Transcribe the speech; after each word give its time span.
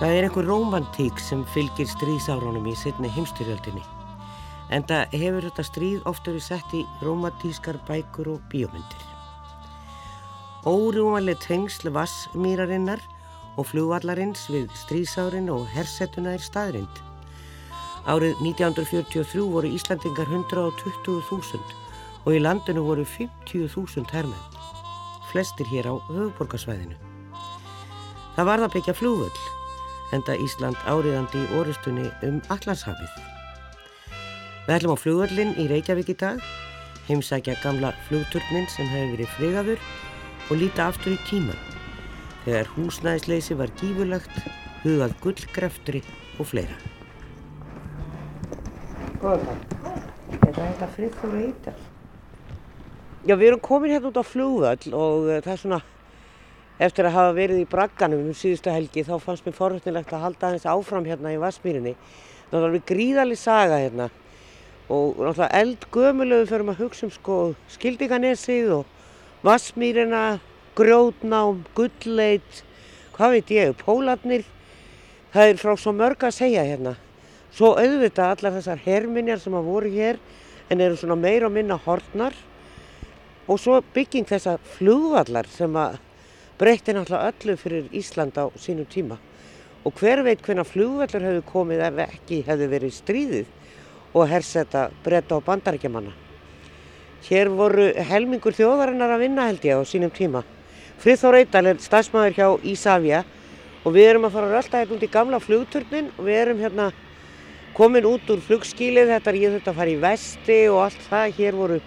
Það 0.00 0.14
er 0.16 0.24
einhver 0.24 0.46
romantík 0.48 1.18
sem 1.20 1.42
fylgir 1.52 1.84
stríðsárunum 1.84 2.64
í 2.70 2.72
setni 2.72 3.10
heimstyrjöldinni. 3.12 3.82
En 4.72 4.86
það 4.88 5.12
hefur 5.20 5.44
þetta 5.44 5.64
stríð 5.68 6.06
ofta 6.08 6.32
verið 6.32 6.46
sett 6.46 6.72
í 6.72 6.80
romantískar 7.04 7.76
bækur 7.84 8.30
og 8.32 8.46
bíómyndir. 8.48 9.02
Órjúmanlega 10.64 11.44
tengsl 11.44 11.92
vassmýrarinnar 11.92 13.04
og 13.60 13.68
flugvallarins 13.74 14.46
við 14.48 14.72
stríðsárin 14.86 15.52
og 15.52 15.68
hersetuna 15.74 16.32
er 16.38 16.48
staðrind. 16.48 17.04
Árið 18.08 18.40
1943 18.40 19.46
voru 19.52 19.68
Íslandingar 19.68 20.32
120.000 20.32 21.60
og 22.24 22.32
í 22.32 22.40
landinu 22.40 22.88
voru 22.88 23.04
50.000 23.04 24.08
hermenn. 24.16 24.60
Flestir 25.28 25.68
hér 25.68 25.92
á 25.92 25.94
höfuborgarsvæðinu. 26.08 26.96
Það 28.40 28.46
var 28.48 28.64
það 28.64 28.78
byggja 28.80 29.00
flugvöld 29.04 29.48
enda 30.16 30.36
Ísland 30.40 30.78
áriðandi 30.90 31.44
í 31.44 31.50
orustunni 31.58 32.06
um 32.26 32.40
Allandshafið. 32.52 33.12
Við 34.66 34.76
ætlum 34.76 34.94
á 34.94 35.02
flugvöllin 35.02 35.56
í 35.58 35.66
Reykjavík 35.70 36.12
í 36.12 36.16
dag, 36.20 36.40
heimsækja 37.08 37.56
gamla 37.64 37.92
flugturnin 38.08 38.68
sem 38.70 38.88
hefur 38.90 39.16
verið 39.16 39.34
frigaður 39.36 39.84
og 40.50 40.60
líta 40.60 40.88
aftur 40.90 41.16
í 41.16 41.20
tíman 41.28 41.58
þegar 42.44 42.70
húsnæðisleysi 42.74 43.56
var 43.58 43.72
gífurlagt, 43.80 44.36
hugað 44.84 45.14
gullgreftri 45.24 46.00
og 46.40 46.48
fleira. 46.48 46.76
Góðan, 49.20 49.64
er 50.40 50.52
það 50.54 50.62
eitthvað 50.66 50.94
friðfóru 50.96 51.40
eitthvað? 51.44 51.88
Já, 53.28 53.34
við 53.36 53.46
erum 53.50 53.60
komin 53.60 53.92
hérna 53.92 54.08
út 54.08 54.20
á 54.20 54.24
flugvöll 54.24 54.94
og 54.96 55.26
uh, 55.28 55.40
það 55.44 55.52
er 55.52 55.60
svona 55.60 55.80
Eftir 56.80 57.04
að 57.04 57.12
hafa 57.18 57.32
verið 57.36 57.58
í 57.60 57.68
bragganum 57.68 58.22
um 58.30 58.36
síðustu 58.36 58.72
helgi 58.72 59.02
þá 59.04 59.18
fannst 59.20 59.44
mér 59.44 59.56
forhundilegt 59.58 60.14
að 60.16 60.22
halda 60.24 60.46
aðeins 60.48 60.64
áfram 60.70 61.04
hérna 61.04 61.34
í 61.34 61.40
Vassmýrinni. 61.42 61.92
Það 62.48 62.56
var 62.56 62.68
alveg 62.70 62.86
gríðalig 62.88 63.40
saga 63.40 63.82
hérna 63.82 64.06
og 64.90 65.20
náttúrulega 65.20 65.60
eldgömulegu 65.60 66.48
maður 66.48 66.72
að 66.72 66.80
hugsa 66.80 67.06
um 67.06 67.12
sko 67.14 67.36
skildinganessið 67.76 68.72
og 68.78 68.96
Vassmýrina, 69.44 70.40
grjótnám, 70.76 71.62
gulleit, 71.76 72.64
hvað 73.14 73.36
veit 73.36 73.54
ég, 73.54 73.76
pólarnir. 73.84 74.48
Það 75.36 75.52
er 75.52 75.60
frá 75.60 75.76
svo 75.76 75.92
mörg 75.96 76.24
að 76.24 76.36
segja 76.40 76.64
hérna. 76.64 76.96
Svo 77.52 77.74
auðvitað 77.76 78.34
allar 78.34 78.56
þessar 78.56 78.84
herminjar 78.86 79.40
sem 79.42 79.54
að 79.56 79.68
voru 79.68 79.92
hér 79.92 80.18
en 80.72 80.80
eru 80.80 80.96
svona 80.96 81.20
meir 81.20 81.44
og 81.44 81.52
minna 81.52 81.76
hortnar 81.84 82.32
og 83.50 83.58
svo 83.60 83.82
bygging 83.94 84.28
þessa 84.28 84.56
flugvallar 84.78 85.48
sem 85.50 85.76
að 85.76 85.98
breytti 86.60 86.92
náttúrulega 86.92 87.32
öllu 87.32 87.56
fyrir 87.56 87.88
Ísland 87.96 88.36
á 88.36 88.44
sínum 88.60 88.84
tíma 88.84 89.16
og 89.84 89.96
hver 89.96 90.20
veit 90.26 90.42
hvernig 90.44 90.68
flugvellur 90.68 91.24
hefur 91.24 91.46
komið 91.48 91.84
ef 91.86 92.00
ekki 92.04 92.42
hefur 92.44 92.68
verið 92.74 92.96
stríðið 92.98 93.46
og 94.12 94.28
hersetta 94.28 94.90
breyta 95.04 95.38
á 95.38 95.46
bandarækjamanna. 95.46 96.12
Hér 97.24 97.48
voru 97.52 97.90
helmingur 98.10 98.56
þjóðarinnar 98.56 99.14
að 99.14 99.22
vinna 99.24 99.46
held 99.48 99.64
ég 99.64 99.80
á 99.80 99.82
sínum 99.88 100.12
tíma. 100.12 100.42
Friðþór 101.00 101.38
Eidal 101.40 101.66
er 101.70 101.80
stafsmæður 101.80 102.36
hjá 102.36 102.48
Ísafja 102.74 103.22
og 103.84 103.94
við 103.94 104.08
erum 104.10 104.26
að 104.28 104.36
fara 104.36 104.50
rölda 104.52 104.82
hérna 104.82 104.96
út 104.98 105.06
í 105.06 105.12
gamla 105.14 105.40
flugturnin 105.40 106.10
og 106.18 106.26
við 106.26 106.40
erum 106.42 106.60
hérna 106.60 106.90
komin 107.76 108.08
út 108.08 108.28
úr 108.28 108.42
flugskílið, 108.44 109.14
þetta 109.14 109.30
er 109.30 109.38
ég 109.40 109.54
þurft 109.54 109.70
að 109.70 109.78
fara 109.80 109.94
í 109.94 110.00
vesti 110.02 110.58
og 110.68 110.82
allt 110.84 111.06
það. 111.08 111.36
Hér 111.38 111.56
voru 111.56 111.78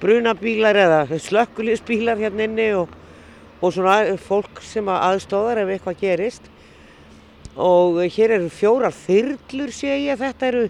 brunabílar 0.00 0.80
eða 0.80 1.20
slökkulisbílar 1.28 2.18
hérna 2.18 2.48
inni 2.48 2.72
og 2.74 2.99
og 3.60 3.74
svona 3.74 4.16
fólk 4.20 4.62
sem 4.64 4.88
aðstóðar 4.88 5.62
ef 5.64 5.74
eitthvað 5.74 6.02
gerist. 6.02 6.50
Og 7.60 7.98
hér 8.14 8.36
eru 8.38 8.50
fjórar 8.52 8.94
þyrlur 8.94 9.72
sé 9.74 9.96
ég 10.06 10.20
þetta 10.20 10.48
eru 10.48 10.68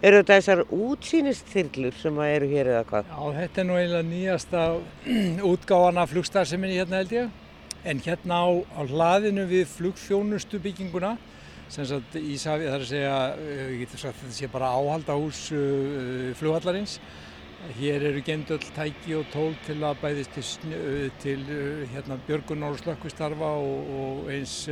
eru 0.00 0.20
þetta 0.22 0.36
þessar 0.38 0.62
útsýnistyrlur 0.72 1.96
sem 2.00 2.20
eru 2.24 2.48
hér 2.48 2.70
eða 2.72 2.84
hvað? 2.88 3.10
Já 3.10 3.40
þetta 3.40 3.60
er 3.60 3.66
nú 3.68 3.76
eiginlega 3.76 4.08
nýjasta 4.08 4.62
útgáðana 5.52 6.06
flugstarseminni 6.08 6.78
hérna 6.80 7.02
held 7.02 7.16
ég. 7.16 7.34
En 7.80 8.00
hérna 8.04 8.44
á, 8.44 8.48
á 8.76 8.80
hlaðinu 8.84 9.46
við 9.48 9.68
flugfjónustu 9.72 10.60
bygginguna 10.60 11.16
sem 11.70 11.86
sagt 11.86 12.16
Ísafi 12.18 12.66
þar 12.66 12.82
að 12.82 12.88
segja 12.88 13.16
eh, 13.38 13.66
ég 13.70 13.82
getur 13.84 14.02
sagt 14.02 14.18
þetta 14.20 14.36
sé 14.36 14.48
bara 14.50 14.72
áhald 14.74 15.06
á 15.06 15.14
hús 15.14 15.44
uh, 15.54 16.32
flughallarins 16.38 16.96
Hér 17.68 18.02
eru 18.08 18.22
gemd 18.24 18.48
öll 18.54 18.70
tæki 18.72 19.14
og 19.18 19.26
tól 19.34 19.52
til 19.66 19.82
að 19.84 19.98
bæðist 20.00 20.32
til, 20.32 21.10
til 21.20 21.42
hérna, 21.92 22.16
björgunar 22.24 22.72
og 22.72 22.80
slökkvistarfa 22.80 23.50
og, 23.60 23.90
og 24.00 24.30
eins 24.32 24.62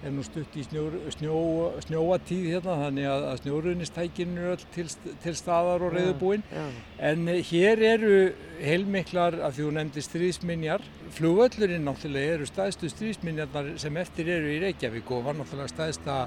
er 0.00 0.14
nú 0.14 0.22
stutt 0.24 0.54
í 0.56 0.62
snjó, 0.64 0.86
snjó, 1.12 1.40
snjóatíð 1.84 2.46
hérna 2.54 2.76
þannig 2.86 3.08
að, 3.10 3.24
að 3.28 3.40
snjórunistækinu 3.42 4.46
er 4.46 4.54
öll 4.54 4.64
til, 4.72 4.86
til 5.20 5.34
staðar 5.36 5.84
og 5.84 5.92
reyðubúinn. 5.92 6.44
En 7.10 7.28
hér 7.28 7.84
eru 7.90 8.14
heilmiklar, 8.64 9.36
af 9.44 9.56
því 9.56 9.66
þú 9.66 9.74
nefndi 9.76 10.04
stríðsminjar, 10.04 10.86
flugvöllurinn 11.16 11.84
náttúrulega 11.84 12.38
eru 12.38 12.48
staðstu 12.48 12.88
stríðsminjarnar 12.92 13.74
sem 13.82 14.00
eftir 14.00 14.32
eru 14.38 14.48
í 14.54 14.60
Reykjavík 14.64 15.12
og 15.12 15.26
var 15.28 15.36
náttúrulega 15.36 15.74
staðsta 15.74 16.18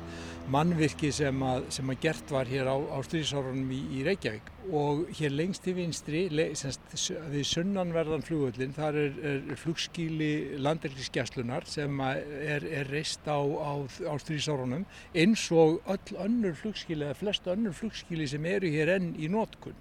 mannvirki 0.51 1.11
sem 1.15 1.43
að, 1.45 1.67
sem 1.71 1.91
að 1.91 1.99
gert 2.03 2.31
var 2.33 2.49
hér 2.49 2.67
á, 2.67 2.75
á 2.75 2.97
stríðsárunum 3.05 3.69
í, 3.71 3.79
í 3.99 4.03
Reykjavík. 4.07 4.49
Og 4.75 5.03
hér 5.17 5.35
lengst 5.35 5.67
í 5.67 5.75
vinstri 5.77 6.23
semst, 6.59 6.83
við 7.31 7.45
sunnanverðan 7.47 8.25
flugvöllin 8.27 8.75
þar 8.75 8.99
er, 9.01 9.19
er 9.53 9.59
flugskíli 9.59 10.31
landelgisgjastlunar 10.63 11.67
sem 11.69 12.01
er, 12.07 12.67
er 12.67 12.91
reist 12.91 13.27
á, 13.27 13.39
á, 13.39 13.73
á 13.83 14.13
strísárunum 14.23 14.87
eins 15.13 15.45
og 15.51 15.79
öll 15.91 16.19
önnur 16.25 16.57
flugskíli 16.59 17.07
eða 17.07 17.19
flest 17.19 17.47
önnur 17.51 17.75
flugskíli 17.75 18.27
sem 18.29 18.45
eru 18.49 18.71
hér 18.71 18.95
enn 18.97 19.13
í 19.19 19.31
nótkunn 19.31 19.79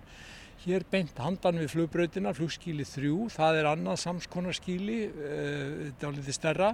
Hér 0.62 0.84
beint 0.86 1.16
handan 1.18 1.56
við 1.58 1.72
flugbröðina, 1.72 2.30
flugskíli 2.38 2.84
3, 2.86 3.08
það 3.34 3.56
er 3.58 3.66
annað 3.66 3.96
samskonarskíli, 4.04 4.98
þetta 5.10 6.06
er 6.06 6.10
alveg 6.12 6.36
stærra 6.36 6.68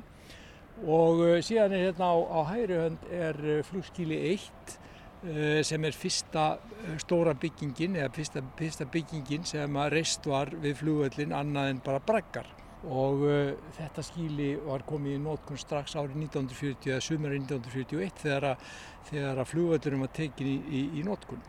og 0.87 1.25
eh, 1.27 1.41
síðan 1.43 1.75
er 1.75 1.89
hérna 1.89 2.13
á, 2.13 2.17
á 2.19 2.41
hægri 2.53 2.83
hönd 2.85 3.09
er 3.11 3.41
eh, 3.43 3.65
flugskíli 3.67 4.21
1 4.35 4.79
Eh, 5.27 5.65
sem 5.67 5.83
er 5.83 5.97
fyrsta 5.99 6.61
stóra 7.03 7.33
byggingin 7.35 7.97
eða 7.99 8.13
fyrsta, 8.15 8.39
fyrsta 8.55 8.85
byggingin 8.87 9.43
sem 9.51 9.79
að 9.83 9.89
reist 9.97 10.27
var 10.31 10.53
við 10.63 10.77
flugvöllin 10.79 11.35
annað 11.35 11.71
en 11.73 11.81
bara 11.83 11.99
braggar 11.99 12.47
og 12.87 13.25
uh, 13.27 13.49
þetta 13.75 14.05
skíli 14.07 14.53
var 14.63 14.85
komið 14.87 15.17
í 15.17 15.23
nótkunn 15.25 15.59
strax 15.59 15.97
árið 15.99 16.21
1940 16.29 16.93
eða 16.93 17.01
sumari 17.03 17.41
1941 17.41 18.23
þegar 18.23 18.47
að, 18.53 18.69
þegar 19.09 19.43
að 19.43 19.51
flugvöllurum 19.51 20.05
var 20.07 20.13
tekin 20.21 20.53
í, 20.53 20.55
í, 20.71 20.85
í 21.01 21.03
nótkunn. 21.03 21.43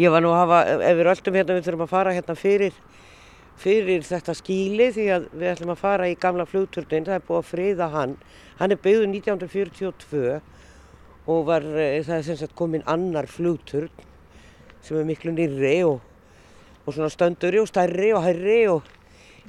Ég 0.00 0.16
var 0.16 0.24
nú 0.24 0.32
að 0.32 0.40
hafa, 0.46 0.62
ef 0.80 0.96
við 0.96 1.10
öllum 1.12 1.38
hérna 1.42 1.58
við 1.58 1.68
þurfum 1.68 1.84
að 1.84 1.92
fara 1.92 2.16
hérna 2.16 2.38
fyrir, 2.40 2.80
fyrir 3.60 4.04
þetta 4.04 4.34
skíli 4.36 4.90
því 4.94 5.06
að 5.14 5.28
við 5.32 5.52
ætlum 5.54 5.72
að 5.72 5.80
fara 5.80 6.08
í 6.10 6.18
gamla 6.20 6.46
flugturnin, 6.48 7.06
það 7.06 7.18
er 7.18 7.24
búið 7.28 7.40
að 7.40 7.48
friða 7.50 7.88
hann, 7.94 8.16
hann 8.60 8.74
er 8.74 8.82
byggðuð 8.84 9.08
1942 9.14 10.40
og 11.26 11.46
var, 11.48 11.64
eh, 11.64 12.02
það 12.04 12.18
er 12.18 12.26
sem 12.26 12.36
sagt 12.36 12.54
komin 12.54 12.84
annar 12.86 13.26
flugturn 13.26 13.90
sem 14.82 14.98
er 14.98 15.08
miklu 15.08 15.32
nýrri 15.34 15.78
og, 15.86 16.00
og 16.84 16.94
svona 16.94 17.10
stönduri 17.10 17.60
og 17.60 17.68
stærri 17.68 18.12
og 18.14 18.22
hærri 18.22 18.60
og 18.70 18.82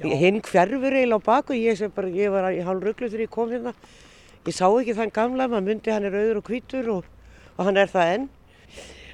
hinn 0.01 0.41
hverfur 0.41 0.93
eiginlega 0.93 1.21
á 1.21 1.27
baku, 1.27 1.53
ég, 1.53 1.81
bara, 1.93 2.09
ég 2.09 2.31
var 2.31 2.49
í 2.51 2.63
hálf 2.65 2.83
rugglu 2.83 3.09
þegar 3.09 3.25
ég 3.25 3.33
kom 3.33 3.51
hérna, 3.51 3.73
ég 4.45 4.55
sá 4.55 4.65
ekki 4.69 4.95
þann 4.97 5.13
gamla, 5.13 5.47
maður 5.51 5.67
myndi 5.67 5.93
hann 5.93 6.05
er 6.07 6.17
auður 6.17 6.41
og 6.41 6.49
hvítur 6.49 6.91
og, 6.95 7.05
og 7.57 7.65
hann 7.65 7.77
er 7.77 7.91
það 7.91 8.13
enn, 8.15 8.27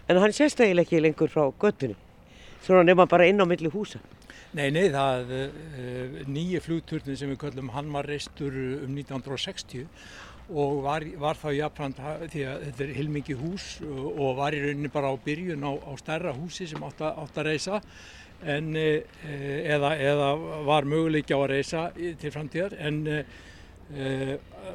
en 0.08 0.20
hann 0.24 0.36
sést 0.36 0.60
eiginlega 0.60 0.88
ekki 0.88 1.04
lengur 1.04 1.32
frá 1.32 1.48
göttunni, 1.60 1.96
svona 2.64 2.84
nefna 2.88 3.08
bara 3.10 3.28
inn 3.28 3.42
á 3.42 3.48
milli 3.48 3.72
húsa. 3.72 4.00
Nei, 4.54 4.68
nei, 4.70 4.86
það 4.94 5.32
uh, 5.34 6.18
nýju 6.30 6.60
flugturnin 6.62 7.18
sem 7.18 7.32
við 7.32 7.40
kallum 7.42 7.72
hann 7.74 7.88
var 7.94 8.06
reistur 8.06 8.54
um 8.54 8.92
1960 8.94 9.88
og 10.54 10.84
var, 10.84 11.06
var 11.18 11.40
þá 11.40 11.48
jafnframt 11.56 12.02
því 12.30 12.44
að 12.52 12.66
þetta 12.68 12.84
er 12.86 12.92
heilmikið 12.98 13.40
hús 13.42 13.68
og 13.88 14.36
var 14.38 14.54
í 14.54 14.60
rauninni 14.62 14.92
bara 14.94 15.10
á 15.10 15.16
byrjun 15.26 15.64
á, 15.66 15.72
á 15.74 15.92
stærra 15.98 16.34
húsi 16.36 16.68
sem 16.70 16.84
átt 16.84 17.02
að, 17.02 17.22
átt 17.24 17.40
að 17.40 17.48
reysa 17.48 17.80
en, 18.44 18.68
e, 18.76 18.90
eða, 19.72 19.94
eða 19.96 20.28
var 20.68 20.90
möguleikja 20.92 21.40
á 21.40 21.42
að 21.46 21.54
reysa 21.54 21.86
til 21.96 22.34
framtíðar 22.36 22.76
en 22.76 23.00
e, 23.08 23.24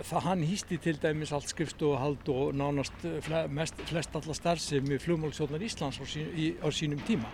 það 0.08 0.24
hann 0.24 0.46
hýsti 0.48 0.80
til 0.82 0.96
dæmis 1.02 1.34
allt 1.36 1.52
skrifstofuhald 1.52 2.32
og 2.32 2.56
nánast 2.56 3.06
mest, 3.52 3.84
flest 3.92 4.16
alla 4.16 4.40
starfsemi 4.40 4.98
flugmálsjónar 5.04 5.68
Íslands 5.68 6.00
á, 6.00 6.04
sín, 6.08 6.32
í, 6.32 6.54
á 6.64 6.68
sínum 6.72 7.04
tíma 7.06 7.28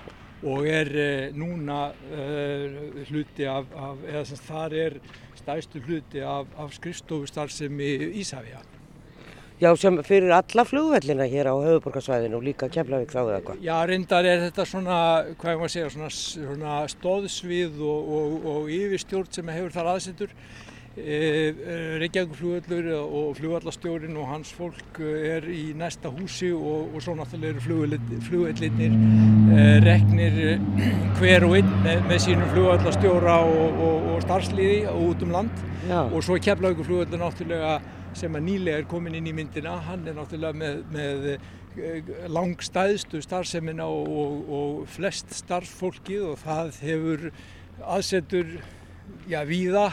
og 0.44 0.68
er 0.68 0.90
e, 0.92 1.08
núna 1.36 1.88
hluti 3.08 3.48
af, 3.48 3.70
af 3.72 4.04
eða 4.10 4.24
sem 4.28 4.40
þar 4.44 4.76
er 4.84 5.00
stæstu 5.38 5.80
hluti 5.84 6.20
af, 6.20 6.46
af 6.58 6.72
skrifstofustarfsemi 6.76 7.90
Ísafja. 8.20 8.62
Já, 9.62 9.70
sem 9.78 10.00
fyrir 10.02 10.32
alla 10.34 10.64
flugvellina 10.66 11.24
hér 11.30 11.46
á 11.46 11.54
höfuborgarsvæðinu 11.54 12.40
og 12.40 12.42
líka 12.42 12.66
Keflavík 12.68 13.12
þá 13.14 13.20
eða 13.22 13.40
hvað? 13.46 13.60
Já, 13.62 13.76
reyndar 13.86 14.26
er 14.26 14.40
þetta 14.48 14.64
svona, 14.66 14.96
hvað 15.38 15.52
ég 15.52 15.60
maður 15.60 15.72
segja, 15.74 15.90
svona, 15.94 16.08
svona 16.10 16.78
stóðsvið 16.90 17.78
og, 17.86 18.10
og, 18.16 18.48
og 18.50 18.72
yfirstjórn 18.74 19.30
sem 19.36 19.52
hefur 19.54 19.76
þar 19.76 19.92
aðsendur 19.92 20.34
Reykjavík 20.94 22.36
flugvöllur 22.38 22.86
og 23.02 23.32
flugvallastjórin 23.34 24.14
og 24.14 24.28
hans 24.30 24.52
fólk 24.54 25.00
er 25.02 25.42
í 25.50 25.72
næsta 25.74 26.06
húsi 26.06 26.52
og, 26.54 26.94
og 26.94 27.02
svo 27.02 27.16
náttúrulega 27.18 27.50
eru 27.50 28.20
flugvellinir 28.22 28.94
e, 28.94 29.64
reknir 29.82 30.38
hver 31.18 31.48
og 31.48 31.56
einn 31.58 31.72
með, 31.82 32.04
með 32.06 32.22
sínum 32.28 32.52
flugvallastjóra 32.52 33.40
og, 33.42 33.82
og, 33.88 34.06
og 34.12 34.22
starfsliði 34.22 34.78
út 34.92 35.26
um 35.26 35.34
land 35.34 35.66
Já. 35.88 36.04
og 36.04 36.22
svo 36.22 36.38
Keflavík 36.38 36.86
flugvöllur 36.86 37.24
náttúrulega 37.24 37.74
sem 38.14 38.38
að 38.38 38.46
nýlega 38.46 38.84
er 38.84 38.86
komin 38.86 39.18
inn 39.18 39.26
í 39.26 39.34
myndina, 39.34 39.74
hann 39.88 40.06
er 40.06 40.14
náttúrulega 40.14 40.54
með, 40.54 40.80
með 40.94 42.30
langstæðstu 42.30 43.18
starfsemina 43.26 43.90
og 43.90 44.84
flest 44.94 45.34
starffólkið 45.42 46.30
og 46.30 46.42
það 46.46 46.74
hefur 46.86 47.30
aðsetur 47.82 48.60
já, 49.26 49.42
víða 49.42 49.88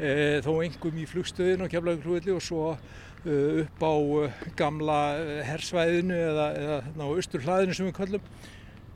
e, 0.00 0.14
þó 0.44 0.52
engum 0.64 0.96
í 1.00 1.06
flugstöðinu 1.08 1.68
á 1.68 1.72
Keflavík 1.72 2.30
og 2.34 2.42
svo 2.44 2.64
e, 2.72 3.36
upp 3.64 3.84
á 3.84 3.94
e, 3.94 4.30
gamla 4.58 5.00
hersvæðinu 5.48 6.16
eða, 6.16 6.48
eða 6.62 6.80
á 6.80 7.06
austurhlaðinu 7.08 7.76
sem 7.76 7.90
við 7.90 7.96
kallum 8.00 8.32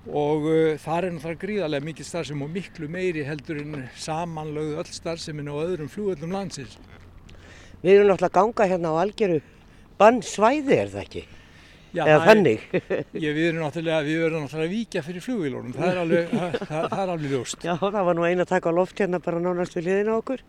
og 0.05 0.49
það 0.83 0.97
er 0.99 1.15
náttúrulega 1.15 1.41
gríðarlega 1.41 1.89
mikið 1.89 2.09
starfsem 2.11 2.43
og 2.45 2.51
miklu 2.53 2.91
meiri 2.93 3.23
heldur 3.25 3.62
en 3.62 3.87
samanlögðu 3.97 4.83
öll 4.83 4.91
starfsemin 4.93 5.49
á 5.49 5.56
öðrum 5.56 5.89
flugöldum 5.89 6.35
landsins. 6.35 6.75
Við 7.81 7.99
erum 7.99 8.11
náttúrulega 8.12 8.37
ganga 8.37 8.69
hérna 8.69 8.93
á 8.93 9.01
algjöru 9.01 9.39
bannsvæði 10.01 10.77
er 10.77 10.93
það 10.93 11.06
ekki? 11.06 11.25
Já, 11.95 12.03
eða 12.09 12.23
þannig? 12.27 12.62
Ég, 13.25 13.31
við 13.37 13.45
erum 13.49 13.61
náttúrulega, 13.62 14.03
við 14.03 14.23
erum 14.27 14.45
náttúrulega 14.45 14.73
víkja 14.73 15.03
fyrir 15.06 15.23
flugvílónum, 15.23 15.75
það 15.77 15.91
er 15.91 16.01
alveg, 16.03 16.33
það, 16.33 16.56
það 16.91 17.03
er 17.05 17.12
alveg 17.12 17.35
ljóst. 17.35 17.67
Já, 17.69 17.73
það 17.79 17.99
var 18.09 18.19
nú 18.19 18.25
eina 18.27 18.47
takk 18.51 18.67
á 18.67 18.73
loft 18.75 19.03
hérna 19.03 19.21
bara 19.23 19.43
nánast 19.43 19.77
við 19.79 19.87
liðina 19.89 20.17
okkur. 20.19 20.43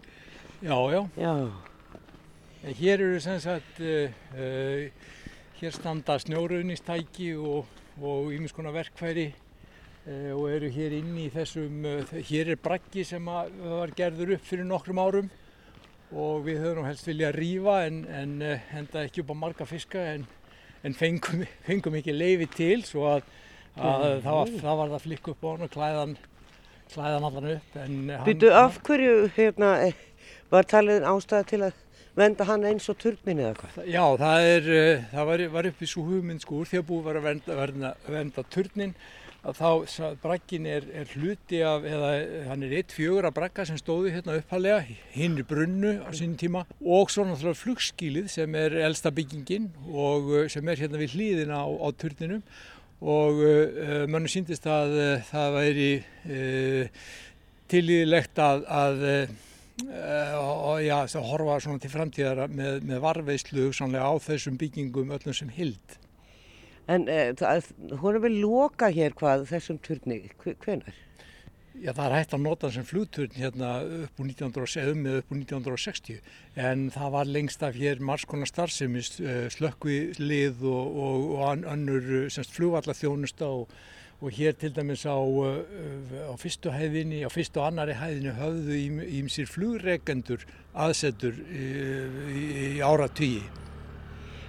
Já, 0.61 0.91
já. 0.91 1.09
já. 1.17 1.51
Hér 2.79 3.01
eru 3.01 3.19
sem 3.19 3.39
sagt, 3.39 3.79
uh, 3.79 4.09
uh, 4.33 4.89
hér 5.59 5.73
standa 5.75 6.15
snjóraunistæki 6.19 7.35
og 7.35 8.31
ímiðskona 8.31 8.71
verkfæri 8.73 9.27
uh, 10.07 10.31
og 10.37 10.47
eru 10.49 10.69
hér 10.71 10.95
inn 10.97 11.11
í 11.19 11.27
þessum, 11.33 11.83
hér 12.29 12.53
er 12.53 12.61
braggi 12.61 13.03
sem 13.05 13.27
var 13.27 13.91
gerður 13.97 14.37
upp 14.37 14.47
fyrir 14.47 14.65
nokkrum 14.69 15.01
árum 15.03 15.29
og 16.15 16.47
við 16.47 16.63
höfum 16.63 16.87
helst 16.87 17.11
vilja 17.11 17.33
að 17.33 17.39
rýfa 17.41 17.75
en, 17.89 17.99
en 18.07 18.33
henda 18.71 19.03
ekki 19.03 19.25
upp 19.25 19.35
á 19.35 19.41
marga 19.43 19.67
fiska 19.67 20.07
en, 20.15 20.25
en 20.87 20.95
fengum, 20.95 21.43
fengum 21.67 21.99
ekki 21.99 22.15
leiði 22.15 22.49
til 22.55 22.79
svo 22.87 23.09
að, 23.11 23.27
að 23.75 24.07
það, 24.23 24.31
var, 24.39 24.55
það 24.63 24.81
var 24.81 24.95
það 24.95 25.05
flikk 25.09 25.31
upp 25.35 25.45
á 25.45 25.47
hann 25.51 25.67
og 25.67 25.77
klæðan, 25.77 26.17
klæðan 26.95 27.29
allan 27.29 27.53
upp. 27.57 27.79
Býtu 28.25 28.51
af 28.55 28.81
hverju 28.87 29.15
hérna 29.35 29.75
var 30.53 30.69
talið 30.69 31.09
ástæða 31.09 31.49
til 31.51 31.61
að 31.67 31.83
venda 32.15 32.47
hann 32.47 32.63
eins 32.69 32.87
og 32.91 32.97
turnin 33.01 33.43
eða 33.43 33.57
hvað? 33.59 33.83
Já, 33.91 34.03
það, 34.21 34.47
er, 34.53 34.71
uh, 34.71 35.05
það 35.11 35.29
var, 35.31 35.45
var 35.57 35.69
upp 35.71 35.83
í 35.83 35.91
svo 35.91 36.07
hugmynd 36.07 36.45
sko 36.45 36.61
úr 36.61 36.71
því 36.71 36.81
að 36.81 36.89
búið 36.89 37.05
var 37.09 37.19
að 37.19 37.29
venda, 37.29 37.59
venda, 37.59 37.93
venda 38.07 38.45
turnin 38.55 38.95
að 39.45 39.59
þá 39.59 40.05
braggin 40.23 40.65
er, 40.69 40.85
er 40.97 41.09
hluti 41.13 41.59
af, 41.65 41.83
eða 41.85 42.11
hann 42.49 42.63
er 42.65 42.71
eitt 42.79 42.93
fjögur 42.95 43.27
af 43.29 43.35
bragga 43.35 43.65
sem 43.69 43.77
stóði 43.77 44.15
hérna 44.15 44.39
upphalega, 44.39 44.79
hinn 45.13 45.37
er 45.37 45.45
brunnu 45.45 45.91
á 46.01 46.09
sín 46.17 46.33
tíma 46.39 46.63
og 46.81 47.11
svo 47.13 47.27
náttúrulega 47.27 47.59
flugskílið 47.59 48.31
sem 48.33 48.57
er 48.57 48.77
elsta 48.87 49.13
byggingin 49.13 49.69
og 49.91 50.31
uh, 50.31 50.47
sem 50.51 50.65
er 50.71 50.81
hérna 50.81 51.01
við 51.01 51.17
hlýðina 51.17 51.61
á, 51.61 51.67
á 51.67 51.87
turninum 51.93 52.41
og 53.05 53.43
uh, 53.43 54.05
mann 54.09 54.25
síndist 54.31 54.65
að 54.71 54.95
uh, 54.97 55.27
það 55.29 55.59
væri 55.59 55.89
uh, 55.99 57.03
tilíðilegt 57.69 58.41
að, 58.41 58.65
að 58.65 59.05
og 59.83 60.79
já, 60.85 60.97
það 61.11 61.29
horfa 61.31 61.59
svona 61.65 61.83
til 61.83 61.91
framtíðara 61.91 62.47
með, 62.47 62.81
með 62.87 63.01
varveislu 63.03 63.69
á 63.75 64.11
þessum 64.23 64.59
byggingum 64.59 65.11
öllum 65.11 65.35
sem 65.35 65.49
hild. 65.51 65.97
En 66.87 67.09
uh, 67.09 67.33
það, 67.35 67.71
hún 67.99 68.15
er 68.15 68.23
vel 68.23 68.37
loka 68.43 68.91
hér 68.93 69.15
hvað 69.17 69.47
þessum 69.49 69.81
turni, 69.83 70.21
hvenar? 70.39 71.01
Já, 71.75 71.91
það 71.91 72.05
er 72.05 72.13
hægt 72.15 72.33
að 72.37 72.43
nota 72.45 72.69
sem 72.71 72.85
flugturn 72.87 73.33
hérna 73.35 73.69
upp 73.83 74.21
úr 74.21 74.29
1970 74.29 75.09
eða 75.09 75.17
upp 75.19 75.33
úr 75.33 75.39
1960 75.41 76.21
en 76.69 76.85
það 76.93 77.09
var 77.17 77.27
lengst 77.27 77.65
af 77.67 77.75
hér 77.75 77.99
margskonar 77.99 78.47
starfsemist, 78.47 79.19
eh, 79.19 79.49
slökkvilið 79.51 80.63
og, 80.71 81.01
og, 81.03 81.25
og 81.35 81.67
önnur 81.73 82.07
flugvallathjónusta 82.31 83.49
og 83.57 83.75
og 84.25 84.31
hér 84.33 84.55
til 84.57 84.73
dæmis 84.73 85.05
á, 85.05 85.13
uh, 85.13 85.61
á 86.25 86.33
fyrstu 86.41 86.71
hæðinni, 86.73 87.21
á 87.21 87.29
fyrstu 87.29 87.61
og 87.61 87.67
annari 87.69 87.93
hæðinni 87.93 88.33
höfðu 88.33 88.79
ímsir 89.21 89.45
flugregendur 89.45 90.41
aðsetur 90.73 91.37
í, 91.45 91.67
í, 92.33 92.41
í 92.73 92.81
ára 92.81 93.05
tíi. 93.05 93.43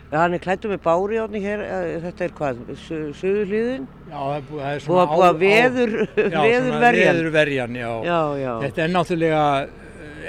Ja, 0.06 0.22
hann 0.22 0.36
er 0.36 0.40
klættu 0.40 0.70
með 0.70 0.80
bári 0.86 1.18
átni 1.18 1.42
hér, 1.42 1.64
eh, 1.66 1.96
þetta 2.06 2.24
er 2.24 2.34
hvað, 2.38 2.60
söðurliðin? 2.86 3.88
Já, 4.06 4.20
það 4.48 4.68
er 4.70 4.84
svona 4.84 5.04
á... 5.10 5.14
Og 5.18 5.40
veður, 5.40 5.94
veðurverjan. 6.14 7.10
Veðurverjan, 7.10 7.78
já. 7.82 7.90
já, 8.06 8.20
já. 8.40 8.52
Þetta 8.64 8.84
er 8.84 8.92
náttúrulega 8.94 9.46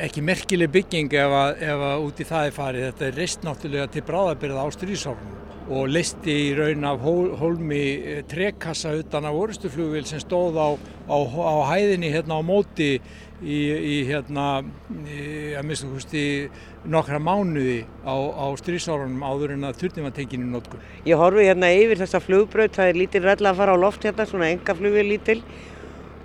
ekki 0.07 0.23
merkileg 0.25 0.73
bygging 0.73 1.13
ef 1.21 1.35
að, 1.39 1.61
ef 1.69 1.89
að 1.91 2.07
út 2.09 2.19
í 2.19 2.27
það 2.27 2.49
er 2.49 2.57
farið. 2.57 2.87
Þetta 2.89 3.07
er 3.07 3.19
reist 3.21 3.45
náttúrulega 3.45 3.91
til 3.93 4.07
bráðabyrða 4.09 4.65
á 4.65 4.67
strísárnum 4.73 5.46
og 5.67 5.89
listi 5.91 6.33
í 6.47 6.51
raun 6.55 6.85
af 6.87 7.03
hólmi 7.03 7.81
eh, 7.97 8.19
trekkassa 8.29 8.93
utan 9.01 9.27
af 9.27 9.35
orustuflugvil 9.35 10.05
sem 10.07 10.21
stóð 10.23 10.55
á, 10.55 10.69
á, 11.11 11.17
á 11.19 11.55
hæðinni 11.73 12.11
hérna 12.13 12.39
á 12.39 12.41
móti 12.45 12.97
í, 13.43 13.57
í 13.67 13.97
hérna 14.07 14.47
að 14.61 15.67
mista 15.67 16.17
í 16.17 16.47
nokkra 16.87 17.19
mánuði 17.19 17.81
á, 18.07 18.15
á 18.15 18.47
strísárunum 18.59 19.25
áður 19.27 19.57
en 19.57 19.67
að 19.67 19.83
tekinni 20.15 20.47
notkur. 20.47 20.79
Ég 21.05 21.19
horfi 21.19 21.49
hérna 21.49 21.71
yfir 21.75 21.99
þessa 21.99 22.23
flugbröð, 22.23 22.71
það 22.77 22.91
er 22.91 23.01
lítil 23.01 23.23
rella 23.25 23.51
að 23.51 23.59
fara 23.61 23.75
á 23.75 23.83
loft 23.83 24.07
hérna, 24.07 24.27
svona 24.29 24.51
enga 24.53 24.77
flugvil 24.77 25.07
lítil 25.11 25.41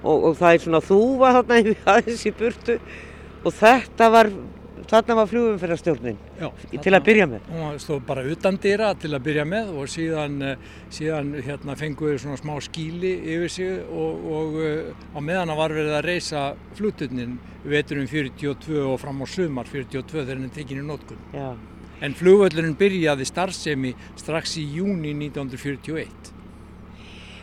og, 0.03 0.31
og 0.31 0.37
það 0.39 0.55
er 0.55 0.65
svona 0.67 0.85
þúva 0.87 1.35
þarna 1.39 1.61
aðeins 1.97 2.27
í 2.27 2.35
burtu 2.39 2.79
og 3.43 3.55
þetta 3.59 4.11
var 4.15 4.31
Þarna 4.91 5.17
var 5.17 5.29
flugumferðarstjórnin 5.31 6.19
til 6.83 6.93
að 6.93 7.05
byrja 7.07 7.27
með. 7.31 7.47
Hún 7.53 7.79
stóð 7.83 8.01
bara 8.09 8.25
utan 8.29 8.59
dýra 8.63 8.91
til 8.99 9.13
að 9.13 9.25
byrja 9.27 9.45
með 9.49 9.71
og 9.79 9.91
síðan, 9.91 10.37
eh, 10.43 10.57
síðan 10.93 11.33
hérna, 11.45 11.77
fenguðu 11.79 12.19
svona 12.23 12.41
smá 12.41 12.55
skíli 12.61 13.13
yfir 13.35 13.53
sig 13.53 13.81
og, 13.89 14.27
og 14.39 14.59
eh, 14.63 14.93
á 15.17 15.19
meðan 15.21 15.55
var 15.57 15.75
verið 15.77 15.97
að 15.99 16.07
reysa 16.09 16.45
flugturnin 16.79 17.39
veturum 17.65 18.09
42 18.11 18.81
og 18.83 18.99
fram 19.01 19.23
á 19.23 19.27
sumar 19.27 19.71
42 19.71 20.03
þegar 20.11 20.35
henni 20.37 20.53
tekinni 20.55 20.87
nótkunn. 20.87 21.23
En 22.03 22.15
flugvöldurinn 22.19 22.79
byrjaði 22.79 23.27
starfsemi 23.29 23.95
strax 24.19 24.57
í 24.59 24.67
júni 24.79 25.15
1941. 25.15 26.33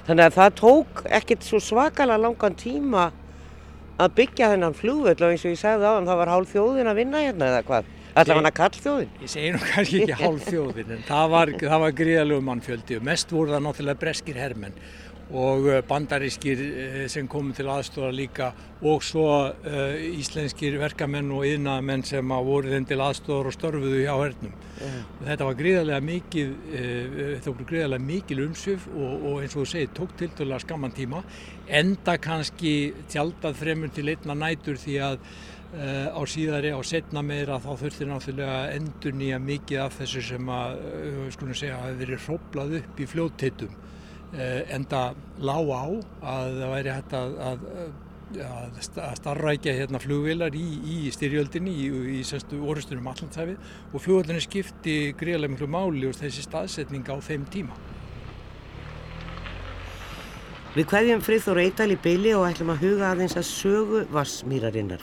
Þannig 0.10 0.26
að 0.26 0.36
það 0.36 0.56
tók 0.58 1.02
ekkert 1.06 1.46
svo 1.46 1.60
svakalega 1.64 2.24
langan 2.26 2.56
tíma 2.60 3.12
að 4.00 4.14
byggja 4.20 4.52
þennan 4.54 4.76
flugvöld 4.78 5.24
og 5.24 5.34
eins 5.34 5.46
og 5.46 5.54
ég 5.54 5.60
sagði 5.60 5.90
á 5.90 5.92
hann 5.98 6.08
það 6.08 6.22
var 6.22 6.32
hálf 6.34 6.54
þjóðin 6.54 6.92
að 6.92 7.00
vinna 7.02 7.24
hérna 7.26 7.50
eða 7.52 7.66
hvað? 7.68 7.90
Allar 8.20 8.40
hann 8.40 8.50
að 8.50 8.56
kall 8.58 8.78
þjóðin 8.80 9.12
ég 9.24 9.32
segi 9.34 9.52
nú 9.54 9.60
kannski 9.64 10.02
ekki 10.06 10.20
hálf 10.24 10.48
þjóðin 10.48 10.96
en 10.96 11.04
það 11.08 11.34
var, 11.36 11.52
var 11.84 11.96
gríðalögum 12.00 12.50
mannfjöldi 12.50 13.00
og 13.00 13.06
mest 13.10 13.34
voru 13.36 13.54
það 13.54 13.66
náttúrulega 13.68 14.02
breskir 14.04 14.40
hermenn 14.40 14.80
og 15.30 15.68
uh, 15.68 15.78
bandarískir 15.86 16.62
uh, 16.64 17.04
sem 17.12 17.28
komið 17.30 17.60
til 17.60 17.70
aðstóra 17.70 18.10
líka 18.16 18.50
og 18.80 19.04
svo 19.06 19.26
uh, 19.50 19.98
íslenskir 20.20 20.80
verkamenn 20.82 21.30
og 21.36 21.46
yðnamenn 21.46 22.06
sem 22.08 22.34
að 22.34 22.50
voru 22.50 22.74
þeim 22.74 22.88
til 22.90 23.00
aðstóra 23.06 23.52
og 23.52 23.56
störfuðu 23.56 24.02
hjá 24.02 24.14
hernum. 24.16 24.56
Yeah. 24.80 25.04
Þetta 25.28 25.50
var 25.50 25.60
gríðarlega 25.60 26.00
þetta 27.36 27.52
voru 27.52 27.68
gríðarlega 27.70 28.08
mikil 28.08 28.44
umsvið 28.48 28.90
og, 28.96 29.14
og 29.30 29.44
eins 29.44 29.56
og 29.56 29.62
þú 29.62 29.70
segir 29.74 29.94
tók 29.98 30.18
til 30.18 30.32
dæla 30.40 30.60
skamman 30.64 30.96
tíma 30.96 31.22
enda 31.68 32.16
kannski 32.18 32.74
tjaldað 33.12 33.60
fremur 33.60 33.94
til 33.94 34.10
einna 34.10 34.38
nætur 34.48 34.82
því 34.82 35.00
að 35.12 35.24
Uh, 35.70 36.10
á 36.10 36.26
síðari, 36.26 36.72
á 36.74 36.82
setna 36.82 37.22
meira 37.22 37.60
þá 37.62 37.68
þurftir 37.78 38.08
náttúrulega 38.10 38.72
endur 38.74 39.14
nýja 39.14 39.38
mikið 39.38 39.84
af 39.84 40.00
þessu 40.00 40.24
sem 40.26 40.50
að, 40.50 40.80
uh, 40.82 41.20
skulum 41.36 41.54
segja, 41.54 41.78
hafi 41.84 42.00
verið 42.00 42.24
hróplað 42.24 42.74
upp 42.80 43.04
í 43.06 43.08
fljótteitum 43.12 43.76
Eh, 43.78 43.89
enda 44.32 45.14
lág 45.42 45.72
á 45.74 45.86
að 46.22 46.60
það 46.60 46.72
væri 46.74 46.94
hægt 46.94 47.14
að, 47.18 47.38
að, 47.42 47.64
að, 48.46 48.80
að 49.02 49.16
starrækja 49.18 49.74
hérna 49.74 50.02
flugvilar 50.04 50.58
í, 50.58 50.66
í 50.86 50.98
styrjöldinni 51.14 51.74
í, 51.74 51.88
í, 51.90 52.20
í 52.22 52.60
orðstunum 52.60 53.10
allansæfið 53.10 53.72
og 53.94 54.04
flugvöldinni 54.04 54.44
skipti 54.46 54.98
greiðlega 55.18 55.56
miklu 55.56 55.70
máli 55.74 56.06
og 56.10 56.18
þessi 56.20 56.46
staðsetning 56.46 57.10
á 57.10 57.18
þeim 57.26 57.48
tíma. 57.50 57.78
Við 60.76 60.86
hverjum 60.92 61.24
Frithór 61.26 61.58
Eidal 61.64 61.90
í 61.96 61.98
beili 61.98 62.36
og 62.38 62.46
ætlum 62.46 62.76
að 62.76 62.84
huga 62.86 63.08
aðeins 63.10 63.34
að 63.40 63.48
sögu 63.50 64.04
vassmýrarinnar 64.14 65.02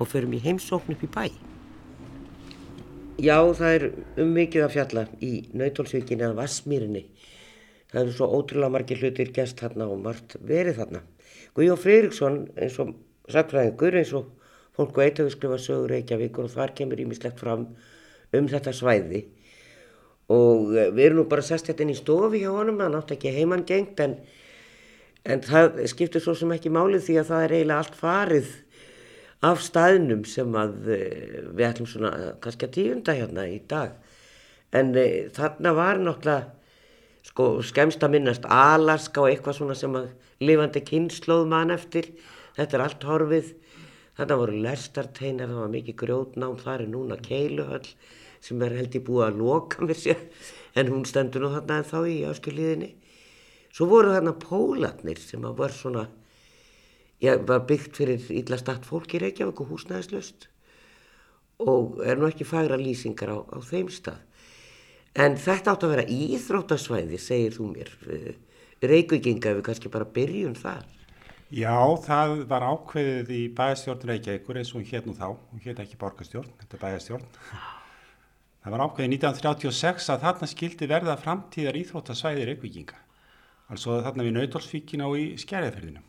og 0.00 0.08
förum 0.08 0.32
í 0.32 0.40
heimsókn 0.40 0.96
upp 0.96 1.04
í 1.04 1.10
bæ. 1.12 1.26
Já, 3.20 3.36
það 3.54 3.68
er 3.76 3.84
um 4.24 4.32
mikið 4.34 4.64
að 4.64 4.72
fjalla 4.74 5.04
í 5.22 5.32
Nautólsvíkinni 5.54 6.24
að 6.26 6.38
vassmýrinni 6.40 7.04
það 7.94 8.00
eru 8.02 8.14
svo 8.16 8.30
ótrúlega 8.34 8.74
margir 8.74 8.98
hlutir 8.98 9.30
gæst 9.34 9.60
þarna 9.62 9.86
og 9.86 10.00
margt 10.02 10.34
verið 10.42 10.80
þarna. 10.80 11.04
Guðjón 11.54 11.78
Freiriksson 11.78 12.38
eins 12.58 12.78
og 12.82 12.96
sakfræðingur 13.30 13.98
eins 14.00 14.10
og 14.18 14.32
fólk 14.74 14.98
veit 14.98 15.20
að 15.20 15.28
við 15.28 15.36
skrifa 15.36 15.58
sögur 15.62 15.92
Reykjavíkur 15.94 16.48
og 16.48 16.54
þar 16.56 16.74
kemur 16.74 17.02
ímislegt 17.04 17.38
fram 17.38 17.68
um 18.34 18.48
þetta 18.50 18.74
svæði 18.74 19.22
og 20.34 20.72
eh, 20.74 20.90
við 20.90 21.04
erum 21.06 21.22
nú 21.22 21.26
bara 21.30 21.44
sest 21.44 21.70
inn 21.70 21.92
í 21.92 21.98
stofi 21.98 22.42
hjá 22.42 22.50
honum, 22.50 22.80
það 22.80 22.94
nátt 22.96 23.14
ekki 23.14 23.34
heimann 23.36 23.66
gengt 23.68 24.00
en, 24.02 24.16
en 25.22 25.44
það 25.44 25.84
skiptir 25.92 26.24
svo 26.24 26.34
sem 26.38 26.52
ekki 26.56 26.72
málið 26.74 27.06
því 27.06 27.18
að 27.20 27.30
það 27.30 27.46
er 27.46 27.56
eiginlega 27.58 27.84
allt 27.84 27.98
farið 28.00 28.52
af 29.44 29.62
staðnum 29.62 30.24
sem 30.26 30.58
að 30.58 30.90
eh, 30.96 31.38
við 31.52 31.68
ætlum 31.68 31.90
svona 31.92 32.12
kannski 32.42 32.66
að 32.66 32.76
tíunda 32.78 33.16
hérna 33.20 33.46
í 33.52 33.60
dag 33.70 33.94
en 34.74 34.90
þarna 35.36 35.74
var 35.76 36.00
náttúrulega 36.02 36.63
sko 37.24 37.48
skemst 37.64 38.02
að 38.04 38.16
minnast 38.16 38.48
Alaska 38.50 39.24
og 39.24 39.30
eitthvað 39.30 39.58
svona 39.58 39.76
sem 39.78 39.94
að 39.96 40.10
lifandi 40.44 40.84
kynnslóð 40.84 41.46
mann 41.50 41.72
eftir. 41.74 42.10
Þetta 42.58 42.76
er 42.76 42.84
allt 42.84 43.06
horfið. 43.08 43.54
Þetta 44.14 44.36
voru 44.38 44.60
lestarteinar, 44.62 45.50
það 45.50 45.62
var 45.64 45.72
mikið 45.72 45.96
grjótnám 46.04 46.60
það 46.60 46.74
er 46.74 46.90
núna 46.92 47.16
keiluhöll 47.18 47.88
sem 48.44 48.60
er 48.62 48.76
held 48.76 48.94
í 48.94 49.02
búið 49.04 49.24
að 49.28 49.40
loka 49.40 49.86
mér 49.86 49.98
sér 49.98 50.20
en 50.78 50.90
hún 50.92 51.06
stendur 51.08 51.44
nú 51.44 51.50
þarna 51.54 51.80
en 51.80 51.88
þá 51.88 51.98
í 52.10 52.16
áskilíðinni 52.28 52.90
svo 53.74 53.88
voru 53.90 54.12
þarna 54.14 54.34
pólatnir 54.42 55.20
sem 55.22 55.44
að 55.46 55.56
var 55.62 55.74
svona 55.74 56.04
já, 57.22 57.38
var 57.38 57.64
byggt 57.68 58.00
fyrir 58.00 58.28
illa 58.34 58.58
statt 58.60 58.86
fólk 58.88 59.16
í 59.16 59.22
Reykjavík 59.22 59.64
og 59.64 59.72
húsnæðislaust 59.72 60.48
og 61.64 62.00
er 62.04 62.20
nú 62.20 62.28
ekki 62.28 62.46
fagra 62.48 62.78
lýsingar 62.80 63.32
á, 63.32 63.38
á 63.40 63.58
þeim 63.64 63.88
stað 63.94 64.20
en 65.14 65.38
þetta 65.38 65.74
átt 65.74 65.86
að 65.86 65.94
vera 65.94 66.08
íþróttasvæði 66.10 67.20
segir 67.22 67.54
þú 67.54 67.70
mér 67.76 67.94
Reykjavíkinga 68.84 69.52
ef 69.52 69.60
við 69.60 69.66
kannski 69.68 69.92
bara 69.92 70.08
byrjum 70.16 70.58
þar 70.58 70.84
Já, 71.54 71.76
það 72.02 72.32
var 72.50 72.64
ákveðið 72.66 73.28
í 73.30 73.40
bæjastjórn 73.54 74.08
Reykjavíkur 74.08 74.58
eins 74.58 74.70
og 74.72 74.80
hún 74.80 74.86
hétt 74.88 75.04
nú 75.06 75.12
þá, 75.14 75.26
hún 75.52 75.60
hétt 75.62 75.82
ekki 75.84 75.98
borgastjórn, 76.00 76.48
þetta 76.58 76.74
er 76.74 76.80
bæjastjórn. 76.82 77.26
Það 78.64 78.74
var 78.74 78.82
ákveðið 78.86 79.12
1936 79.12 80.08
að 80.10 80.24
þarna 80.24 80.48
skildi 80.50 80.88
verða 80.90 81.14
framtíðar 81.20 81.78
íþróttasvæði 81.78 82.48
Reykjavíkinga, 82.48 82.98
altså 83.70 84.00
þarna 84.06 84.26
við 84.26 84.34
Nautalsvíkin 84.38 85.04
á 85.04 85.08
í 85.14 85.28
skjæriðferðinum. 85.44 86.08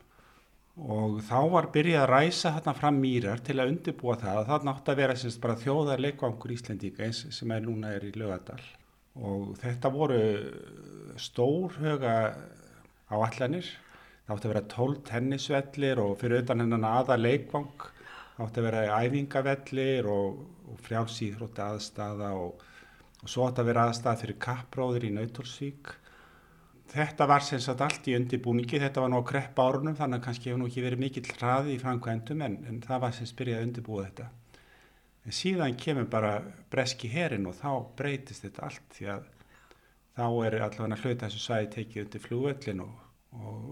Og 0.95 1.19
þá 1.27 1.37
var 1.51 1.69
byrjað 1.75 2.01
að 2.01 2.09
ræsa 2.13 2.55
þarna 2.55 2.75
fram 2.79 2.97
mýrar 3.03 3.43
til 3.45 3.59
að 3.59 3.75
undirbúa 3.75 4.17
það 4.23 4.39
að 4.39 4.49
þarna 4.49 4.73
átt 4.73 4.89
að 4.91 5.03
vera 5.03 5.19
semst 5.19 5.43
bara 5.43 5.59
þjóðar 5.61 6.03
leikvangur 6.07 6.55
Íslendíka 6.57 7.05
eins 7.05 7.21
sem 7.35 7.53
er 7.53 7.63
núna 7.67 7.93
er 7.95 8.09
í 8.09 8.15
lögadal. 8.17 8.63
Og 9.15 9.55
þetta 9.61 9.91
voru 9.93 10.21
stórhuga 11.21 12.15
áallanir 13.07 13.67
það 14.25 14.35
átti 14.35 14.47
að 14.47 14.53
vera 14.53 14.67
12 14.73 15.01
tennisvellir 15.05 16.01
og 16.01 16.15
fyrir 16.19 16.41
utan 16.43 16.63
hennan 16.63 16.87
aða 16.89 17.17
leikvang 17.19 17.89
átti 18.41 18.61
að 18.61 18.65
vera 18.67 19.01
æfingavellir 19.05 20.07
og, 20.11 20.39
og 20.71 20.79
frjálsýþrótti 20.87 21.63
aðstafa 21.63 22.31
og, 22.39 22.63
og 23.21 23.29
svo 23.31 23.45
átti 23.47 23.63
að 23.63 23.69
vera 23.69 23.85
aðstafa 23.89 24.23
fyrir 24.23 24.39
kappróður 24.41 25.05
í 25.07 25.13
Nautalsvík. 25.15 25.93
Þetta 26.95 27.27
var 27.29 27.45
sem 27.45 27.61
sagt 27.61 27.81
allt 27.81 28.07
í 28.09 28.15
undirbúningi, 28.17 28.79
þetta 28.81 29.03
var 29.03 29.11
nú 29.11 29.21
að 29.21 29.29
kreppa 29.31 29.69
árunum 29.69 29.95
þannig 29.97 30.19
að 30.19 30.25
kannski 30.27 30.51
hefur 30.51 30.61
nú 30.61 30.67
ekki 30.69 30.83
verið 30.85 31.01
mikill 31.05 31.29
hraði 31.31 31.75
í 31.75 31.79
framkvæmdum 31.81 32.43
en, 32.45 32.57
en 32.69 32.81
það 32.83 33.05
var 33.05 33.15
sem 33.15 33.29
spyrjaði 33.29 33.61
að 33.61 33.69
undirbúa 33.69 34.07
þetta. 34.09 34.27
En 35.25 35.33
síðan 35.33 35.77
kemur 35.79 36.05
bara 36.09 36.35
breski 36.71 37.09
herin 37.09 37.47
og 37.49 37.57
þá 37.57 37.71
breytist 37.97 38.45
þetta 38.45 38.67
allt 38.67 38.85
því 38.93 39.09
að 39.15 39.31
þá 40.15 40.27
er 40.47 40.59
allavega 40.61 41.01
hluta 41.01 41.25
þessu 41.25 41.41
svæði 41.41 41.71
tekið 41.79 42.03
undir 42.03 42.23
flúvöllin 42.23 42.83
og 42.85 42.93
og, 43.43 43.65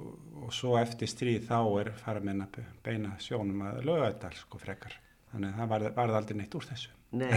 og 0.44 0.52
svo 0.54 0.76
eftir 0.80 1.10
stríð 1.10 1.48
þá 1.48 1.60
er 1.82 1.92
faramenn 2.04 2.46
að 2.46 2.60
beina 2.86 3.16
sjónum 3.24 3.64
að 3.68 3.82
lögadal 3.88 4.34
sko 4.38 4.60
frekar. 4.62 4.98
Þannig 5.34 5.50
að 5.50 5.60
það 5.60 5.72
varði 5.72 5.92
var 5.98 6.16
aldrei 6.20 6.38
neitt 6.38 6.56
úr 6.58 6.68
þessu. 6.70 6.92
Nei 7.14 7.30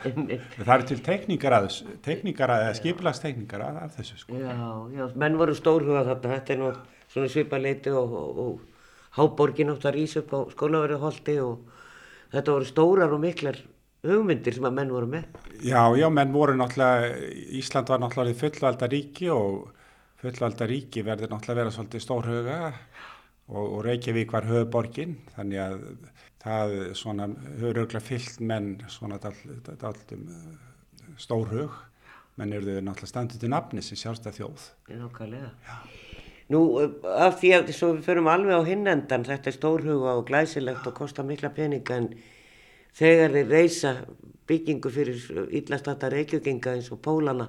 Það 0.56 0.74
er 0.74 0.84
til 0.88 0.98
tekníkar 1.04 1.56
að 1.58 1.66
tekníkar 2.04 2.52
að, 2.54 2.66
skipilagstekníkar 2.78 3.64
af, 3.66 3.80
af 3.84 3.98
þessu 3.98 4.20
sko. 4.22 4.38
Já, 4.40 4.56
já, 4.96 5.04
menn 5.20 5.36
voru 5.40 5.56
stórhuga 5.56 6.06
þarna. 6.08 6.32
Þetta 6.38 6.54
er 6.54 6.60
nú 6.60 6.70
svona 7.12 7.32
svipaleiti 7.32 7.92
og, 7.96 8.14
og, 8.20 8.40
og 8.44 9.18
háborgin 9.18 9.72
átt 9.74 9.88
að 9.88 9.98
rýsa 9.98 10.22
upp 10.22 10.32
á 10.36 10.40
skólaverðuholti 10.54 11.36
og 11.44 11.76
þetta 12.32 12.56
voru 12.56 12.68
stórar 12.68 13.14
og 13.14 13.22
miklar 13.22 13.58
hugmyndir 14.06 14.56
sem 14.56 14.68
að 14.68 14.78
menn 14.78 14.94
voru 14.94 15.10
með 15.10 15.26
Já, 15.66 15.82
já, 15.98 16.06
menn 16.12 16.32
voru 16.32 16.56
náttúrulega 16.56 17.10
Ísland 17.60 17.92
var 17.92 18.00
náttúrulega 18.02 18.40
fullvalda 18.40 18.88
ríki 18.90 19.28
og 19.34 19.68
fullvalda 20.20 20.68
ríki 20.70 21.04
verður 21.04 21.34
náttúrulega 21.34 21.60
vera 21.62 21.74
svolítið 21.74 22.04
stórhuga 22.06 22.58
og, 23.50 23.64
og 23.64 23.84
Reykjavík 23.84 24.32
var 24.32 24.48
höfuborgin 24.48 25.18
þannig 25.34 25.62
að 25.66 25.78
það 26.40 26.74
svona 26.96 27.28
höfur 27.60 27.84
örgla 27.84 28.00
fyllt 28.04 28.40
menn 28.40 28.72
svona 28.88 29.20
daldum 29.20 30.26
eh, 30.32 31.14
stórhug 31.20 31.76
menn 32.40 32.54
eru 32.56 32.78
þau 32.78 32.84
náttúrulega 32.86 33.10
standið 33.10 33.42
til 33.42 33.50
nafni 33.52 33.82
sem 33.84 33.98
sjálfstað 34.00 34.38
þjóð. 34.38 34.68
Nákvæmlega. 34.96 35.50
Nú 36.50 36.60
af 36.80 37.38
því 37.38 37.52
að 37.56 37.72
svo 37.76 37.92
við 37.94 38.06
förum 38.08 38.30
alveg 38.30 38.58
á 38.58 38.62
hinnendan 38.66 39.26
þetta 39.28 39.50
er 39.50 39.56
stórhuga 39.56 40.16
og 40.18 40.26
glæsilegt 40.26 40.86
og 40.90 40.96
kostar 40.96 41.28
mikla 41.28 41.52
peninga 41.54 42.00
en 42.00 42.08
þegar 42.98 43.36
þeir 43.36 43.52
reysa 43.54 43.92
byggingu 44.50 44.90
fyrir 44.90 45.46
illastata 45.60 46.10
reykjökinga 46.10 46.74
eins 46.74 46.90
og 46.90 46.98
pólana 47.04 47.46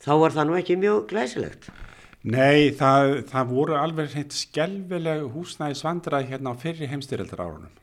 þá 0.00 0.12
var 0.22 0.36
það 0.36 0.48
nú 0.48 0.56
ekki 0.58 0.78
mjög 0.80 1.04
glæsilegt. 1.10 1.68
Nei, 2.28 2.72
það, 2.74 3.12
það 3.30 3.52
voru 3.52 3.76
alveg 3.78 4.14
hreitt 4.14 4.34
skelvileg 4.34 5.28
húsnæði 5.34 5.76
svandraði 5.78 6.32
hérna 6.32 6.54
á 6.56 6.60
fyrri 6.60 6.88
heimstyrildar 6.90 7.44
árunum. 7.44 7.76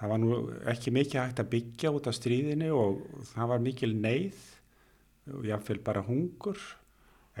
Það 0.00 0.10
var 0.10 0.20
nú 0.20 0.38
ekki 0.72 0.92
mikið 0.92 1.20
hægt 1.20 1.42
að 1.42 1.52
byggja 1.52 1.92
út 1.94 2.08
af 2.10 2.16
stríðinu 2.16 2.72
og 2.74 3.04
það 3.30 3.52
var 3.52 3.62
mikil 3.62 3.92
neyð 3.94 4.40
og 5.32 5.46
jáfnveil 5.48 5.84
bara 5.86 6.02
hungur. 6.04 6.58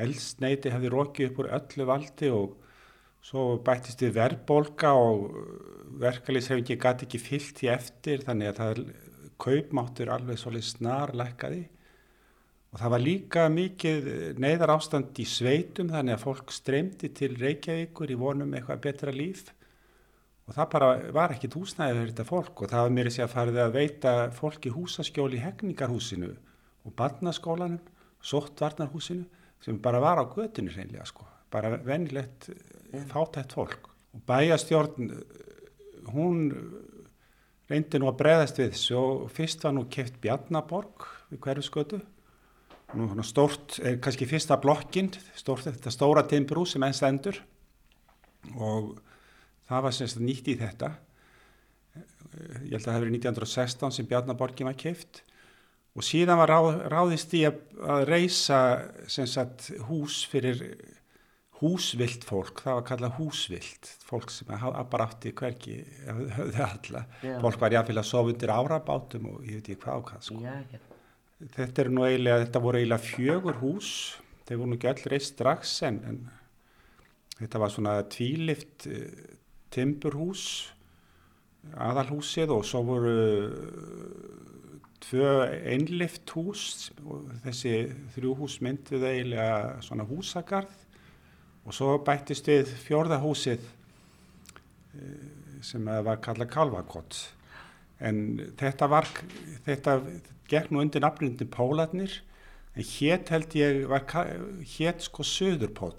Eldsneiti 0.00 0.72
hefði 0.74 0.92
rokið 0.92 1.30
upp 1.30 1.40
úr 1.42 1.50
öllu 1.58 1.88
valdi 1.88 2.30
og 2.34 2.56
svo 3.24 3.44
bættist 3.64 4.02
við 4.02 4.16
verðbolga 4.18 4.90
og 4.98 5.28
verkalýshefingi 6.02 6.76
gæti 6.80 7.06
ekki 7.06 7.22
fyllt 7.22 7.62
í 7.64 7.70
eftir 7.72 8.24
þannig 8.26 8.50
að 8.50 8.60
það 8.60 8.82
kaupmáttur 9.44 10.10
alveg 10.14 10.40
svolítið 10.40 10.72
snarleikaði 10.72 11.62
Og 12.74 12.80
það 12.82 12.90
var 12.90 13.02
líka 13.04 13.42
mikið 13.54 14.06
neyðar 14.42 14.72
ástand 14.74 15.18
í 15.22 15.24
sveitum 15.30 15.92
þannig 15.92 16.16
að 16.16 16.24
fólk 16.24 16.48
streymdi 16.50 17.12
til 17.14 17.36
Reykjavíkur 17.38 18.10
í 18.10 18.16
vonum 18.18 18.50
eitthvað 18.50 18.80
betra 18.82 19.12
líf. 19.14 19.52
Og 20.48 20.56
það 20.56 20.66
bara 20.72 20.88
var 21.14 21.34
ekkit 21.36 21.54
húsnæðið 21.54 22.00
fyrir 22.00 22.10
þetta 22.10 22.26
fólk 22.32 22.64
og 22.64 22.72
það 22.72 22.82
var 22.82 22.96
mér 22.96 23.10
að 23.10 23.14
segja 23.14 23.28
að 23.28 23.36
farið 23.36 23.60
að 23.62 23.76
veita 23.78 24.16
fólki 24.34 24.72
húsaskjóli 24.74 25.38
í 25.38 25.44
hegningarhúsinu 25.44 26.32
og 26.34 26.96
barnaskólanum, 26.98 27.78
sóttvarnarhúsinu 28.26 29.43
sem 29.62 29.78
bara 29.82 30.00
var 30.02 30.20
á 30.20 30.24
götinu 30.26 30.72
reynlega 30.74 31.06
sko, 31.08 31.26
bara 31.52 31.76
venilegt 31.76 32.50
mm. 32.50 33.06
fátætt 33.12 33.54
fólk. 33.56 33.90
Og 34.14 34.22
bæjastjórn, 34.28 35.12
hún 36.14 36.42
reyndi 37.70 38.00
nú 38.00 38.10
að 38.10 38.18
breðast 38.20 38.60
við. 38.60 38.76
Og 38.98 39.30
fyrst 39.32 39.64
var 39.64 39.74
nú 39.76 39.86
keft 39.90 40.20
Bjarnaborg 40.22 41.08
við 41.30 41.40
hverju 41.46 41.66
skötu 41.66 42.02
nú 42.94 43.08
svona 43.10 43.24
stórt, 43.26 43.78
er 43.82 43.98
kannski 44.02 44.26
fyrsta 44.28 44.58
blokkin, 44.62 45.10
stórt, 45.34 45.66
þetta 45.66 45.92
stóra 45.92 46.22
timbrú 46.30 46.64
sem 46.68 46.82
enn 46.86 46.94
stendur. 46.94 47.40
Og 48.54 48.94
það 49.68 49.86
var 49.86 49.96
semst 49.96 50.20
nýtt 50.22 50.50
í 50.52 50.56
þetta. 50.60 50.92
Ég 52.64 52.74
held 52.74 52.82
að 52.82 52.90
það 52.90 53.00
verið 53.04 53.16
1916 53.18 53.96
sem 53.96 54.10
Bjarnaborgin 54.10 54.68
var 54.68 54.78
keift 54.78 55.22
og 55.94 56.02
síðan 56.06 56.40
var 56.40 56.50
ráð, 56.50 56.68
ráðist 56.90 57.34
í 57.38 57.44
að, 57.48 57.60
að 57.86 58.04
reysa 58.10 58.60
sagt, 59.06 59.70
hús 59.88 60.24
fyrir 60.30 60.62
húsvilt 61.60 62.24
fólk, 62.26 62.64
það 62.64 62.78
var 62.78 62.86
kallað 62.88 63.18
húsvilt 63.20 63.90
fólk 64.04 64.32
sem 64.32 64.50
bara 64.50 65.06
átti 65.06 65.32
hverki 65.36 65.76
höfðu 66.04 66.64
alla, 66.66 67.04
Já. 67.22 67.36
fólk 67.44 67.60
var 67.62 67.76
jáfnvel 67.76 68.00
að 68.02 68.08
sofa 68.10 68.32
undir 68.32 68.52
árabátum 68.52 69.30
og 69.30 69.46
ég 69.46 69.60
veit 69.60 69.70
ekki 69.70 69.84
hvað 69.84 70.00
ákvað 70.00 70.26
sko. 70.26 70.40
Já, 70.42 70.56
já. 70.72 70.82
Þetta 71.54 71.82
er 71.82 71.90
nú 71.92 72.04
eiginlega, 72.06 72.42
þetta 72.44 72.62
voru 72.64 72.80
eiginlega 72.80 73.04
fjögur 73.04 73.58
hús, 73.60 73.88
þeir 74.48 74.60
voru 74.60 74.70
nú 74.70 74.78
ekki 74.78 74.90
öll 74.90 75.10
reist 75.12 75.34
strax 75.34 75.74
en, 75.88 76.00
en 76.10 76.20
þetta 77.40 77.62
var 77.62 77.74
svona 77.74 77.96
tvílift 78.12 78.88
uh, 78.90 79.34
timburhús, 79.74 80.46
aðalhúsið 81.80 82.52
og 82.54 82.66
svo 82.68 82.82
voru 82.90 83.16
tvö 85.04 85.30
einlift 85.68 86.30
hús 86.34 86.90
og 87.04 87.30
þessi 87.44 87.74
þrjú 88.16 88.34
hús 88.40 88.58
mynduð 88.64 89.06
eiginlega 89.10 89.78
svona 89.84 90.06
húsagarð. 90.08 90.74
Og 91.64 91.72
svo 91.72 91.94
bættist 92.04 92.48
við 92.50 92.68
fjörðahúsið 92.84 93.62
uh, 93.64 95.30
sem 95.64 95.88
var 95.88 96.20
kallað 96.24 96.52
Kalvakott 96.52 97.22
en 98.04 98.20
þetta 98.58 98.88
var, 98.90 99.08
þetta 99.66 99.98
gekk 100.50 100.72
nú 100.72 100.82
undir 100.82 101.04
nafnundin 101.04 101.50
Pólarnir 101.50 102.18
en 102.74 102.88
hétt 102.88 103.30
held 103.32 103.54
ég 103.58 103.84
var 103.90 104.04
hétt 104.76 105.04
sko 105.06 105.24
Söðurpól 105.26 105.94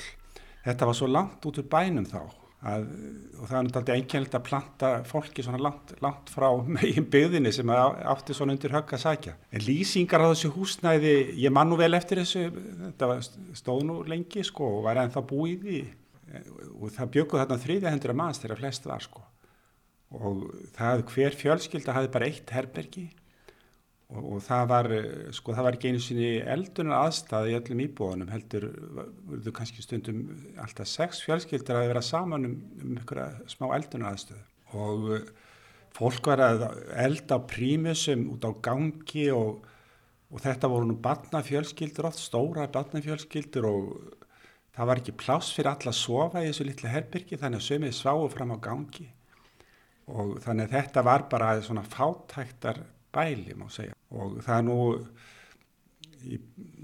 þetta 0.66 0.90
var 0.90 0.98
svo 0.98 1.10
langt 1.10 1.46
út 1.48 1.62
úr 1.62 1.70
bænum 1.72 2.08
þá 2.10 2.22
að, 2.65 2.86
og 3.39 3.50
það 3.50 3.57
er 3.57 3.67
náttúrulega 3.67 3.98
einkennilegt 4.00 4.38
að 4.39 4.45
planta 4.48 4.91
fólki 5.10 5.43
svona 5.45 5.62
langt, 5.62 5.93
langt 6.03 6.31
frá 6.34 6.48
megin 6.77 7.07
byggðinni 7.13 7.51
sem 7.55 7.74
átti 7.75 8.38
svona 8.38 8.55
undir 8.55 8.74
högg 8.75 8.95
að 8.98 9.03
sækja. 9.03 9.36
En 9.51 9.65
lýsingar 9.65 10.25
á 10.25 10.31
þessu 10.31 10.51
húsnæði, 10.55 11.13
ég 11.43 11.53
man 11.53 11.69
nú 11.69 11.77
vel 11.79 11.93
eftir 11.98 12.24
þessu, 12.24 12.48
þetta 12.81 13.12
stóð 13.60 13.86
nú 13.89 14.00
lengi 14.10 14.45
sko 14.45 14.79
og 14.79 14.88
var 14.88 15.03
ennþá 15.03 15.25
búið 15.29 15.69
í 15.75 15.84
og 16.81 16.89
það 16.91 17.12
bjökuð 17.13 17.41
þarna 17.41 17.62
þriðja 17.62 17.91
hendur 17.93 18.12
að 18.12 18.19
manns 18.19 18.41
þegar 18.41 18.60
flest 18.60 18.88
var 18.89 19.03
sko. 19.03 19.22
Og 20.15 20.41
það 20.75 21.05
hver 21.12 21.38
fjölskylda 21.38 21.95
hafði 21.95 22.12
bara 22.13 22.27
eitt 22.29 22.51
herbergi 22.53 23.05
og, 24.14 24.22
og 24.36 24.44
það 24.46 24.68
var 24.70 24.92
sko 25.36 25.56
það 25.56 25.68
var 25.68 25.78
ekki 25.78 25.92
einu 25.92 26.04
sinni 26.04 26.32
eldunar 26.56 27.08
aðstæði 27.08 27.54
í 27.54 27.58
öllum 27.60 27.86
íbúðunum 27.88 28.34
heldur 28.34 28.68
verður 29.32 29.56
kannski 29.58 29.86
stundum 29.86 30.28
alltaf 30.62 30.90
sex 30.92 31.24
fjölskyldar 31.26 31.82
að 31.82 31.90
vera 31.94 32.06
saman 32.06 32.50
um, 32.52 32.60
um 32.84 33.00
ykkur 33.02 33.24
smá 33.50 33.72
eldunar 33.78 34.14
aðstöðu 34.14 34.44
og 34.76 35.10
uh, 35.16 35.26
fólk 35.96 36.28
var 36.28 36.44
að 36.44 36.66
elda 37.06 37.40
prímusum 37.48 38.28
út 38.34 38.46
á 38.46 38.52
gangi 38.68 39.30
og, 39.34 39.64
og 40.32 40.44
þetta 40.44 40.72
voru 40.72 40.90
nú 40.90 40.98
batnafjölskyldur 41.04 42.10
oft, 42.10 42.22
stóra 42.22 42.68
batnafjölskyldur 42.72 43.70
og 43.70 43.92
það 44.76 44.90
var 44.92 45.02
ekki 45.02 45.18
pláss 45.22 45.54
fyrir 45.56 45.72
alla 45.72 45.94
að 45.94 46.02
sofa 46.02 46.44
í 46.44 46.50
þessu 46.50 46.68
litla 46.68 46.92
herbyrgi 46.92 47.40
þannig 47.40 47.64
að 47.64 47.68
sömið 47.70 47.96
sváu 47.96 48.26
fram 48.34 48.52
á 48.52 48.58
gangi. 48.68 49.08
Og 50.12 50.36
þannig 50.44 50.68
að 50.68 50.76
þetta 50.76 51.06
var 51.08 51.30
bara 51.32 51.54
svona 51.66 51.86
fátæktar 51.88 52.84
bæli 53.16 53.56
má 53.58 53.70
segja 53.72 53.95
og 54.14 54.40
það 54.46 54.58
er 54.58 54.66
nú 54.68 54.80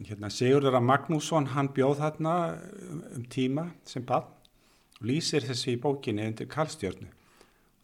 hérna, 0.08 0.30
Sigurður 0.34 0.80
Magnússon 0.86 1.50
hann 1.56 1.72
bjóð 1.76 2.02
þarna 2.02 2.36
um 3.16 3.26
tíma 3.32 3.70
sem 3.88 4.06
bann 4.06 4.28
og 5.00 5.08
lýsir 5.08 5.46
þessi 5.46 5.76
í 5.76 5.82
bókinni 5.82 6.28
undir 6.30 6.50
Karlstjörnu. 6.52 7.10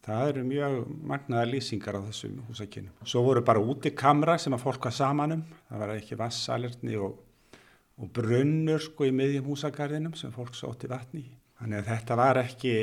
Það 0.07 0.29
eru 0.31 0.43
mjög 0.47 0.75
magnaða 1.09 1.47
lýsingar 1.49 1.97
á 1.99 2.01
þessum 2.05 2.37
húsakynum 2.47 3.07
svo 3.09 3.25
voru 3.25 3.41
bara 3.43 3.59
úti 3.59 3.91
kamra 3.91 4.37
sem 4.39 4.53
að 4.55 4.63
fólk 4.63 4.87
var 4.87 4.95
samanum 4.95 5.41
það 5.67 5.81
var 5.81 5.91
ekki 5.97 6.19
vassalirni 6.21 6.95
og, 6.95 7.17
og 7.99 8.13
brunnur 8.15 8.79
sko 8.85 9.09
í 9.09 9.11
miðjum 9.11 9.49
húsakarðinum 9.51 10.15
sem 10.15 10.31
fólk 10.31 10.55
sóti 10.55 10.87
vatni 10.87 11.25
þannig 11.59 11.81
að 11.81 11.89
þetta 11.91 12.17
var 12.21 12.39
ekki, 12.39 12.73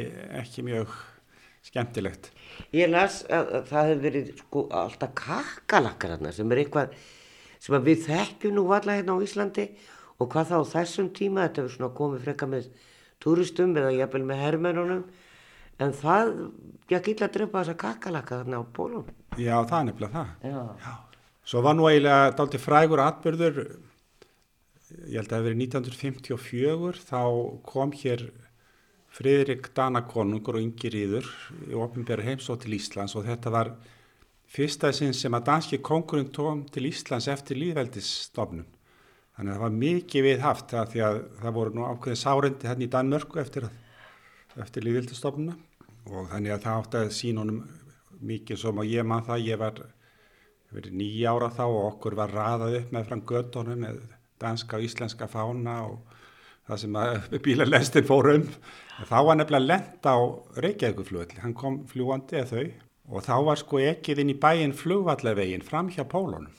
ekki 0.43 0.67
mjög 0.69 0.93
skemmtilegt. 1.65 2.31
Ég 2.77 2.91
las 2.93 3.23
að, 3.27 3.51
að 3.59 3.69
það 3.71 3.91
hefur 3.91 4.03
verið 4.05 4.31
sko 4.41 4.65
alltaf 4.83 5.15
kakalakkar 5.19 6.15
hérna 6.15 6.33
sem 6.35 6.53
er 6.53 6.63
eitthvað 6.63 6.97
sem 7.65 7.77
við 7.87 8.07
þekkjum 8.09 8.57
nú 8.59 8.67
valla 8.69 8.99
hérna 8.99 9.17
á 9.17 9.25
Íslandi 9.25 9.69
og 10.21 10.31
hvað 10.31 10.53
þá 10.53 10.75
þessum 10.75 11.11
tíma 11.17 11.47
þetta 11.47 11.63
hefur 11.63 11.77
svona 11.79 11.95
komið 11.97 12.27
frekka 12.27 12.49
með 12.51 12.69
turistum 13.25 13.73
eða 13.81 13.95
jafnvel 13.97 14.27
með 14.29 14.43
herrmennunum 14.45 15.05
en 15.83 15.97
það, 15.97 16.35
ég 16.93 17.09
gilla 17.09 17.29
að 17.29 17.35
drepa 17.39 17.63
þessa 17.63 17.79
kakalakka 17.81 18.43
þarna 18.43 18.61
á 18.61 18.65
bólum. 18.77 19.09
Já, 19.35 19.57
það 19.67 19.79
er 19.79 19.89
nefnilega 19.89 20.15
það. 20.15 20.53
Já. 20.53 20.61
Já. 20.85 20.95
Svo 21.45 21.61
var 21.65 21.77
nú 21.77 21.89
eiginlega 21.91 22.31
daldi 22.39 22.61
frægur 22.63 23.03
atbyrður, 23.05 23.59
ég 25.11 25.19
held 25.19 25.27
að 25.27 25.33
það 25.33 25.41
hefur 25.41 25.49
verið 25.49 25.65
1954, 25.65 27.03
þá 27.11 27.21
kom 27.69 27.95
hér 28.01 28.25
Fridrik 29.15 29.69
Danakonungur 29.77 30.59
og 30.59 30.65
Ingi 30.65 30.91
Ríður 30.91 31.27
í 31.69 31.77
ofnbjörn 31.79 32.27
heimsótt 32.27 32.65
til 32.65 32.75
Íslands 32.75 33.15
og 33.15 33.29
þetta 33.29 33.53
var 33.55 33.71
fyrsta 34.51 34.91
sinn 34.95 35.15
sem 35.15 35.35
að 35.35 35.47
danski 35.51 35.79
kongurinn 35.87 36.33
tóum 36.35 36.65
til 36.75 36.89
Íslands 36.89 37.29
eftir 37.31 37.61
líðveldisstofnun. 37.61 38.67
Þannig 39.35 39.53
að 39.53 39.55
það 39.55 39.63
var 39.65 39.79
mikið 39.85 40.27
við 40.27 40.43
haft 40.43 40.75
það 40.75 40.91
því 40.91 41.05
að 41.09 41.21
það 41.43 41.57
voru 41.59 41.75
nú 41.75 41.87
ákveðið 41.87 42.21
sárendi 42.21 42.71
hérna 42.71 42.87
í 42.87 42.91
Danmörku 42.91 43.41
eftir, 43.43 43.69
eftir 44.63 44.87
líðveldisstofnuna 44.87 45.57
og 46.11 46.29
þannig 46.33 46.55
að 46.55 46.67
það 46.67 46.81
átti 46.81 47.01
að 47.01 47.15
sína 47.19 47.45
honum 47.45 47.63
mikið 48.25 48.61
sem 48.61 48.83
að 48.83 48.91
ég 48.93 49.09
maður 49.09 49.31
það, 49.31 49.47
ég 49.47 49.63
var 49.63 49.81
verið 50.75 50.99
nýja 50.99 51.35
ára 51.35 51.53
þá 51.55 51.65
og 51.69 51.81
okkur 51.85 52.19
var 52.19 52.35
raðað 52.35 52.79
upp 52.81 52.93
með 52.95 53.09
fram 53.09 53.25
göttunum 53.31 53.83
með 53.87 54.03
danska 54.43 54.79
og 54.79 54.87
íslenska 54.89 55.31
fána 55.31 55.77
og 55.87 56.14
það 56.69 56.81
sem 56.83 56.99
bílalestin 57.45 58.09
fór 58.09 58.31
um. 58.35 58.49
Þá 59.05 59.17
var 59.27 59.39
nefnilega 59.39 59.69
lent 59.69 60.07
á 60.07 60.17
Reykjavíkuflugvelli, 60.63 61.41
hann 61.43 61.57
kom 61.59 61.83
fljúandi 61.91 62.39
eða 62.41 62.51
þau. 62.53 62.67
Og 63.15 63.25
þá 63.27 63.35
var 63.45 63.61
sko 63.61 63.81
ekkið 63.85 64.23
inn 64.23 64.33
í 64.33 64.41
bæin 64.41 64.73
flugvallavegin 64.77 65.65
fram 65.67 65.91
hjá 65.93 66.07
pólunum. 66.09 66.53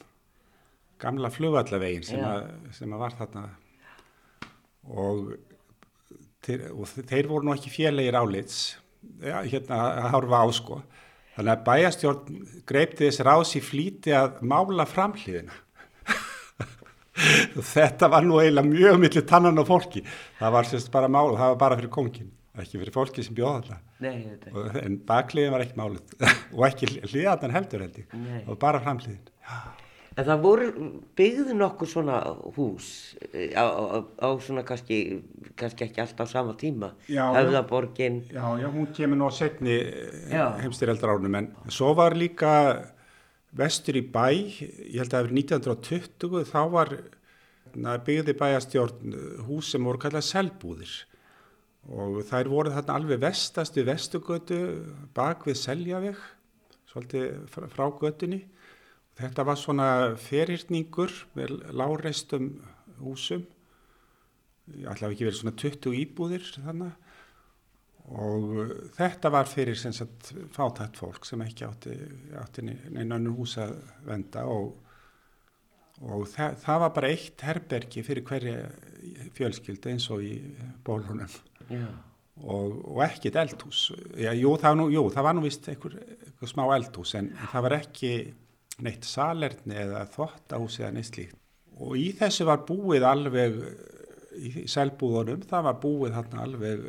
Gamla 1.01 1.31
flugvallavegin 1.33 2.05
sem, 2.05 2.25
sem 2.75 2.91
að 2.93 3.01
var 3.01 3.15
þarna. 3.17 3.45
Og, 4.93 5.31
þeir, 6.45 6.67
og 6.75 6.91
þeir 7.09 7.31
voru 7.31 7.47
nú 7.47 7.55
ekki 7.55 7.73
fjarlægir 7.73 8.19
álits. 8.19 8.59
Ja, 9.23 9.41
hérna 9.41 9.81
að 10.03 10.11
hárfa 10.13 10.43
á 10.45 10.47
sko. 10.53 10.79
Þannig 11.35 11.51
að 11.55 11.65
bæjastjórn 11.65 12.43
greipti 12.69 13.07
þess 13.07 13.25
ráðs 13.25 13.55
í 13.57 13.61
flíti 13.63 14.13
að 14.15 14.37
mála 14.45 14.85
framhlýðina 14.87 15.64
þetta 17.75 18.10
var 18.12 18.25
nú 18.28 18.39
eiginlega 18.41 18.67
mjög 18.69 18.97
millir 19.04 19.28
tannan 19.30 19.62
á 19.62 19.63
fólki. 19.67 20.04
Það 20.39 20.58
var 20.58 20.71
sérst 20.71 20.91
bara 20.91 21.12
mál, 21.12 21.30
það 21.36 21.54
var 21.54 21.62
bara 21.67 21.80
fyrir 21.80 21.93
kongin 21.93 22.34
ekki 22.62 22.80
fyrir 22.80 22.95
fólki 22.95 23.23
sem 23.25 23.36
bjóða 23.36 23.62
alltaf 23.62 24.84
en 24.86 24.99
bakliðin 25.08 25.56
var 25.56 25.63
ekki 25.65 25.80
málið 25.80 26.13
og 26.56 26.67
ekki 26.69 26.91
hliðan 27.10 27.56
heldur 27.56 27.84
held 27.86 27.97
ég. 28.04 28.21
Og 28.47 28.60
bara 28.62 28.84
framliðin. 28.84 29.23
En 30.15 30.23
það 30.23 30.43
voru 30.45 30.67
byggði 31.19 31.56
nokkuð 31.60 31.89
svona 31.91 32.21
hús 32.56 32.88
eh, 33.34 33.51
á, 33.51 33.67
á, 33.67 33.99
á 33.99 34.28
svona 34.39 34.63
kannski, 34.63 34.99
kannski 35.60 35.89
ekki 35.89 35.99
alltaf 36.06 36.32
á 36.32 36.34
sama 36.38 36.54
tíma, 36.56 36.93
höfðaborgin. 37.10 38.21
Já, 38.32 38.45
já, 38.62 38.67
hún 38.71 38.88
kemur 38.95 39.19
nú 39.19 39.28
á 39.28 39.34
setni 39.36 39.75
heimstyreldraránum 40.32 41.36
en 41.41 41.49
svo 41.67 41.91
var 41.99 42.15
líka 42.15 42.54
vestur 43.55 43.99
í 43.99 44.03
bæ, 44.03 44.27
ég 44.35 44.99
held 44.99 45.09
að 45.09 45.13
það 45.13 45.21
hefur 45.21 45.35
1920, 45.39 46.47
þá 46.49 46.61
var 46.73 46.93
byggði 48.05 48.35
bæjastjórn 48.39 49.15
hús 49.47 49.71
sem 49.73 49.83
voru 49.83 50.01
kallað 50.01 50.27
selbúðir. 50.29 50.95
Og 51.85 52.21
þær 52.25 52.49
voru 52.49 52.73
þarna 52.73 52.97
alveg 52.99 53.21
vestast 53.21 53.77
við 53.77 53.91
vestugötu 53.91 54.59
bak 55.15 55.45
við 55.45 55.59
seljaveg, 55.61 56.19
svolítið 56.89 57.57
frá 57.75 57.85
götunni. 57.99 58.41
Þetta 59.15 59.45
var 59.47 59.59
svona 59.59 59.89
ferhyrtningur 60.19 61.13
með 61.37 61.59
láreistum 61.71 62.55
húsum, 62.99 63.45
allavega 64.81 65.13
ekki 65.13 65.27
verið 65.27 65.39
svona 65.39 65.57
20 65.61 65.99
íbúðir 66.01 66.47
þannig 66.57 67.04
og 68.13 68.49
uh, 68.61 68.73
þetta 68.97 69.31
var 69.33 69.49
fyrir 69.49 69.77
sagt, 69.79 70.33
fátætt 70.53 70.99
fólk 71.01 71.25
sem 71.25 71.41
ekki 71.45 71.65
átti, 71.65 71.95
átti 72.37 72.65
neina 72.65 73.17
önnur 73.17 73.39
hús 73.39 73.55
að 73.61 73.77
venda 74.05 74.45
og, 74.51 74.75
og 76.05 76.27
það, 76.29 76.59
það 76.61 76.81
var 76.83 76.93
bara 76.99 77.13
eitt 77.13 77.45
herbergi 77.47 78.03
fyrir 78.05 78.27
hverja 78.27 78.67
fjölskyldu 79.37 79.93
eins 79.93 80.09
og 80.13 80.25
í 80.25 80.35
bólunum. 80.85 81.31
Yeah. 81.65 81.95
og, 82.43 82.77
og 82.91 83.01
ekkit 83.05 83.37
eldhús. 83.41 83.87
Já, 84.19 84.31
jú, 84.37 84.53
það 84.61 84.79
nú, 84.81 84.87
jú, 84.93 85.05
það 85.13 85.27
var 85.27 85.37
nú 85.37 85.45
vist 85.45 85.69
einhver, 85.71 85.97
einhver 86.27 86.51
smá 86.51 86.65
eldhús 86.75 87.15
en 87.17 87.31
það 87.39 87.65
var 87.67 87.77
ekki 87.79 88.13
neitt 88.85 89.07
salerni 89.07 89.77
eða 89.79 90.03
þvottahús 90.13 90.79
eða 90.81 90.93
neitt 90.97 91.09
slíkt. 91.09 91.37
Og 91.75 91.97
í 91.99 92.09
þessu 92.15 92.47
var 92.47 92.63
búið 92.67 93.05
alveg 93.07 93.57
í 94.35 94.65
selbúðunum, 94.71 95.43
það 95.47 95.67
var 95.69 95.77
búið 95.83 96.15
þarna 96.17 96.43
alveg 96.45 96.85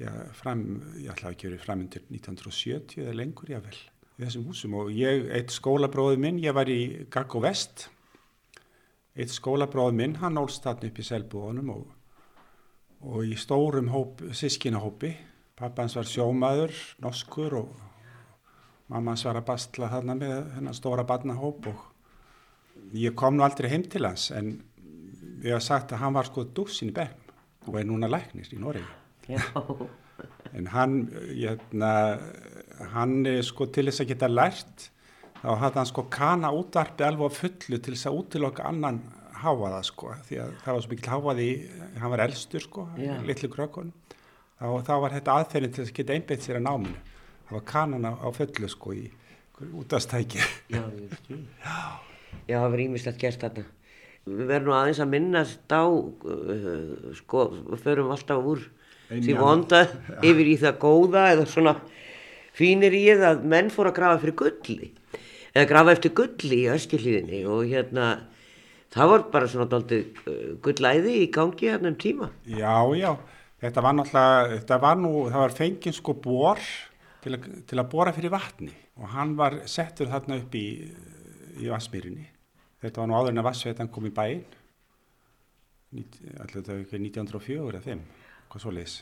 já, 0.00 0.10
fram, 0.36 0.66
ég 0.98 1.12
ætla 1.12 1.34
ekki 1.34 1.48
að 1.48 1.54
vera 1.54 1.66
fram 1.68 1.86
undir 1.86 2.04
1970 2.08 3.04
eða 3.04 3.16
lengur 3.20 3.52
jável 3.52 3.76
í 3.76 4.24
þessum 4.24 4.50
húsum. 4.50 4.76
Og 4.80 4.92
ég, 4.96 5.28
eitt 5.36 5.54
skólabróði 5.54 6.20
minn, 6.20 6.42
ég 6.42 6.56
var 6.56 6.70
í 6.72 7.06
Gaggo 7.12 7.42
Vest. 7.44 7.88
Eitt 9.14 9.32
skólabróði 9.34 9.98
minn, 10.00 10.20
hann 10.22 10.38
ólst 10.40 10.64
þarna 10.64 10.90
upp 10.90 11.00
í 11.00 11.06
selbúðunum 11.06 11.74
og, 11.74 11.88
og 13.10 13.26
í 13.26 13.36
stórum 13.38 13.90
hóp, 13.92 14.24
sískinahópi 14.36 15.14
pappans 15.60 15.96
var 15.98 16.08
sjómaður, 16.08 16.72
norskur 17.04 17.56
og 17.58 17.72
mammas 18.90 19.24
var 19.26 19.40
að 19.40 19.48
bastla 19.50 19.90
þarna 19.92 20.16
með 20.18 20.36
hennar 20.56 20.76
stóra 20.76 21.04
barnahóp 21.08 21.68
og 21.70 22.94
ég 22.96 23.14
kom 23.18 23.36
nú 23.36 23.44
aldrei 23.44 23.68
heim 23.72 23.84
til 23.84 24.06
hans 24.06 24.30
en 24.34 24.54
við 25.40 25.52
hafum 25.52 25.66
sagt 25.66 25.92
að 25.92 26.02
hann 26.04 26.16
var 26.16 26.30
sko 26.30 26.46
dúsin 26.56 26.92
í 26.92 26.96
begnum 26.96 27.68
og 27.68 27.76
er 27.76 27.88
núna 27.88 28.08
læknir 28.10 28.48
í 28.56 28.60
Noregi 28.60 28.99
en 30.58 30.66
hann 30.74 30.96
hérna, 31.28 31.92
hann 32.94 33.14
sko 33.46 33.68
til 33.72 33.86
þess 33.88 34.04
að 34.04 34.12
geta 34.12 34.30
lært 34.30 34.90
þá 35.40 35.48
hafði 35.62 35.80
hann 35.80 35.90
sko 35.92 36.04
kana 36.12 36.52
útvarpi 36.56 37.06
alveg 37.06 37.36
fullu 37.38 37.78
til 37.80 37.94
þess 37.94 38.10
að 38.10 38.20
útilokka 38.20 38.68
annan 38.68 39.00
háaða 39.40 39.80
sko 39.86 40.12
því 40.26 40.40
að 40.42 40.52
það 40.64 40.76
var 40.76 40.84
svo 40.84 40.92
mikil 40.92 41.12
háaði 41.14 41.48
hann 42.00 42.12
var 42.12 42.24
elstur 42.26 42.64
sko, 42.64 42.86
litlu 43.26 43.50
krökkun 43.52 43.92
þá, 44.60 44.66
þá 44.84 44.94
var 45.04 45.16
þetta 45.16 45.38
aðferðin 45.38 45.74
til 45.74 45.84
þess 45.84 45.92
að 45.92 45.98
geta 46.00 46.16
einbeitt 46.16 46.46
sér 46.46 46.60
að 46.60 46.66
náminu. 46.68 47.02
Það 47.48 47.56
var 47.56 47.66
kanan 47.72 48.06
á, 48.06 48.12
á 48.20 48.28
fullu 48.36 48.70
sko 48.70 48.94
í 48.94 49.04
útastæki 49.80 50.40
Já, 50.72 50.82
Já 52.48 52.56
það 52.60 52.70
var 52.72 52.82
ímislegt 52.84 53.20
gert 53.20 53.42
þarna. 53.42 53.64
Við 54.30 54.44
verðum 54.52 54.76
aðeins 54.76 55.00
að 55.02 55.12
minnast 55.14 55.72
á 55.72 55.84
uh, 55.88 57.10
sko, 57.18 57.46
við 57.72 57.82
förum 57.86 58.12
alltaf 58.14 58.46
úr 58.52 58.66
sem 59.10 59.36
vonda 59.40 59.80
yfir 60.22 60.48
í 60.52 60.56
það 60.60 60.78
góða 60.82 61.24
eða 61.34 61.46
svona 61.50 61.74
fínir 62.60 62.94
í 62.94 63.04
það 63.10 63.26
að 63.32 63.44
menn 63.52 63.70
fór 63.74 63.90
að 63.90 63.96
grafa 64.00 64.20
fyrir 64.22 64.36
gulli 64.42 64.90
eða 65.54 65.68
grafa 65.72 65.94
eftir 65.96 66.12
gulli 66.20 66.58
í 66.64 66.68
öskilíðinni 66.74 67.40
og 67.50 67.64
hérna 67.70 68.08
það 68.94 69.10
var 69.14 69.24
bara 69.32 69.48
svona 69.50 69.66
doldið 69.70 70.20
uh, 70.26 70.38
gullæði 70.62 71.16
í 71.24 71.26
gangi 71.34 71.68
hérna 71.70 71.90
um 71.92 71.98
tíma. 71.98 72.28
Já, 72.46 72.74
já, 72.98 73.12
þetta 73.62 73.84
var 73.86 73.94
náttúrulega, 73.98 74.56
þetta 74.60 74.78
var 74.82 74.96
nú, 75.02 75.12
það 75.30 75.44
var 75.44 75.56
fengið 75.58 75.94
sko 75.98 76.14
bor 76.24 76.62
til, 77.22 77.34
að- 77.36 77.50
til 77.70 77.78
að 77.82 77.90
bora 77.92 78.12
fyrir 78.16 78.32
vatni 78.34 78.72
og 79.00 79.10
hann 79.14 79.36
var 79.38 79.60
settur 79.70 80.10
þarna 80.10 80.40
upp 80.42 80.54
í, 80.58 80.64
í 81.62 81.70
Vassmýrinni. 81.70 82.26
Þetta 82.82 83.02
var 83.02 83.08
nú 83.10 83.18
áður 83.18 83.34
en 83.34 83.42
að 83.42 83.48
Vassveitan 83.50 83.90
kom 83.92 84.06
í 84.10 84.14
var 86.70 86.80
ekki 86.84 86.98
1904 87.02 87.70
eða 87.72 87.80
5, 87.86 88.02
hvað 88.50 88.64
svo 88.64 88.74
leys. 88.74 88.96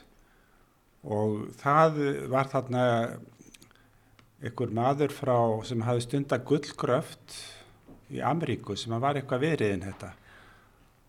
Og 1.08 1.48
það 1.60 2.00
var 2.30 2.50
þarna 2.52 2.84
einhver 4.38 4.74
maður 4.74 5.14
frá 5.14 5.38
sem 5.66 5.82
hafði 5.86 6.04
stunda 6.06 6.38
gullgröft 6.50 7.38
í 8.14 8.22
Ameríku 8.24 8.76
sem 8.78 8.94
var 9.00 9.18
eitthvað 9.18 9.46
viðriðin 9.46 9.86
þetta. 9.88 10.12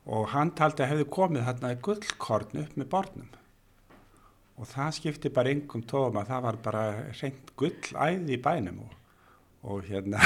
Og 0.09 0.31
hann 0.33 0.55
taldi 0.57 0.85
að 0.85 0.93
hefði 0.93 1.11
komið 1.13 1.45
þarna 1.49 1.75
gullkorn 1.85 2.63
upp 2.63 2.79
með 2.79 2.89
bornum 2.93 3.29
og 4.59 4.67
það 4.67 4.95
skipti 4.97 5.31
bara 5.31 5.53
engum 5.53 5.83
tóum 5.87 6.17
að 6.19 6.33
það 6.33 6.45
var 6.45 6.57
bara 6.63 6.85
reynd 7.21 7.51
gullæði 7.59 8.35
í 8.35 8.39
bænum 8.43 8.81
og, 8.83 8.95
og 9.71 9.85
hérna 9.87 10.19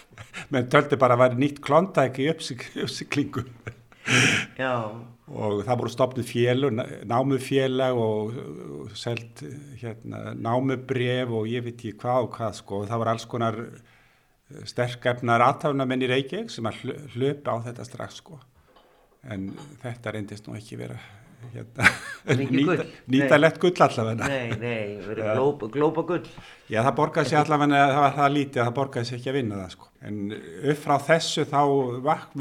menn 0.52 0.68
töldi 0.70 0.98
bara 1.00 1.16
að 1.16 1.24
væri 1.24 1.40
nýtt 1.42 1.62
klondæk 1.64 2.20
í 2.22 2.28
uppsik, 2.30 2.66
uppsiklingu 2.84 3.44
Já, 4.58 4.74
og 5.30 5.60
það 5.66 5.78
voru 5.82 5.92
stopnið 5.94 6.26
félug, 6.26 6.80
námufélag 7.06 7.98
og, 8.02 8.34
og 8.80 8.90
selt 8.98 9.42
hérna, 9.80 10.32
námubref 10.34 11.30
og 11.38 11.46
ég 11.50 11.62
veit 11.66 11.76
ekki 11.76 11.94
hvað 12.00 12.26
og 12.26 12.34
hvað 12.34 12.58
sko. 12.58 12.80
Og 12.82 12.90
það 12.90 13.02
voru 13.04 13.12
alls 13.14 13.28
konar 13.30 13.60
sterkefnar 14.66 15.44
aðtafnamenn 15.46 16.02
í 16.02 16.10
Reykjavík 16.10 16.50
sem 16.50 16.66
að 16.66 16.80
hl- 16.82 17.00
hlupa 17.14 17.54
á 17.54 17.56
þetta 17.68 17.86
strax 17.86 18.20
sko. 18.22 18.40
En 19.30 19.50
þetta 19.82 20.14
reyndist 20.16 20.48
nú 20.48 20.56
ekki 20.58 20.78
vera 20.80 20.96
hérna, 21.54 21.86
nýta, 22.36 22.74
gull. 22.80 22.94
nýtalegt 23.14 23.60
gull 23.62 23.84
allavega. 23.86 24.26
Nei, 24.28 24.56
nei, 24.60 24.96
verið 25.06 25.30
glópa, 25.36 25.68
glópa 25.72 26.04
gull 26.08 26.26
Já, 26.70 26.82
það 26.82 26.96
borgaði 26.98 27.30
sér 27.30 27.40
allavega, 27.44 27.84
það 27.94 28.02
var 28.04 28.16
það 28.18 28.34
lítið 28.36 28.60
að 28.60 28.66
það 28.68 28.76
borgaði 28.80 29.08
sér 29.08 29.20
ekki 29.20 29.30
að 29.32 29.38
vinna 29.38 29.60
það 29.62 29.70
sko. 29.76 29.88
En 30.08 30.18
upp 30.72 30.82
frá 30.82 30.96
þessu 31.06 31.46
þá 31.48 31.60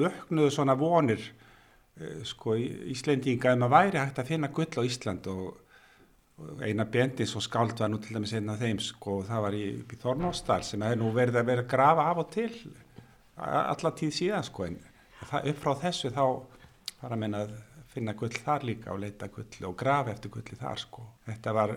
vöknuðu 0.01 0.49
svona 0.55 0.75
vonir 0.79 1.21
eh, 1.23 1.38
sko 2.27 2.55
í- 2.59 2.91
Íslendinga 2.93 3.53
um 3.57 3.65
að 3.67 3.73
væri 3.75 3.99
hægt 4.03 4.21
að 4.21 4.29
finna 4.31 4.49
gull 4.53 4.69
á 4.79 4.81
Ísland 4.87 5.27
og, 5.31 5.57
og 6.39 6.61
eina 6.63 6.85
bendis 6.85 7.35
og 7.35 7.43
skáld 7.43 7.79
var 7.79 7.89
nú 7.91 7.99
til 8.03 8.15
dæmis 8.15 8.33
einn 8.37 8.49
af 8.53 8.59
þeim 8.61 8.79
sko 8.83 9.17
og 9.19 9.25
það 9.29 9.43
var 9.47 9.57
í, 9.57 9.63
í 9.83 9.99
Þornósdal 10.03 10.61
sem 10.63 10.85
hefur 10.85 11.01
nú 11.03 11.11
verið 11.15 11.41
að 11.41 11.49
vera 11.51 11.65
að 11.65 11.71
grafa 11.73 12.05
af 12.11 12.21
og 12.23 12.29
til 12.35 12.51
alla 13.39 13.91
tíð 13.95 14.13
síðan 14.15 14.43
sko 14.47 14.65
en 14.67 14.77
það, 15.29 15.49
upp 15.51 15.59
frá 15.63 15.73
þessu 15.83 16.11
þá 16.15 16.23
fara 16.99 17.15
að 17.15 17.21
menna 17.23 17.43
að 17.45 17.55
finna 17.93 18.13
gull 18.13 18.35
þar 18.35 18.65
líka 18.67 18.91
og 18.93 18.99
leita 19.03 19.27
gull 19.33 19.65
og 19.69 19.75
grafa 19.79 20.11
eftir 20.13 20.31
gulli 20.33 20.57
þar 20.59 20.77
sko. 20.81 21.05
Þetta 21.25 21.53
var, 21.57 21.71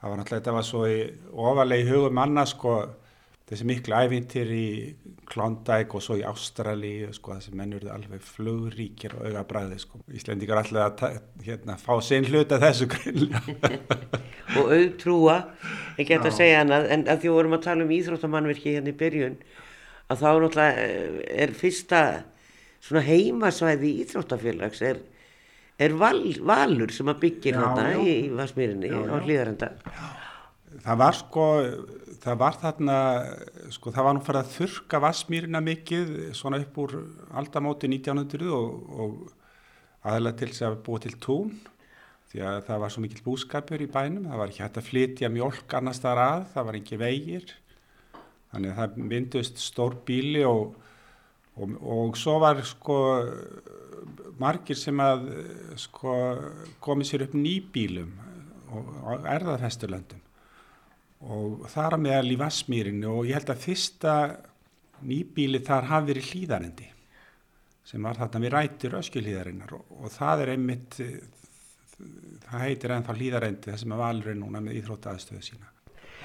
það 0.00 0.12
var 0.12 0.20
náttúrulega, 0.20 0.40
þetta 0.42 0.54
var 0.56 0.66
svo 0.68 0.82
í 0.86 0.98
ofalega 1.32 1.82
í 1.82 1.88
hugum 1.90 2.14
manna 2.20 2.44
sko, 2.46 2.74
þessi 3.46 3.66
miklu 3.68 3.94
æfintir 3.94 4.48
í 4.50 4.68
Klondæk 5.26 5.94
og 5.94 6.02
svo 6.02 6.16
í 6.18 6.24
Ástralíu 6.26 7.12
sko, 7.14 7.36
þessi 7.36 7.54
menn 7.58 7.74
eru 7.76 7.90
alveg 7.94 8.22
flugríkir 8.22 9.16
og 9.18 9.26
auga 9.26 9.42
bræði 9.46 9.78
sko. 9.82 10.00
Íslendingar 10.14 10.60
alltaf 10.62 11.02
að 11.08 11.46
hérna, 11.46 11.76
fá 11.78 11.92
sinn 12.02 12.26
hluta 12.26 12.58
þessu 12.62 12.88
grill. 12.90 13.28
og 14.58 14.72
auðtrúa, 14.76 15.40
ekki 15.96 16.14
hægt 16.14 16.30
að 16.30 16.38
segja 16.38 16.62
annað 16.62 16.88
en 16.94 17.06
að 17.10 17.22
því 17.24 17.34
vorum 17.36 17.58
að 17.58 17.66
tala 17.66 17.86
um 17.86 17.94
íþróttamannverki 17.96 18.76
hérna 18.76 18.94
í 18.94 18.98
byrjun 19.02 19.36
að 20.06 20.22
þá 20.22 20.28
náttúrulega 20.30 20.86
eh, 20.86 21.20
er 21.46 21.54
fyrsta 21.58 22.02
svona 22.86 23.02
heimasvæði 23.06 23.92
íþróttafélags 24.04 24.82
er, 24.86 25.00
er 25.82 25.96
val, 25.98 26.22
valur 26.46 26.94
sem 26.94 27.10
að 27.10 27.22
byggir 27.26 27.58
Já, 27.58 27.62
hérna 27.64 27.88
í, 27.98 28.14
Já, 28.30 29.00
á 29.10 29.16
hlýðarenda 29.22 29.72
það 30.84 31.00
var 31.02 31.16
sko, 31.18 31.46
það 32.22 32.38
var 32.40 32.58
þarna, 32.60 32.98
sko 33.74 33.92
það 33.94 34.06
var 34.06 34.16
nú 34.16 34.22
farið 34.26 34.42
að 34.42 34.52
þurka 34.56 35.00
vassmýrina 35.04 35.62
mikið 35.64 36.12
svona 36.36 36.60
upp 36.62 36.78
úr 36.82 36.94
aldamóti 37.40 37.90
1900 37.90 38.52
og, 38.56 38.74
og 38.96 40.06
aðalega 40.06 40.40
til 40.40 40.50
þess 40.52 40.66
að 40.68 40.78
búa 40.86 41.02
til 41.02 41.14
tún 41.22 41.54
því 42.30 42.42
að 42.42 42.58
það 42.66 42.82
var 42.82 42.92
svo 42.92 43.04
mikil 43.04 43.22
búskapur 43.24 43.82
í 43.82 43.90
bænum, 43.90 44.26
það 44.30 44.40
var 44.42 44.52
ekki 44.52 44.64
hægt 44.64 44.80
að 44.80 44.88
flytja 44.90 45.30
mjólk 45.32 45.76
annars 45.78 46.02
þar 46.02 46.22
að, 46.24 46.42
það 46.54 46.68
var 46.68 46.78
ekki 46.80 47.00
vegir 47.00 47.54
þannig 48.52 48.72
að 48.72 48.80
það 48.80 49.00
myndust 49.12 49.62
stór 49.62 49.96
bíli 50.06 50.42
og, 50.48 50.76
og, 51.56 51.78
og 51.80 52.18
svo 52.18 52.36
var 52.42 52.62
sko 52.66 52.98
margir 54.42 54.78
sem 54.78 55.00
að 55.00 55.26
sko 55.80 56.14
komið 56.84 57.10
sér 57.10 57.26
upp 57.26 57.36
nýbílum 57.38 58.12
og 58.76 59.26
erðafesturlöndum 59.30 60.25
og 61.24 61.64
þar 61.72 61.96
að 61.96 62.04
meðal 62.04 62.34
í 62.34 62.40
Vassmýrinu 62.40 63.12
og 63.12 63.30
ég 63.30 63.38
held 63.38 63.52
að 63.54 63.64
fyrsta 63.64 64.14
nýbíli 65.06 65.62
þar 65.64 65.88
hafi 65.90 66.12
verið 66.12 66.30
hlýðarendi 66.32 66.90
sem 67.86 68.02
var 68.02 68.18
þarna 68.18 68.42
við 68.42 68.54
rætur 68.54 68.98
öskjuhlýðarinnar 69.00 69.76
og, 69.76 69.84
og 70.02 70.12
það 70.12 70.42
er 70.42 70.52
einmitt 70.56 70.98
eh, 71.04 71.20
það 72.46 72.64
heitir 72.64 72.96
ennþá 72.96 73.16
hlýðarendi 73.20 73.76
sem 73.78 73.94
er 73.94 74.02
valurinn 74.02 74.42
núna 74.42 74.62
með 74.64 74.80
íþróttaðstöðu 74.80 75.44
sína. 75.44 75.70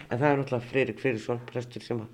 En 0.10 0.18
það 0.18 0.28
er 0.28 0.42
náttúrulega 0.42 0.72
Friðrik 0.72 1.04
Friðriksson 1.04 1.46
prestur 1.48 1.86
sem 1.86 2.02
að 2.02 2.10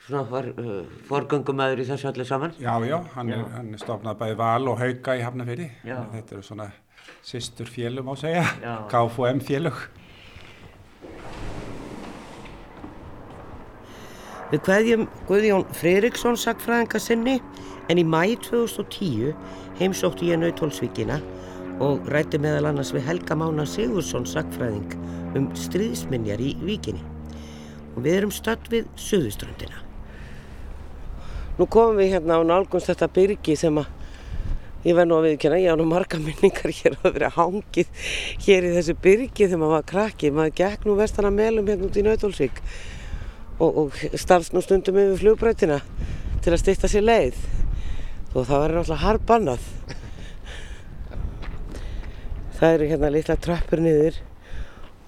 svona 0.00 0.22
var 0.30 0.46
uh, 0.52 0.84
forgöngumæður 1.08 1.82
í 1.82 1.86
þessu 1.90 2.08
allir 2.10 2.28
saman. 2.28 2.54
Já, 2.60 2.72
já, 2.88 2.96
hann 3.16 3.32
er, 3.34 3.42
hann 3.56 3.74
er 3.74 3.82
stofnað 3.82 4.20
bæði 4.22 4.36
val 4.40 4.70
og 4.72 4.78
hauka 4.80 5.16
í 5.18 5.24
Hafnafyrði 5.24 5.66
Já. 5.84 5.98
þetta 6.14 6.36
eru 6.36 6.44
svona 6.46 6.68
systur 7.26 7.68
félum 7.68 8.08
á 8.08 8.14
segja. 8.20 8.46
Já. 8.62 8.74
KFM 8.92 9.42
félug 9.44 9.82
Við 14.50 14.62
kveðjum 14.66 15.02
Guðjón 15.28 15.60
Friðriksson 15.78 16.34
sagfræðinga 16.42 16.98
sinni 16.98 17.36
en 17.86 18.00
í 18.00 18.02
mæ 18.02 18.32
2010 18.48 19.30
heimsótti 19.78 20.32
ég 20.32 20.40
Nautólsvíkina 20.42 21.20
og 21.86 22.10
rætti 22.10 22.40
meðal 22.42 22.72
annars 22.72 22.90
við 22.90 23.06
Helga 23.06 23.36
Mána 23.38 23.62
Sigursson 23.62 24.26
sagfræðing 24.26 24.96
um 25.38 25.46
stríðsminjar 25.54 26.42
í 26.42 26.56
víkinni. 26.66 27.06
Og 27.94 28.02
við 28.02 28.18
erum 28.18 28.34
stödd 28.34 28.66
við 28.74 28.90
Suðuströndina. 28.98 29.86
Nú 31.54 31.70
komum 31.70 32.02
við 32.02 32.16
hérna 32.16 32.42
á 32.42 32.50
nálgunst 32.50 32.90
þetta 32.90 33.12
byrgi 33.14 33.54
sem 33.54 33.78
að 33.78 33.86
ég 34.82 34.98
verð 34.98 35.12
nú 35.12 35.20
að 35.20 35.26
viðkjöna, 35.30 35.62
ég 35.62 35.70
á 35.70 35.78
nú 35.78 35.86
marga 35.86 36.18
minningar 36.18 36.74
hér 36.74 36.98
að 36.98 37.12
vera 37.20 37.34
hangið 37.38 38.06
hér 38.48 38.66
í 38.66 38.78
þessu 38.80 38.98
byrgi 38.98 39.46
þegar 39.46 39.62
maður 39.62 39.78
var 39.78 39.90
krakki, 39.94 40.34
maður 40.34 40.56
gekk 40.64 40.88
nú 40.88 40.98
vestana 40.98 41.30
melum 41.30 41.70
hérna 41.70 41.86
út 41.86 42.00
í 42.00 42.10
Nautólsvík 42.10 42.64
og, 43.60 43.78
og 43.84 44.18
starfst 44.18 44.54
nú 44.56 44.62
stundum 44.64 44.98
yfir 44.98 45.20
flugbrautina 45.20 45.80
til 46.40 46.54
að 46.54 46.62
styrta 46.62 46.90
sér 46.90 47.04
leið. 47.04 47.38
Og 48.34 48.46
það 48.46 48.56
var 48.56 48.74
náttúrulega 48.76 49.04
harbannað. 49.04 49.68
Það 52.60 52.74
eru 52.74 52.90
hérna 52.90 53.12
litla 53.12 53.36
trappur 53.40 53.80
niður 53.84 54.18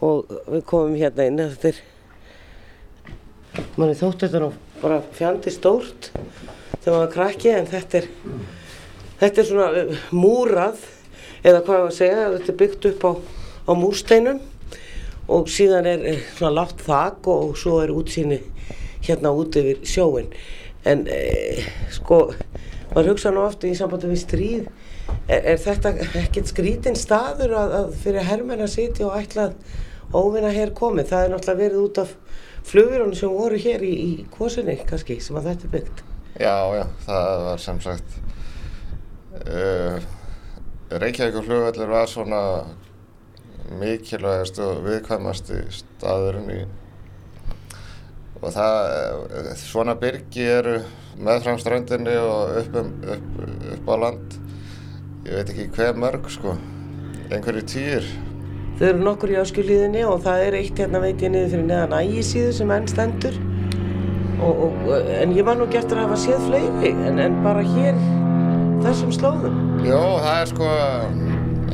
og 0.02 0.30
við 0.50 0.62
komum 0.66 0.96
hérna 0.98 1.26
inn 1.28 1.40
þetta 1.40 1.70
er 1.70 1.82
manni 3.76 3.94
þótt 3.98 4.24
þetta 4.24 4.40
nú 4.42 4.48
bara 4.80 5.02
fjandi 5.14 5.52
stórt 5.52 6.10
þegar 6.82 6.96
maður 6.96 7.12
krakki 7.12 7.52
en 7.52 7.68
þetta 7.70 8.00
er 8.00 8.08
þetta 9.20 9.42
er 9.42 9.48
svona 9.48 9.84
uh, 9.84 10.06
múrað 10.16 10.80
eða 11.42 11.60
hvað 11.60 11.76
ég 11.76 11.84
var 11.84 11.90
að 11.90 11.98
segja, 11.98 12.24
þetta 12.34 12.52
er 12.52 12.58
byggt 12.62 12.88
upp 12.90 13.06
á, 13.06 13.12
á 13.68 13.72
múrsteinum 13.78 14.40
og 15.32 15.50
síðan 15.50 15.88
er 15.88 16.08
eh, 16.12 16.24
svona 16.36 16.56
lágt 16.60 16.82
þak 16.86 17.28
og, 17.32 17.52
og 17.52 17.60
svo 17.60 17.78
er 17.82 17.94
útsýni 17.94 18.40
hérna 19.02 19.32
út 19.34 19.56
yfir 19.58 19.80
sjóin 19.88 20.30
en 20.88 21.06
e, 21.10 21.62
sko 21.94 22.24
maður 22.92 23.12
hugsa 23.12 23.32
nú 23.32 23.44
ofta 23.46 23.68
í 23.68 23.76
sambandi 23.78 24.10
við 24.10 24.22
stríð. 24.22 24.70
Er, 25.30 25.40
er 25.54 25.58
þetta 25.60 25.92
ekkert 26.20 26.50
skrítin 26.50 26.98
staður 26.98 27.54
að, 27.58 27.74
að 27.78 27.92
fyrir 28.02 28.26
hermenn 28.28 28.64
að 28.64 28.72
sitja 28.74 29.08
og 29.08 29.18
ætla 29.18 29.48
að 29.48 30.16
óvinna 30.16 30.52
hér 30.52 30.74
komið? 30.76 31.10
Það 31.10 31.24
er 31.24 31.32
náttúrulega 31.32 31.62
verið 31.62 31.82
út 31.82 32.00
af 32.02 32.14
flugurunum 32.68 33.14
sem 33.18 33.32
voru 33.32 33.60
hér 33.60 33.84
í, 33.86 33.92
í 33.92 34.10
kosinni 34.34 34.76
kannski 34.88 35.18
sem 35.22 35.38
að 35.38 35.50
þetta 35.50 35.68
er 35.68 35.74
byggt. 35.76 36.04
Já, 36.40 36.56
já, 36.78 36.84
það 37.06 37.42
var 37.46 37.60
sem 37.60 37.80
sagt 37.84 38.14
uh, 39.42 39.96
Reykjavík 40.92 41.42
flugveldur 41.44 41.92
var 41.92 42.08
svona 42.08 42.42
mikilvægast 43.80 44.60
og 44.64 44.82
viðkvæmasti 44.86 45.60
staðurinn 45.78 46.50
í 46.54 46.60
og 48.42 48.50
það, 48.50 48.78
eh, 49.38 49.54
svona 49.60 49.94
byrgi 49.98 50.48
eru 50.58 50.80
meðfram 51.22 51.60
strandinni 51.62 52.16
og 52.18 52.56
upp, 52.62 52.76
um, 52.80 52.92
upp, 53.14 53.40
upp 53.76 53.88
á 53.88 53.94
land 54.06 54.36
ég 55.28 55.38
veit 55.38 55.54
ekki 55.54 55.70
hver 55.76 55.98
mörg 55.98 56.28
sko 56.32 56.56
einhverju 57.30 57.66
týr 57.70 58.12
Þau 58.82 58.86
eru 58.88 59.02
nokkur 59.04 59.30
í 59.30 59.36
öskulíðinni 59.38 60.00
og 60.08 60.22
það 60.24 60.40
er 60.46 60.54
eitt 60.58 60.78
hérna 60.80 61.00
veit 61.02 61.20
ég 61.22 61.30
niður 61.30 61.50
fyrir 61.52 61.66
neðan 61.68 61.92
ægisíðu 62.00 62.54
sem 62.56 62.70
enn 62.72 62.88
stendur. 62.90 63.36
Og, 64.42 64.62
og, 64.66 64.96
en 65.20 65.34
ég 65.36 65.46
var 65.46 65.58
nú 65.60 65.68
gert 65.70 65.92
að 65.92 66.00
hafa 66.02 66.16
séð 66.18 66.48
fleiri 66.48 66.90
en, 67.04 67.20
en 67.22 67.36
bara 67.44 67.62
hér 67.62 68.00
þessum 68.82 69.12
slóðum. 69.14 69.60
Jó, 69.86 70.00
það 70.24 70.40
er 70.40 70.50
sko, 70.50 70.70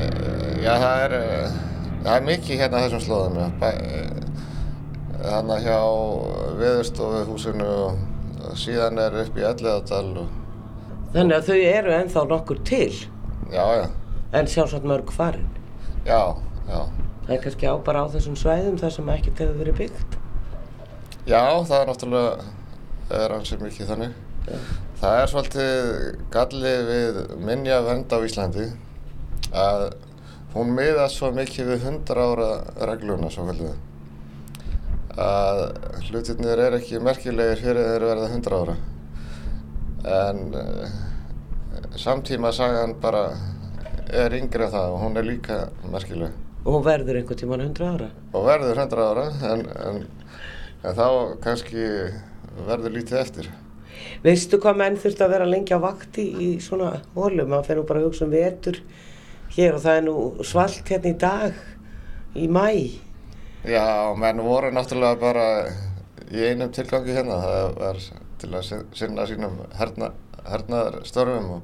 eh, 0.02 0.50
já 0.66 0.72
það 0.74 1.04
er, 1.06 1.16
eh, 1.22 1.56
það 2.04 2.14
er 2.16 2.26
mikið 2.28 2.60
hérna 2.62 2.82
þessum 2.84 3.02
slóðum. 3.06 3.38
já. 3.42 3.48
Bæ- 3.60 3.82
eh, 3.82 4.24
Þarna 5.18 5.56
hjá 5.58 5.78
viðurstofu 6.60 7.24
húsinu 7.32 7.66
og 7.66 7.98
og 8.48 8.54
síðan 8.56 8.98
er 9.02 9.16
upp 9.24 9.36
í 9.36 9.42
Elliðardal 9.44 10.18
og 10.22 10.28
Þannig 11.12 11.34
að 11.40 11.48
þau 11.48 11.56
eru 11.72 11.90
ennþá 11.96 12.22
nokkur 12.30 12.60
til 12.64 12.92
já, 13.50 13.64
já, 13.80 13.86
en 14.32 14.46
sjálfsagt 14.46 14.84
mörg 14.84 15.10
farin. 15.12 15.48
já, 16.06 16.36
já. 16.68 16.80
Það 17.26 17.34
er 17.34 17.42
kannski 17.42 17.66
á 17.66 17.74
bara 17.84 18.04
á 18.04 18.12
þessum 18.14 18.36
svæðum 18.38 18.78
þar 18.80 18.90
sem 18.94 19.08
ekkert 19.08 19.38
hefur 19.42 19.58
verið 19.64 19.76
byggt. 19.82 20.16
Já, 21.26 21.42
það 21.66 21.80
er 21.80 21.86
náttúrulega, 21.90 22.44
er 23.10 23.34
ansið 23.36 23.60
mikið 23.66 23.90
þannig. 23.90 24.12
Það 25.00 25.18
er 25.22 25.26
svolítið 25.32 26.20
galli 26.30 26.74
við 26.88 27.18
minjavend 27.44 28.12
á 28.14 28.18
Íslandi 28.24 28.68
að 29.52 29.82
hún 30.54 30.72
miðast 30.76 31.18
svo 31.18 31.30
mikið 31.36 31.72
við 31.72 31.84
100 31.90 32.22
ára 32.24 32.48
regluna 32.88 33.30
svo 33.32 33.46
kallið. 33.48 33.76
Að 35.18 35.62
hlutirnir 36.08 36.62
er 36.62 36.78
ekki 36.78 37.00
merkilegir 37.02 37.60
fyrir 37.60 37.90
þeir 37.92 38.06
verða 38.06 38.28
100 38.30 38.58
ára. 38.62 38.76
En 40.08 40.42
uh, 40.54 40.98
samtíma 41.98 42.52
sagan 42.54 42.94
bara 43.02 43.24
er 44.08 44.36
yngri 44.38 44.64
en 44.64 44.72
það 44.72 44.94
og 44.94 45.02
hún 45.02 45.20
er 45.20 45.26
líka 45.26 45.58
merkileg. 45.92 46.36
Og 46.64 46.78
hún 46.78 46.86
verður 46.86 47.18
einhvern 47.20 47.40
tíman 47.42 47.64
100 47.66 47.90
ára. 47.92 48.10
Og 48.32 48.46
verður 48.46 48.82
100 48.86 49.08
ára 49.10 49.26
en, 49.52 49.66
en, 49.88 50.02
en 50.82 50.98
þá 50.98 51.08
kannski 51.44 51.84
verður 52.68 52.94
lítið 52.94 53.20
eftir. 53.20 53.50
Veistu 54.22 54.58
hvað 54.62 54.80
menn 54.80 54.96
þurft 55.00 55.20
að 55.22 55.34
vera 55.34 55.46
lengi 55.48 55.74
á 55.74 55.80
vakti 55.82 56.24
í 56.38 56.48
svona 56.62 57.02
hólum? 57.16 57.50
Man 57.50 57.66
fer 57.66 57.78
nú 57.78 57.84
bara 57.86 58.02
að 58.02 58.08
hugsa 58.08 58.26
um 58.26 58.32
vetur 58.32 58.80
hér 59.58 59.74
og 59.76 59.82
það 59.82 59.96
er 59.98 60.04
nú 60.06 60.16
svalt 60.46 60.86
hérna 60.92 61.10
í 61.10 61.18
dag, 61.18 61.54
í 62.38 62.46
mæ. 62.48 62.66
Já, 63.68 64.14
menn 64.16 64.38
voru 64.46 64.70
náttúrulega 64.70 65.18
bara 65.20 65.46
í 66.30 66.44
einum 66.46 66.70
tilgangi 66.72 67.16
hérna, 67.16 67.40
það 67.42 67.78
var 67.80 67.98
til 68.38 68.50
að 68.54 68.62
sin- 68.68 68.86
sinna 68.94 69.26
sínum 69.26 69.56
herna, 69.74 70.12
hernaðarstörfum 70.46 71.50
og 71.56 71.62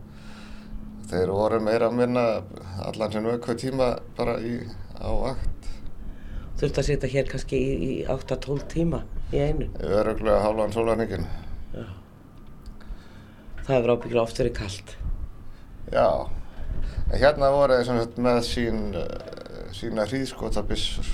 þeir 1.10 1.30
voru 1.30 1.60
meira 1.62 1.86
að 1.88 1.94
minna 2.00 2.24
allan 2.88 3.12
sem 3.12 3.24
vöku 3.24 3.54
tíma 3.60 3.92
bara 4.18 4.38
í, 4.42 4.56
á 4.98 5.08
vakt. 5.22 5.68
Þurft 6.58 6.78
að 6.80 6.86
sitja 6.88 7.08
hér 7.14 7.28
kannski 7.30 7.58
í, 7.58 7.74
í 7.90 8.06
8-12 8.10 8.66
tíma 8.74 9.02
í 9.32 9.38
einu. 9.42 9.68
Öruglega 9.82 10.42
hálfan 10.42 10.72
sólarningin. 10.74 11.26
Það 13.64 13.76
hefur 13.78 13.92
ábyggilega 13.94 14.22
oft 14.26 14.38
verið 14.40 14.54
kallt. 14.58 14.96
Já, 15.92 16.08
en 17.10 17.18
hérna 17.20 17.50
voru 17.54 17.80
sagt 17.84 18.18
með 18.22 18.40
sín, 18.48 18.80
uh, 18.98 19.68
sína 19.76 20.06
hríðskotabissur. 20.08 21.10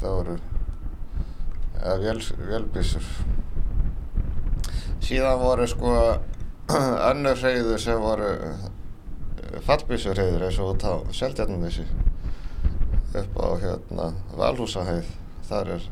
Það 0.00 0.16
voru, 0.18 0.38
eða 1.80 1.96
vél, 2.02 2.22
vélbissur. 2.50 3.10
Síðan 5.06 5.38
voru 5.42 5.68
sko 5.70 5.92
önnur 7.10 7.38
hreyður 7.38 7.78
sem 7.82 8.00
voru 8.02 8.32
fallbissur 9.66 10.18
hreyður 10.18 10.48
eins 10.48 10.58
og 10.60 10.74
út 10.74 10.84
á 10.86 10.94
Seldjarnanessi 11.14 11.86
upp 13.16 13.38
á 13.38 13.48
hérna 13.62 14.10
Valhúsahæð. 14.36 15.08
Þar 15.46 15.72
er, 15.76 15.88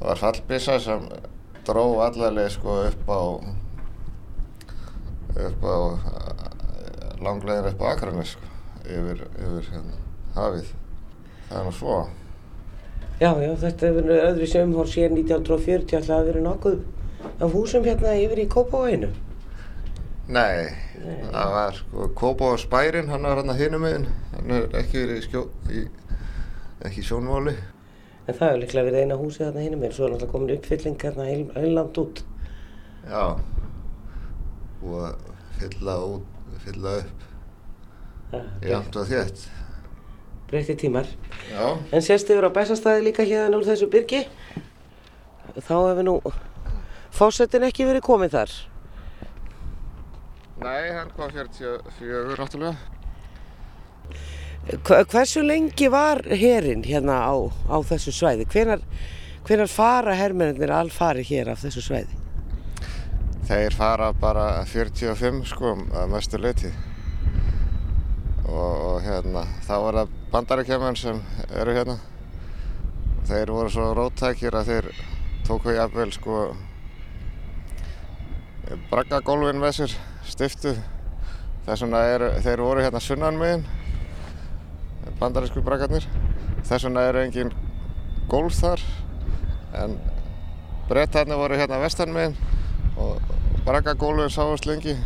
var 0.00 0.20
fallbissa 0.20 0.78
sem 0.80 1.08
dró 1.66 1.84
allarleið 2.04 2.52
sko 2.54 2.78
upp 2.88 3.10
á 3.10 3.20
upp 5.34 5.64
á 5.66 5.76
langlegin 7.24 7.70
upp 7.70 7.84
á 7.84 7.86
Akranes 7.92 8.34
sko, 8.34 8.50
yfir, 8.84 9.24
yfir 9.38 9.70
hérna, 9.72 9.98
hafið. 10.36 10.70
Það 11.48 11.58
er 11.60 11.66
nú 11.68 11.74
svo. 11.78 11.98
Já, 13.20 13.30
já, 13.38 13.50
þetta 13.62 13.88
hefur 13.88 14.08
verið 14.08 14.24
öðru 14.28 14.50
sömhór 14.50 14.90
síðan 14.90 15.18
1940 15.20 15.98
alltaf 16.00 16.16
að 16.16 16.30
verið 16.30 16.46
nokkuð 16.48 16.80
af 17.44 17.54
húsum 17.54 17.84
hérna 17.86 18.16
yfir 18.18 18.42
í 18.42 18.48
Kópavóinu. 18.50 19.10
Nei, 20.34 20.72
það 21.04 21.52
var 21.54 21.78
sko 21.78 22.08
Kópavóðs 22.16 22.64
bærin, 22.72 23.10
hann 23.12 23.28
var 23.28 23.38
hérna 23.40 23.56
hinum 23.58 23.84
meginn, 23.84 24.08
hann 24.32 24.56
er 24.56 24.66
ekki 24.80 25.04
verið 25.04 25.20
í, 25.20 25.24
skjó, 25.28 25.44
í 25.70 25.84
ekki 26.84 27.04
í 27.04 27.06
sjónmáli. 27.06 27.54
En 28.24 28.32
það 28.32 28.48
hefur 28.48 28.60
líklega 28.62 28.88
verið 28.88 29.04
eina 29.04 29.18
húsið 29.20 29.46
þarna 29.46 29.64
hinum 29.66 29.84
mér, 29.84 29.94
svo 29.94 30.06
er 30.06 30.14
náttúrulega 30.14 30.32
komin 30.32 30.54
uppfylling 30.56 31.02
hérna 31.04 31.28
heil, 31.28 31.44
heilland 31.58 32.00
út. 32.02 32.24
Já, 33.04 33.24
og 34.84 35.30
fylla 35.60 35.96
út, 36.08 36.33
fylla 36.64 36.96
upp, 37.00 37.26
jafnt 38.64 38.96
og 38.96 39.06
þétt. 39.10 39.44
Breytti 40.50 40.74
tímar. 40.84 41.06
Já, 41.50 41.64
En 41.92 42.02
sérst 42.04 42.28
yfir 42.30 42.46
á 42.46 42.50
Bessastæði 42.54 43.06
líka 43.08 43.24
hérna 43.26 43.56
úr 43.58 43.64
þessu 43.66 43.88
byrgi. 43.90 44.24
Þá 45.56 45.74
hefur 45.88 46.04
nú 46.06 46.14
fósettin 47.14 47.64
ekki 47.68 47.86
verið 47.88 48.04
komið 48.06 48.34
þar. 48.38 48.50
nei, 50.64 50.92
hann 50.96 51.10
kom 51.16 51.30
44 51.30 52.36
náttúrulega. 52.38 52.76
Hva- 54.84 55.04
Hversu 55.04 55.42
lengi 55.44 55.88
var 55.92 56.22
herinn 56.24 56.82
hérna 56.88 57.18
á, 57.28 57.34
á 57.68 57.76
þessu 57.84 58.12
svæði? 58.16 58.46
Hvenar, 58.48 58.80
hvenar 59.44 59.68
fara 59.68 60.14
hermennir 60.16 60.70
alfari 60.72 61.22
hér 61.22 61.50
af 61.52 61.60
þessu 61.64 61.82
svæði? 61.84 62.16
Þeir 63.44 63.74
fara 63.76 64.06
bara 64.16 64.64
45 64.64 65.42
sko 65.50 65.74
að 65.92 66.12
mestu 66.14 66.38
leiti 66.40 66.70
og, 68.48 68.54
og 68.54 69.02
hérna 69.04 69.42
þá 69.66 69.74
er 69.76 69.98
það 69.98 70.14
bandarækjumenn 70.32 70.96
sem 70.96 71.18
eru 71.52 71.74
hérna. 71.76 71.98
Þeir 73.28 73.52
voru 73.52 73.72
svo 73.74 73.90
róttækir 73.98 74.56
að 74.56 74.70
þeir 74.70 74.88
tóku 75.44 75.74
jafnvel 75.76 76.08
sko 76.16 76.38
braggagólfin 78.88 79.60
með 79.60 79.76
sér 79.76 79.98
stiftu 80.24 80.72
þess 81.66 81.84
vegna 81.84 82.00
þeir 82.46 82.64
voru 82.64 82.84
hérna 82.84 83.04
sunnan 83.04 83.36
megin 83.40 83.66
bandaræsku 85.20 85.60
braggarnir. 85.64 86.08
Þess 86.64 86.88
vegna 86.88 87.04
eru 87.10 87.26
engin 87.26 87.52
gólf 88.32 88.56
þar 88.62 88.88
en 89.84 90.00
brettarnir 90.88 91.40
voru 91.44 91.60
hérna 91.60 91.84
vestan 91.84 92.16
megin 92.16 92.40
og 92.96 93.33
braggagólfin 93.64 94.32
sáast 94.32 94.66
lengi 94.68 94.96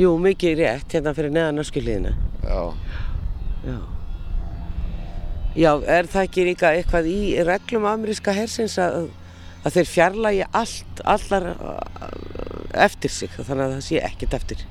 Jú, 0.00 0.14
mikið 0.24 0.54
rétt 0.62 0.94
hérna 0.96 1.12
fyrir 1.12 1.32
neðan 1.34 1.60
öskuliðina. 1.60 2.14
já, 2.42 2.60
Já. 3.62 3.76
Já, 5.54 5.72
er 5.84 6.06
það 6.08 6.24
ekki 6.26 6.44
líka 6.48 6.70
eitthvað 6.72 7.08
í 7.12 7.18
reglum 7.44 7.84
ameríska 7.86 8.32
hersins 8.32 8.78
að, 8.80 9.10
að 9.68 9.74
þeir 9.76 9.90
fjarlægi 9.90 10.46
allt, 10.56 11.02
allar 11.04 11.48
uh, 11.52 12.12
eftir 12.86 13.12
sig, 13.12 13.34
þannig 13.36 13.66
að 13.66 13.74
það 13.76 13.84
sé 13.90 14.00
ekkert 14.08 14.36
eftir. 14.40 14.64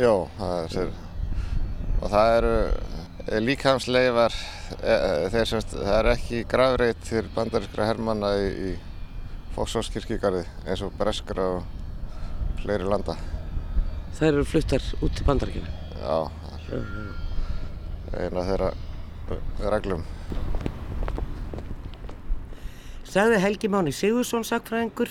já, 0.00 0.12
það 0.38 0.54
er 0.62 0.72
sér 0.72 0.90
og 2.00 2.10
það 2.12 2.32
eru 2.38 2.54
eh, 3.26 3.38
líkamsleifar 3.44 4.34
eh, 4.80 5.28
þeir 5.32 5.46
semst, 5.52 5.76
það 5.76 5.94
er 6.00 6.08
ekki 6.14 6.42
grafreit 6.48 7.04
til 7.08 7.22
bandarískra 7.36 7.86
hermanna 7.88 8.32
í, 8.40 8.72
í 9.56 9.58
Fossóskirkjugarði 9.58 10.42
eins 10.68 10.82
og 10.84 10.92
breskra 10.98 11.44
og 11.56 11.62
fleiri 12.60 12.84
landa 12.84 13.14
Það 14.16 14.28
eru 14.28 14.44
fluttar 14.48 14.84
út 15.04 15.12
til 15.16 15.24
bandarækjana. 15.24 15.70
já, 15.96 16.18
það 16.66 16.82
er 18.12 18.26
eina 18.26 18.44
þeirra 18.50 18.68
reglum 19.72 20.04
Sagði 23.06 23.38
Helgi 23.40 23.68
Máni 23.72 23.92
Sigursson 23.96 24.44
sakfræðingur, 24.44 25.08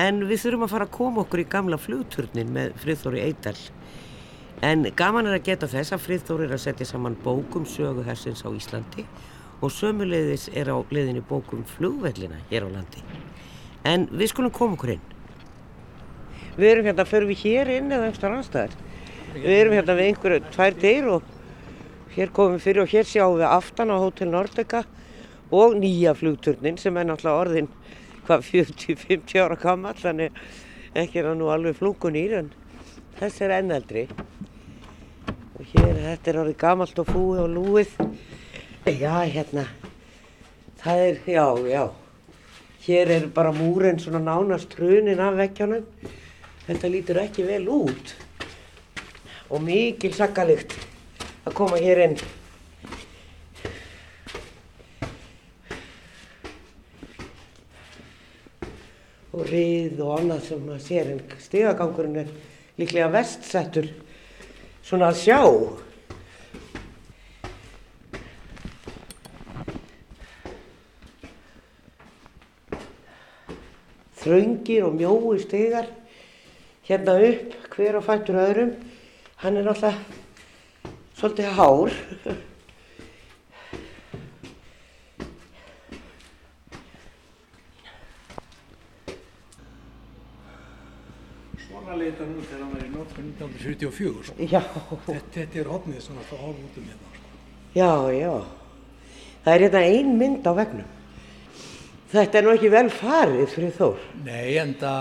en 0.00 0.22
við 0.24 0.40
þurfum 0.44 0.64
að 0.64 0.72
fara 0.72 0.86
að 0.86 0.94
koma 0.94 1.20
okkur 1.24 1.42
í 1.42 1.48
gamla 1.52 1.76
flugturnin 1.76 2.52
með 2.54 2.72
Friðþóri 2.80 3.20
Eidal. 3.26 3.56
En 4.64 4.86
gaman 4.96 5.28
er 5.28 5.36
að 5.36 5.44
geta 5.50 5.68
þess 5.68 5.92
að 5.92 6.06
Friðþóri 6.06 6.46
er 6.48 6.54
að 6.56 6.62
setja 6.64 6.86
saman 6.88 7.18
bókum 7.20 7.66
sögu 7.68 8.06
hersins 8.06 8.40
á 8.40 8.48
Íslandi 8.48 9.04
og 9.60 9.68
sömuleiðis 9.74 10.48
er 10.56 10.72
á 10.72 10.80
leiðinni 10.88 11.20
bókum 11.28 11.66
flugvellina 11.76 12.40
hér 12.48 12.64
á 12.64 12.68
landi. 12.72 13.04
En 13.86 14.06
við 14.12 14.32
skulum 14.32 14.52
koma 14.54 14.76
okkur 14.76 14.94
inn. 14.96 15.04
Við 16.56 16.68
erum 16.70 16.88
hérna, 16.90 17.06
förum 17.08 17.30
við 17.30 17.44
hér 17.44 17.70
inn 17.78 17.92
eða 17.92 18.08
einhverjar 18.10 18.36
anstæðar? 18.36 18.78
Við 19.34 19.52
erum 19.56 19.76
hérna 19.78 19.96
við 19.96 20.10
einhverju 20.10 20.40
tvær 20.50 20.78
dyr 20.82 21.10
og 21.14 21.28
hér 22.16 22.32
komum 22.36 22.56
við 22.58 22.64
fyrir 22.66 22.84
og 22.84 22.94
hér 22.94 23.06
sjáum 23.08 23.38
við 23.38 23.46
aftan 23.48 23.92
á 23.94 23.96
Hótel 24.02 24.30
Nordeka 24.32 24.82
og 25.50 25.76
nýja 25.78 26.16
flugturnin 26.18 26.78
sem 26.78 26.96
er 26.98 27.06
náttúrulega 27.08 27.44
orðin 27.44 27.70
hvað 28.26 28.44
40-50 28.50 29.44
ára 29.44 29.56
gammal 29.58 29.94
þannig 29.98 30.42
ekki 30.98 31.22
er 31.22 31.30
hann 31.30 31.40
nú 31.40 31.48
alveg 31.54 31.78
flungun 31.78 32.18
í 32.18 32.26
en 32.34 32.50
þessi 33.20 33.46
er 33.46 33.56
enn 33.60 33.72
eldri 33.74 34.04
og 35.60 35.66
Hér, 35.70 35.96
þetta 36.00 36.30
er 36.30 36.40
orðið 36.40 36.58
gamalt 36.60 37.00
og 37.02 37.08
fúið 37.10 37.40
og 37.42 37.50
lúið. 37.52 37.90
Já, 38.88 39.12
hérna, 39.28 39.66
það 40.80 41.02
er, 41.04 41.18
já, 41.28 41.44
já. 41.68 41.82
Hér 42.90 43.10
er 43.10 43.26
bara 43.30 43.52
múrin 43.52 44.00
svona 44.02 44.18
nánast 44.18 44.72
hrunin 44.74 45.20
af 45.22 45.36
vekkjanum. 45.38 45.84
Þetta 46.66 46.88
lítur 46.90 47.18
ekki 47.22 47.44
vel 47.46 47.68
út. 47.70 48.14
Og 49.46 49.62
mikil 49.62 50.10
sakkalikt 50.16 50.74
að 51.46 51.54
koma 51.54 51.78
hér 51.78 52.00
inn. 52.08 52.16
Og 59.30 59.44
rið 59.52 60.02
og 60.02 60.16
annað 60.16 60.42
sem 60.48 60.66
maður 60.66 60.82
sér 60.88 61.12
en 61.12 61.22
stigagangurinn 61.46 62.24
er 62.24 62.34
líklega 62.80 63.12
vestsettur 63.14 63.86
svona 64.82 65.12
að 65.12 65.22
sjá. 65.22 65.38
Þröngir 74.20 74.84
og 74.84 74.98
mjói 74.98 75.38
stigar 75.40 75.86
hérna 76.84 77.14
upp, 77.24 77.54
hver 77.72 77.96
á 77.96 78.02
fættur 78.04 78.36
öðrum. 78.36 78.74
Hann 79.40 79.56
er 79.56 79.64
náttúrulega 79.64 79.96
svolítið 81.16 81.48
hár. 81.56 81.94
Svona 91.64 91.96
leita 91.96 92.28
nú 92.28 92.44
þegar 92.44 92.60
hann 92.60 92.76
var 92.76 92.84
í 92.84 92.92
nótkunn 92.92 93.34
1944. 93.40 94.28
Sko. 94.28 95.02
Þetta, 95.08 95.20
þetta 95.38 95.64
er 95.64 95.72
hotnið 95.72 96.04
svona 96.04 96.28
frá 96.28 96.42
hálf 96.44 96.60
út 96.68 96.80
um 96.82 96.88
hérna. 96.92 97.12
Sko. 97.16 97.36
já, 97.80 97.92
já. 98.20 98.34
Það 99.44 99.54
er 99.54 99.68
hérna 99.70 99.86
ein 99.88 100.16
mynd 100.20 100.44
á 100.44 100.52
vegnum. 100.60 100.96
Þetta 102.10 102.40
er 102.40 102.42
nú 102.42 102.50
ekki 102.56 102.68
vel 102.72 102.88
farið 102.90 103.52
fyrir 103.52 103.74
Þór. 103.76 103.98
Nei, 104.26 104.56
enda, 104.58 104.92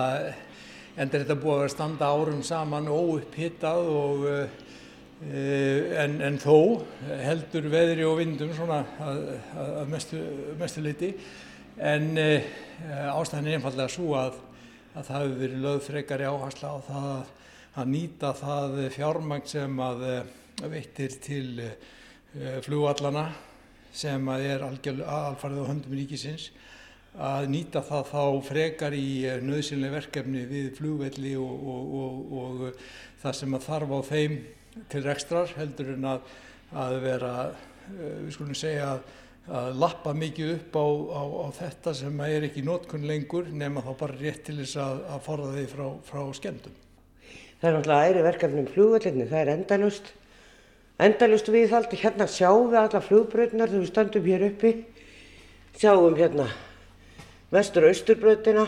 enda 0.93 1.17
er 1.17 1.23
þetta 1.23 1.37
búið 1.41 1.63
að 1.63 1.71
standa 1.73 2.09
árum 2.13 2.43
saman 2.45 2.85
óupphittað 2.85 3.89
og 3.89 4.27
uh, 4.29 4.43
en, 6.03 6.19
en 6.27 6.37
þó 6.37 6.85
heldur 7.23 7.65
veðri 7.73 8.05
og 8.05 8.19
vindum 8.21 8.53
svona 8.53 8.83
að, 9.01 9.23
að, 9.57 9.73
að 9.81 9.89
mestu, 9.95 10.21
mestu 10.61 10.85
leiti 10.85 11.09
en 11.81 12.13
uh, 12.13 12.53
ástæðan 13.15 13.49
er 13.49 13.57
einfallega 13.57 13.89
svo 13.95 14.13
að, 14.19 14.37
að 14.93 15.09
það 15.09 15.25
hefur 15.25 15.35
verið 15.41 15.65
lögð 15.65 15.83
frekari 15.89 16.29
áhersla 16.29 16.71
á 16.71 16.79
það 16.91 17.11
að, 17.15 17.35
að 17.73 17.93
nýta 17.97 18.33
það 18.45 18.81
fjármagn 18.99 19.53
sem 19.57 19.85
að 19.89 20.07
uh, 20.13 20.23
veittir 20.77 21.19
til 21.25 21.45
uh, 21.65 22.57
flugvallana 22.69 23.31
sem 23.97 24.29
að 24.29 24.49
er 24.53 24.69
alfarið 24.69 25.63
á 25.65 25.69
höndum 25.73 25.97
ríkisins 25.97 26.51
að 27.17 27.47
nýta 27.49 27.81
það 27.85 28.11
þá 28.11 28.23
frekar 28.45 28.93
í 28.93 29.09
nöðsynlega 29.41 29.95
verkefni 29.97 30.43
við 30.49 30.67
flugvelli 30.77 31.33
og, 31.39 31.63
og, 31.73 31.95
og, 32.01 32.35
og 32.41 32.83
það 33.23 33.39
sem 33.39 33.55
að 33.57 33.65
þarf 33.65 33.95
á 33.97 33.99
þeim 34.11 34.35
til 34.91 35.01
rekstrar 35.03 35.55
heldur 35.57 35.95
en 35.95 36.05
að, 36.13 36.35
að 36.77 36.99
vera, 37.03 37.31
við 37.97 38.29
skulum 38.35 38.57
segja 38.57 38.91
að, 38.93 39.09
lappa 39.81 40.13
mikið 40.13 40.53
upp 40.59 40.77
á, 40.77 40.85
á, 40.85 41.23
á 41.25 41.47
þetta 41.57 41.95
sem 41.97 42.21
er 42.27 42.45
ekki 42.45 42.61
nótkunn 42.61 43.07
lengur 43.09 43.49
nema 43.49 43.81
þá 43.81 43.91
bara 43.97 44.19
rétt 44.19 44.43
til 44.45 44.59
þess 44.59 44.77
að, 44.77 45.01
að 45.09 45.25
forða 45.25 45.49
því 45.55 45.65
frá, 45.71 45.85
frá 46.05 46.21
skemmtum. 46.37 46.77
Það 47.59 47.67
er 47.69 47.75
náttúrulega 47.75 48.11
æri 48.11 48.23
verkefni 48.27 48.61
um 48.61 48.69
flugvellinni, 48.69 49.27
það 49.31 49.41
er 49.41 49.53
endalust. 49.55 50.13
Endalust 51.01 51.49
viðhaldi, 51.49 51.97
hérna 51.97 52.29
sjáum 52.29 52.69
við 52.69 52.81
alla 52.83 53.01
flugbröðnar 53.01 53.73
þegar 53.73 53.81
við 53.81 53.89
stöndum 53.89 54.29
hér 54.29 54.49
uppi. 54.51 54.73
Sjáum 55.79 56.15
hérna 56.19 56.45
vestur-austurbröðina, 57.53 58.67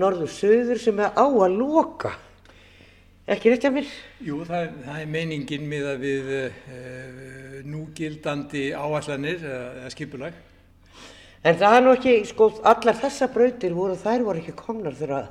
norður-söður 0.00 0.80
sem 0.80 1.00
er 1.02 1.14
á 1.16 1.26
að 1.26 1.56
loka. 1.56 2.12
Ekki 3.30 3.52
rétt 3.52 3.64
hjá 3.64 3.72
mér? 3.72 3.90
Jú, 4.26 4.40
það 4.48 4.70
það 4.84 5.00
er 5.00 5.10
meiningin 5.14 5.66
miða 5.70 5.96
við 6.00 6.30
uh, 6.36 7.58
núgildandi 7.70 8.70
áallanir 8.74 9.44
eða 9.44 9.90
skipulag. 9.94 10.38
En 11.40 11.56
það 11.56 11.76
er 11.76 11.84
nú 11.84 11.92
ekki, 11.96 12.16
sko, 12.28 12.50
allar 12.68 12.98
þessa 13.00 13.30
brautir 13.32 13.72
voru, 13.76 13.94
þær 13.96 14.26
voru 14.26 14.42
ekki 14.42 14.56
komnar 14.58 14.96
þegar 14.98 15.30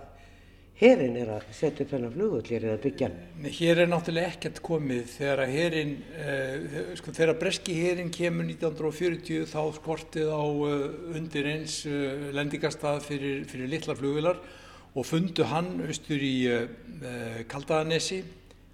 herin 0.79 1.17
er 1.19 1.29
að 1.33 1.47
setja 1.51 1.83
upp 1.83 1.91
þennan 1.91 2.13
flugull 2.13 2.45
hér 2.47 2.65
eða 2.69 2.79
byggja 2.83 3.09
hér 3.57 3.81
er 3.83 3.89
náttúrulega 3.91 4.31
ekkert 4.31 4.61
komið. 4.63 5.09
Þegar 5.11 5.41
að 5.43 5.53
herin, 5.57 5.91
uh, 6.15 6.93
sko, 6.99 7.13
þegar 7.17 7.39
breski 7.41 7.75
herin 7.81 8.11
kemur 8.15 8.47
1940 8.47 9.49
þá 9.51 9.59
skortið 9.75 10.31
á 10.31 10.39
uh, 10.39 10.85
undir 11.19 11.51
eins 11.51 11.81
uh, 11.89 12.29
lendingastað 12.35 13.03
fyrir, 13.09 13.43
fyrir 13.51 13.71
litla 13.73 13.97
flugvilar 13.99 14.39
og 14.95 15.05
fundu 15.05 15.45
hann 15.45 15.75
austur 15.85 16.23
í 16.23 16.49
Kaldaðanesi 17.47 18.23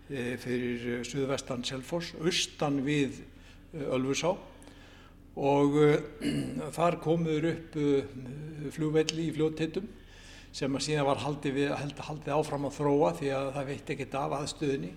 fyrir 0.07 1.01
suðvestan 1.03 1.65
Selfoss, 1.67 2.13
austan 2.23 2.77
við 2.85 3.17
Ölfusá. 3.91 4.31
Og 5.35 5.75
þar 6.77 6.97
komuður 7.03 7.49
upp 7.51 7.75
flugvelli 8.77 9.27
í 9.27 9.35
fljótteitum 9.35 9.91
sem 10.55 10.71
að 10.77 10.85
síðan 10.85 11.07
var 11.09 11.19
haldið, 11.19 11.57
við, 11.57 11.71
haldið 12.07 12.33
áfram 12.37 12.67
að 12.69 12.77
þróa 12.77 13.11
því 13.19 13.31
að 13.35 13.47
það 13.57 13.69
veitt 13.71 13.93
ekkert 13.95 14.17
af 14.21 14.35
aðstöðinni 14.39 14.91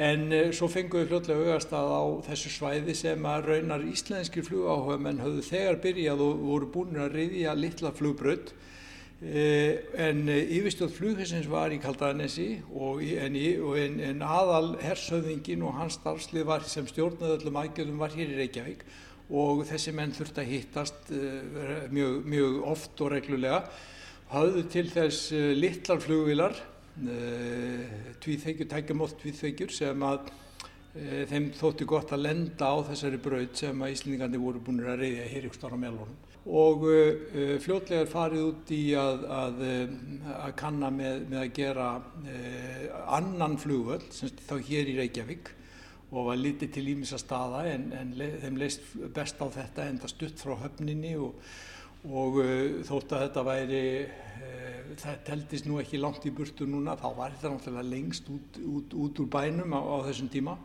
en 0.00 0.24
uh, 0.32 0.48
svo 0.56 0.68
fengum 0.72 1.02
við 1.02 1.10
fljótlega 1.10 1.44
augastað 1.44 1.92
á 1.92 2.02
þessu 2.30 2.52
svæði 2.54 2.94
sem 2.96 3.28
að 3.28 3.48
raunar 3.50 3.84
íslenskir 3.90 4.46
flugáhuga 4.46 4.96
menn 5.04 5.20
höfðu 5.20 5.44
þegar 5.50 5.80
byrjað 5.84 6.24
og 6.24 6.44
voru 6.46 6.70
búin 6.72 7.02
að 7.02 7.18
riðja 7.18 7.52
litla 7.58 7.92
flugbrödd 7.98 8.54
uh, 8.54 9.72
en 10.00 10.24
uh, 10.32 10.40
yfirstjóð 10.56 10.96
flughessins 10.96 11.52
var 11.52 11.76
í 11.76 11.80
Kaldaðanesi 11.82 12.48
og 12.72 13.04
en, 13.04 13.36
en, 13.36 14.02
en 14.08 14.24
aðal 14.24 14.78
hersöðingin 14.80 15.68
og 15.68 15.76
hans 15.76 16.00
starfslið 16.00 16.48
var 16.54 16.64
sem 16.64 16.88
stjórnaði 16.88 17.42
öllum 17.42 17.60
aðgjöðum 17.66 18.00
var 18.00 18.16
hér 18.16 18.32
í 18.32 18.40
Reykjavík 18.40 18.86
og 19.32 19.66
þessi 19.68 19.92
menn 19.96 20.12
þurfti 20.16 20.40
að 20.40 20.50
hittast 20.50 21.10
mjög, 21.92 22.24
mjög 22.28 22.56
oft 22.68 23.00
og 23.00 23.12
reglulega 23.12 23.62
hafðu 24.32 24.64
til 24.72 24.86
þess 24.90 25.32
uh, 25.36 25.50
litlar 25.56 26.00
flugvilar, 26.02 26.56
uh, 27.04 27.94
tvíþeikjur, 28.22 28.68
tækjamótt 28.70 29.18
tvíþeikjur 29.20 29.72
sem 29.76 30.04
að 30.08 30.30
uh, 30.30 31.22
þeim 31.30 31.50
þótti 31.58 31.88
gott 31.88 32.14
að 32.16 32.24
lenda 32.26 32.72
á 32.72 32.76
þessari 32.90 33.20
braud 33.22 33.56
sem 33.58 33.84
að 33.84 33.96
Íslendingandi 33.96 34.42
voru 34.42 34.62
búin 34.64 34.84
að 34.84 35.02
reyðja 35.04 35.30
hér 35.32 35.48
ykkur 35.48 35.60
stára 35.60 35.80
melónum. 35.80 36.20
Og 36.42 36.80
fljótlega 37.62 38.02
er 38.02 38.08
farið 38.10 38.40
út 38.48 38.70
í 38.74 38.80
að, 38.98 39.20
að, 39.30 39.60
að 40.34 40.54
kanna 40.58 40.88
með, 40.90 41.20
með 41.30 41.38
að 41.38 41.52
gera 41.54 41.90
annan 43.14 43.54
flugvöld, 43.62 44.08
sem 44.10 44.32
þá 44.48 44.56
hér 44.66 44.90
í 44.90 44.96
Reykjavík 44.96 45.52
og 46.12 46.26
var 46.32 46.40
litið 46.40 46.72
til 46.74 46.88
ímissa 46.92 47.20
staða 47.20 47.62
en, 47.70 47.86
en 47.94 48.10
le, 48.18 48.26
þeim 48.42 48.58
leist 48.58 48.90
best 49.14 49.38
á 49.38 49.46
þetta 49.54 49.86
enda 49.86 50.10
stutt 50.10 50.42
frá 50.42 50.56
höfninni 50.64 51.14
og 51.14 51.38
og 52.08 52.40
uh, 52.42 52.82
þótt 52.86 53.14
að 53.14 53.24
þetta 53.26 53.44
væri, 53.46 53.82
uh, 54.42 54.92
það 54.98 55.18
teldist 55.28 55.68
nú 55.68 55.78
ekki 55.82 56.00
langt 56.02 56.24
í 56.26 56.32
burtu 56.34 56.66
núna, 56.66 56.96
þá 56.98 57.08
var 57.14 57.34
þetta 57.36 57.52
náttúrulega 57.52 57.90
lengst 57.92 58.30
út, 58.32 58.58
út, 58.58 58.96
út 59.04 59.20
úr 59.22 59.28
bænum 59.30 59.76
á, 59.78 59.80
á 59.80 59.96
þessum 60.08 60.30
tíma. 60.32 60.56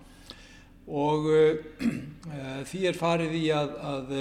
Og 0.88 1.28
uh, 1.30 1.84
því 2.70 2.82
er 2.90 2.98
farið 2.98 3.36
í 3.38 3.44
að, 3.54 3.76
að 3.92 4.16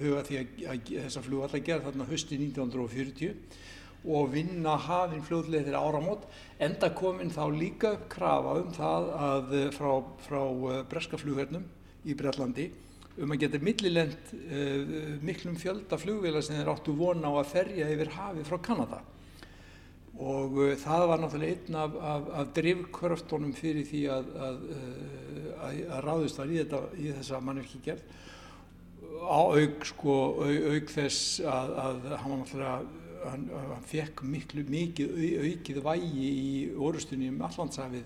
huga 0.00 0.22
því 0.28 0.40
að, 0.40 0.54
að 0.72 0.94
þessa 0.94 1.24
flugvallar 1.26 1.66
gera 1.66 1.86
þarna 1.88 2.08
hösti 2.08 2.40
1940 2.40 3.60
og 4.02 4.32
vinna 4.32 4.74
hafinn 4.82 5.22
fljóðlega 5.22 5.68
þeirra 5.68 5.82
áramót 5.86 6.24
enda 6.62 6.88
kominn 6.96 7.30
þá 7.30 7.44
líka 7.54 7.92
krafa 8.10 8.56
um 8.58 8.72
það 8.74 9.10
að 9.14 9.52
frá, 9.76 9.92
frá 10.24 10.40
breska 10.90 11.20
flughernum 11.20 11.68
í 12.02 12.16
Brellandi 12.18 12.66
um 13.20 13.34
að 13.34 13.42
geta 13.44 13.60
millilend 13.62 14.32
uh, 14.38 14.92
miklum 15.24 15.56
fjölda 15.60 15.98
flugvila 16.00 16.42
sem 16.44 16.58
þeir 16.58 16.72
áttu 16.72 16.94
vona 16.96 17.32
á 17.32 17.34
að 17.42 17.50
ferja 17.52 17.90
yfir 17.92 18.12
hafi 18.16 18.46
frá 18.48 18.58
Kanada. 18.64 19.02
Og 20.22 20.58
uh, 20.60 20.72
það 20.80 21.06
var 21.10 21.22
náttúrulega 21.22 21.58
einn 21.58 21.78
af, 21.82 22.00
af, 22.14 22.32
af 22.40 22.56
drivkvörftónum 22.56 23.54
fyrir 23.56 23.86
því 23.88 24.02
að, 24.16 24.32
að, 24.48 24.64
að, 25.58 25.78
að 25.98 26.04
ráðist 26.08 26.40
var 26.40 26.52
í, 26.52 26.60
í 26.62 27.14
þessa 27.18 27.40
mannverki 27.44 27.82
gerð 27.84 28.18
á 29.22 29.40
auk, 29.54 29.84
sko, 29.86 30.16
auk 30.42 30.90
þess 30.90 31.40
að 31.46 32.08
hann 32.16 32.32
var 32.32 32.40
náttúrulega 32.40 33.00
hann, 33.28 33.46
hann 33.52 33.86
fekk 33.86 34.22
miklu 34.26 34.64
mikið 34.66 35.14
aukið 35.46 35.80
vægi 35.84 36.28
í 36.28 36.52
orustunni 36.74 37.30
um 37.30 37.42
Allandshafið 37.46 38.04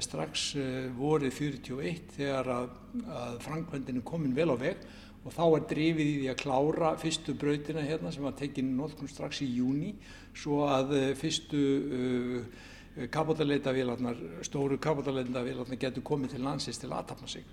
strax 0.00 0.54
vorið 0.96 1.34
41 1.36 2.12
þegar 2.16 2.48
að, 2.54 2.68
að 3.04 3.34
Frankvendin 3.44 3.98
er 4.00 4.06
komin 4.08 4.36
vel 4.36 4.48
á 4.48 4.56
veg 4.56 4.84
og 5.24 5.32
þá 5.32 5.42
er 5.56 5.66
drifið 5.70 6.06
í 6.08 6.14
því 6.20 6.28
að 6.32 6.38
klára 6.40 6.92
fyrstu 7.00 7.34
brautina 7.40 7.82
hérna 7.84 8.12
sem 8.12 8.24
var 8.24 8.36
tekin 8.38 8.74
nótkunn 8.76 9.08
strax 9.08 9.42
í 9.44 9.48
júni 9.58 9.94
svo 10.36 10.62
að 10.68 10.94
fyrstu 11.20 11.60
uh, 11.98 12.62
kapotaleitavélarnar, 13.10 14.16
stóru 14.46 14.78
kapotaleitavélarnar 14.78 15.80
getur 15.80 16.04
komið 16.06 16.36
til 16.36 16.44
landsins 16.46 16.78
til 16.78 16.92
aðtapna 16.94 17.28
sig. 17.30 17.44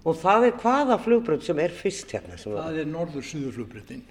Og 0.00 0.16
það 0.16 0.46
er 0.48 0.54
hvaða 0.62 0.96
flugbrönd 1.04 1.44
sem 1.44 1.58
er 1.60 1.74
fyrst 1.76 2.14
hérna? 2.14 2.38
Það 2.40 2.78
er 2.80 2.88
norður-suðurflugbröndin. 2.88 4.06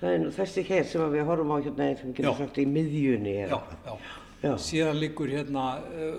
það 0.00 0.12
er 0.14 0.22
nú 0.22 0.30
þessi 0.32 0.64
hér 0.70 0.86
sem 0.88 1.04
við 1.12 1.26
horfum 1.28 1.52
á 1.52 1.58
hérna, 1.60 1.90
sem 2.00 2.14
getur 2.16 2.30
Já. 2.32 2.38
sagt 2.38 2.58
í 2.62 2.64
miðjunni. 2.68 3.34
Já, 3.42 3.58
eða- 3.58 3.76
já. 3.84 3.98
Já. 4.46 4.54
Síðan 4.62 5.00
liggur 5.00 5.30
hérna 5.32 5.64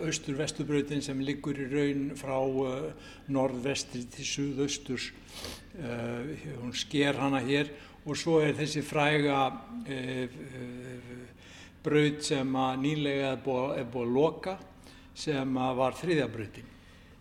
austur-vesturbrautin 0.07 1.03
sem 1.05 1.19
liggur 1.23 1.57
í 1.59 1.67
raun 1.71 2.07
frá 2.19 2.35
uh, 2.37 2.87
norðvestri 3.31 4.03
til 4.11 4.27
suðausturs. 4.27 5.11
Uh, 5.77 6.33
hún 6.61 6.73
sker 6.75 7.19
hana 7.21 7.39
hér 7.45 7.71
og 8.07 8.17
svo 8.19 8.39
er 8.43 8.55
þessi 8.57 8.83
fræga 8.85 9.45
uh, 9.47 10.39
braut 11.87 12.25
sem 12.25 12.57
að 12.59 12.81
nýlega 12.83 13.35
er 13.35 13.43
búið, 13.43 13.85
að 13.85 14.17
loka 14.17 14.57
sem 15.17 15.61
að 15.61 15.77
var 15.79 15.95
þriðjabrautin. 16.01 16.73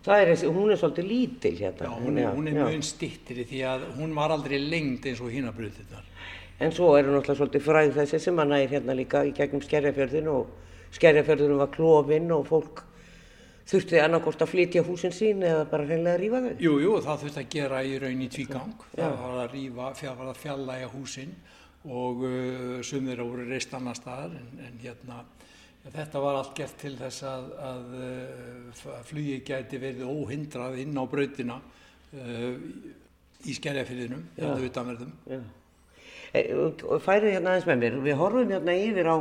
Það 0.07 0.21
er 0.23 0.43
hún 0.55 0.71
er 0.71 0.79
svolítið 0.79 1.07
lítil 1.07 1.55
hérna. 1.57 1.87
Já, 1.87 1.95
hún 1.99 2.19
er, 2.19 2.27
hún 2.31 2.47
er 2.47 2.59
mjög 2.61 2.83
stittri 2.87 3.43
því 3.47 3.63
að 3.67 3.89
hún 3.97 4.13
var 4.15 4.31
aldrei 4.31 4.59
lengd 4.61 5.07
eins 5.09 5.19
og 5.23 5.33
hína 5.33 5.51
brautinnar. 5.55 6.05
En 6.63 6.71
svo 6.73 6.93
er 6.95 7.05
hún 7.05 7.17
náttúrulega 7.17 7.41
svolítið 7.41 7.65
fræð 7.65 7.97
þessi 7.97 8.21
sem 8.23 8.39
að 8.39 8.53
næri 8.53 8.69
hérna 8.71 8.95
líka 8.97 9.25
í 9.27 9.33
gegnum 9.35 9.61
skerjafjörðin 9.65 10.29
og 10.31 10.53
skerjafjörðin 10.95 11.59
var 11.59 11.71
klófinn 11.73 12.31
og 12.35 12.45
fólk 12.47 12.83
þurfti 13.67 13.99
annarkost 13.99 14.43
að 14.43 14.51
flytja 14.53 14.83
húsin 14.87 15.15
sín 15.15 15.43
eða 15.43 15.65
bara 15.67 15.87
hreinlega 15.87 16.15
að 16.15 16.21
rífa 16.21 16.41
þau. 16.45 16.51
Jú, 16.63 16.73
jú, 16.83 16.91
það 17.03 17.23
þurfti 17.23 17.41
að 17.41 17.49
gera 17.57 17.81
í 17.83 17.95
raun 18.03 18.23
í 18.23 18.29
tvígang. 18.31 18.85
Það 18.95 19.17
var 19.23 19.39
að 19.43 19.55
rífa, 19.55 19.89
það 19.99 20.19
var 20.21 20.29
að 20.31 20.43
fjallæga 20.43 20.91
húsinn 20.93 21.33
og 21.87 22.23
uh, 22.27 22.77
sumir 22.83 23.23
voru 23.23 23.47
reist 23.47 23.73
annar 23.75 23.95
staðar 23.95 24.35
en, 24.35 24.47
en 24.65 24.79
hérna, 24.81 25.19
þetta 25.93 26.21
var 26.23 26.39
allt 26.39 26.55
gert 26.57 26.79
til 26.81 26.93
þess 26.99 27.23
að, 27.27 27.49
að 27.63 27.97
uh, 27.99 29.03
flugi 29.07 29.41
gæti 29.47 29.79
verið 29.83 30.07
óhindrað 30.07 30.79
inn 30.83 30.97
á 30.99 31.03
brautina 31.07 31.59
uh, 31.59 32.55
í 33.47 33.55
skerjafyrðinum, 33.55 34.23
eða 34.39 34.57
utanverðum. 34.67 35.11
Já. 35.29 35.41
E, 36.35 36.41
og 36.57 36.97
færið 37.03 37.37
hérna 37.37 37.53
aðeins 37.53 37.67
með 37.69 37.83
mér, 37.83 37.99
við 38.03 38.17
horfum 38.19 38.51
hérna 38.51 38.75
yfir 38.75 39.11
á, 39.11 39.17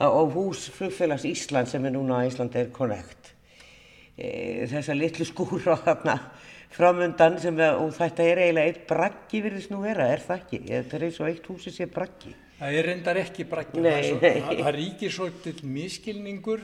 á, 0.00 0.06
hús 0.08 0.68
flugfélags 0.74 1.26
Ísland 1.28 1.70
sem 1.70 1.84
er 1.86 1.94
núna 1.94 2.24
Ísland 2.26 2.56
er 2.58 2.70
Connect. 2.74 3.32
E, 4.16 4.66
þessa 4.70 4.94
litlu 4.94 5.26
skúra 5.26 5.76
þarna 5.84 6.18
framundan 6.74 7.38
sem 7.42 7.58
að, 7.62 7.80
og 7.84 7.92
þetta 7.94 8.26
er 8.26 8.40
eiginlega 8.44 8.72
eitt 8.72 8.86
braggi 8.90 9.42
virðist 9.44 9.70
nú 9.70 9.82
vera, 9.84 10.08
er 10.10 10.22
það 10.24 10.40
ekki? 10.42 10.62
Þetta 10.70 10.96
er 10.98 11.06
eins 11.08 11.20
og 11.22 11.28
eitt 11.30 11.46
húsi 11.50 11.74
sé 11.74 11.86
braggi. 11.90 12.34
Það 12.58 12.78
er 12.78 12.86
reyndar 12.88 13.18
ekki 13.18 13.44
braggin, 13.50 13.82
Nei, 13.82 14.12
það, 14.14 14.22
nei. 14.22 14.58
það 14.62 14.74
ríkir 14.78 15.12
svolítið 15.14 15.62
miskilningur 15.66 16.62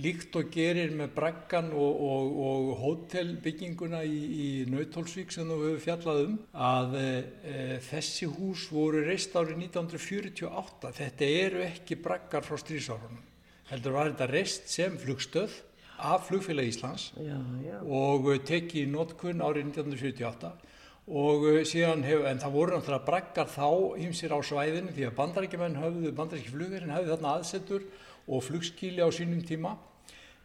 líkt 0.00 0.36
og 0.38 0.48
gerir 0.54 0.94
með 0.96 1.12
braggan 1.16 1.70
og, 1.72 2.00
og, 2.04 2.38
og 2.46 2.70
hótelbygginguna 2.82 4.02
í, 4.06 4.16
í 4.16 4.48
Nautólsvík 4.70 5.34
sem 5.34 5.48
þú 5.50 5.60
hefur 5.62 5.84
fjallað 5.84 6.22
um 6.24 6.38
að 6.52 6.96
e, 7.00 7.10
þessi 7.88 8.30
hús 8.30 8.66
voru 8.72 9.04
reist 9.06 9.36
árið 9.36 9.66
1948. 9.68 10.94
Þetta 10.98 11.30
eru 11.44 11.62
ekki 11.68 12.00
braggar 12.02 12.46
frá 12.46 12.58
strísárunum. 12.60 13.22
Heldur 13.70 13.96
var 13.96 14.10
þetta 14.12 14.30
reist 14.32 14.68
sem 14.72 14.98
flugstöð 15.00 15.54
af 15.98 16.26
flugfélag 16.28 16.68
Íslands 16.68 17.12
Já, 17.16 17.38
já. 17.64 17.78
og 17.80 18.26
uh, 18.28 18.38
tekið 18.38 18.82
í 18.82 18.90
notkun 18.90 19.42
árið 19.44 19.70
1978 19.70 20.52
og 21.04 21.42
síðan 21.68 22.02
hefur, 22.06 22.26
en 22.30 22.40
það 22.40 22.54
voru 22.54 22.74
náttúrulega 22.74 23.04
braggar 23.04 23.48
þá 23.52 23.68
ymsir 24.00 24.32
á 24.32 24.40
svæðinu 24.40 24.94
því 24.96 25.04
að 25.04 25.16
bandarækjumenn 25.18 25.76
höfðu, 25.76 26.12
bandarækki 26.16 26.52
flugverðin 26.54 26.94
höfðu 26.94 27.12
þarna 27.12 27.34
aðsetur 27.38 27.84
og 28.26 28.44
flugskíli 28.44 29.04
á 29.04 29.08
sínum 29.12 29.42
tíma 29.44 29.74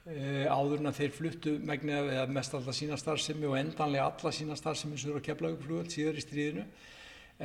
uh, 0.09 0.45
áður 0.49 0.81
en 0.81 0.91
að 0.91 1.01
þeir 1.01 1.15
fluttu 1.15 1.55
megnið 1.65 2.13
eða 2.15 2.29
mest 2.35 2.55
alltaf 2.55 2.77
sína 2.77 2.99
starfsemi 2.99 3.47
og 3.49 3.57
endanlega 3.59 4.09
alla 4.09 4.33
sína 4.35 4.57
starfsemi 4.59 4.99
sem 4.99 5.11
eru 5.11 5.21
að 5.21 5.27
kepla 5.29 5.53
upp 5.53 5.65
flugvöld 5.65 5.93
síðar 5.93 6.19
í 6.19 6.25
stríðinu. 6.25 6.65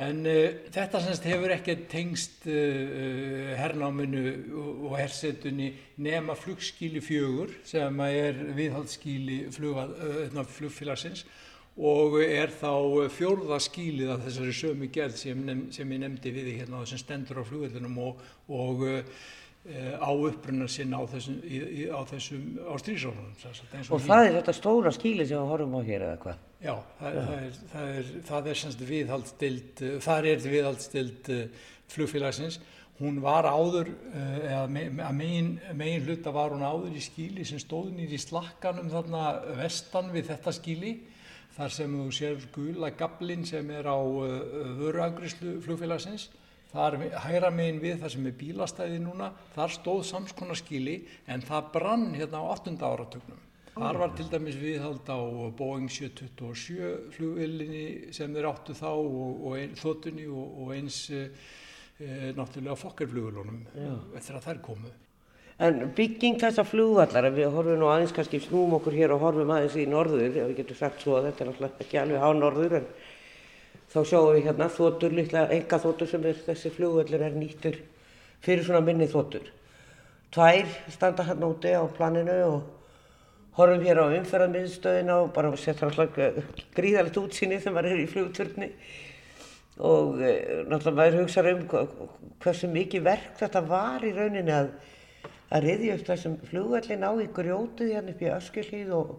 En 0.05 0.25
uh, 0.27 0.67
þetta 0.75 0.99
semst 1.05 1.27
hefur 1.29 1.55
ekki 1.55 1.77
tengst 1.91 2.47
uh, 2.51 3.55
hernáminu 3.61 4.25
og 4.89 4.97
hersetunni 4.99 5.71
nema 6.03 6.35
flugskíli 6.35 7.03
fjögur 7.03 7.55
sem 7.67 8.05
er 8.09 8.41
viðhaldsskíli 8.57 9.45
uh, 9.47 10.41
flugfélagsins 10.57 11.23
og 11.75 12.21
er 12.23 12.53
þá 12.55 12.71
fjórða 13.11 13.57
skílið 13.59 14.13
af 14.13 14.21
þessari 14.23 14.53
sömu 14.55 14.87
gerð 14.95 15.17
sem, 15.19 15.41
sem 15.75 15.89
ég 15.91 15.99
nefndi 15.99 16.31
við 16.31 16.45
þig 16.49 16.61
hérna 16.61 16.85
sem 16.87 17.01
stendur 17.01 17.41
á 17.43 17.47
flugvellinum 17.47 17.97
og, 17.99 18.21
og 18.47 18.85
á 19.65 20.09
upprunnar 20.13 20.69
sinn 20.69 20.93
á 20.93 21.01
þessum, 21.09 21.39
þessum 22.11 22.43
á 22.69 22.73
strísónunum. 22.77 23.31
Og 23.89 24.03
það 24.03 24.27
er 24.27 24.35
þetta 24.37 24.53
stóra 24.53 24.91
skíli 24.93 25.25
sem 25.25 25.41
við 25.41 25.49
horfum 25.49 25.73
á 25.73 25.81
hér 25.87 26.05
eða 26.05 26.19
hvað? 26.21 26.43
Já, 26.61 26.75
það, 26.99 27.17
það 27.17 27.39
er, 27.39 27.57
það 27.71 27.89
er, 27.95 28.11
það 28.27 28.49
er 28.51 28.59
semst 28.61 28.83
viðhaldsdild, 28.91 29.81
uh, 29.81 29.95
þar 30.05 30.29
er 30.29 30.45
viðhaldsdild 30.53 31.31
uh, 31.33 31.65
flugfélagsins. 31.95 32.59
Hún 32.95 33.17
var 33.19 33.49
áður, 33.49 33.89
eða 34.15 35.09
megin, 35.11 35.49
megin 35.75 36.05
hluta 36.05 36.31
var 36.31 36.53
hún 36.53 36.63
áður 36.63 36.93
í 36.95 37.01
skíli 37.03 37.43
sem 37.43 37.59
stóð 37.59 37.89
nýri 37.91 38.15
í 38.15 38.21
slakkanum 38.23 38.87
þarna 38.93 39.33
vestan 39.57 40.13
við 40.13 40.29
þetta 40.29 40.53
skíli. 40.55 40.93
Þar 41.57 41.73
sem 41.75 41.97
þú 41.99 42.05
sér 42.15 42.47
gula 42.55 42.93
gablin 42.95 43.43
sem 43.49 43.67
er 43.75 43.89
á 43.91 43.99
vöruagrislu 44.79 45.57
flugfélagsins. 45.65 46.29
Þar 46.75 46.97
hæra 47.23 47.49
megin 47.55 47.79
við 47.79 48.01
það 48.01 48.13
sem 48.13 48.25
er 48.27 48.33
bílastæði 48.39 48.97
núna, 48.99 49.29
þar 49.55 49.75
stóð 49.77 50.01
samskonar 50.09 50.59
skíli 50.59 50.95
en 51.31 51.43
það 51.45 51.69
brann 51.77 52.09
hérna 52.17 52.41
á 52.43 52.51
8. 52.57 52.75
áratögnum. 52.83 53.43
Þar 53.75 53.99
var 53.99 54.11
til 54.15 54.25
dæmis 54.31 54.57
viðhald 54.59 55.07
á 55.07 55.19
Boeing 55.55 55.87
727 55.91 57.15
flugvillinni 57.15 58.11
sem 58.15 58.35
þeir 58.35 58.49
áttu 58.51 58.75
þá 58.75 58.89
og, 58.91 59.31
og 59.47 59.57
ein, 59.59 59.73
þotunni 59.79 60.27
og, 60.31 60.59
og 60.63 60.75
eins 60.75 60.99
e, 61.11 61.25
náttúrulega 62.35 62.77
fokkerflugulunum 62.79 63.65
eftir 64.15 64.37
að 64.37 64.47
þær 64.47 64.61
komu. 64.63 64.93
En 65.55 65.85
bygging 65.95 66.39
þessa 66.39 66.65
flugvallar, 66.67 67.29
ef 67.29 67.35
við 67.37 67.53
horfum 67.55 67.77
nú 67.79 67.87
aðeins 67.87 68.15
kannski 68.15 68.41
snúm 68.43 68.73
okkur 68.75 68.95
hér 68.95 69.13
og 69.15 69.21
horfum 69.23 69.53
aðeins 69.55 69.77
í 69.79 69.85
norður, 69.87 70.25
við 70.35 70.57
getum 70.57 70.79
sagt 70.79 71.03
svo 71.03 71.15
að 71.15 71.29
þetta 71.29 71.45
er 71.45 71.51
náttúrulega 71.51 71.85
ekki 71.85 71.99
alveg 72.01 72.25
á 72.27 72.29
norður, 72.35 72.75
en 72.81 72.89
þá 73.93 73.99
sjáum 74.09 74.31
við 74.33 74.47
hérna 74.49 74.69
þotur, 74.71 75.15
litla 75.15 75.45
enga 75.53 75.79
þotur 75.81 76.09
sem 76.11 76.25
er, 76.25 76.39
þessi 76.47 76.71
flugvallur 76.75 77.25
er 77.27 77.35
nýttur 77.37 77.77
fyrir 78.45 78.65
svona 78.65 78.83
minni 78.85 79.07
þotur. 79.11 79.47
Tvær 80.35 80.71
standa 80.91 81.25
hérna 81.27 81.51
úti 81.53 81.71
á 81.71 81.83
planinu 81.95 82.39
og 82.47 82.57
horfum 83.55 83.85
hér 83.85 84.01
á 84.03 84.05
umferðarmiðstöðina 84.19 85.19
og 85.23 85.29
bara 85.35 85.53
setja 85.55 85.87
náttúrulega 85.87 86.43
gríðalegt 86.75 87.21
útsýni 87.21 87.61
þegar 87.61 87.77
maður 87.77 87.93
er 87.93 88.01
í 88.01 88.09
flugturni 88.11 88.71
og 89.79 90.19
e, 90.19 90.33
náttúrulega 90.67 90.97
maður 90.99 91.21
hugsa 91.21 91.45
um 91.53 91.63
hversu 92.43 92.67
mikið 92.71 93.07
verk 93.07 93.39
þetta 93.39 93.63
var 93.69 94.03
í 94.03 94.11
rauninni 94.15 94.53
að 94.55 94.73
að 95.53 95.65
riðja 95.65 95.95
upp 95.95 96.07
þessum 96.09 96.35
flugvellin 96.49 97.05
á 97.05 97.11
í 97.21 97.27
grjótið 97.33 97.93
hérna 97.93 98.13
upp 98.13 98.23
í 98.23 98.31
Öskjuhlíð 98.33 98.93
og, 98.97 99.11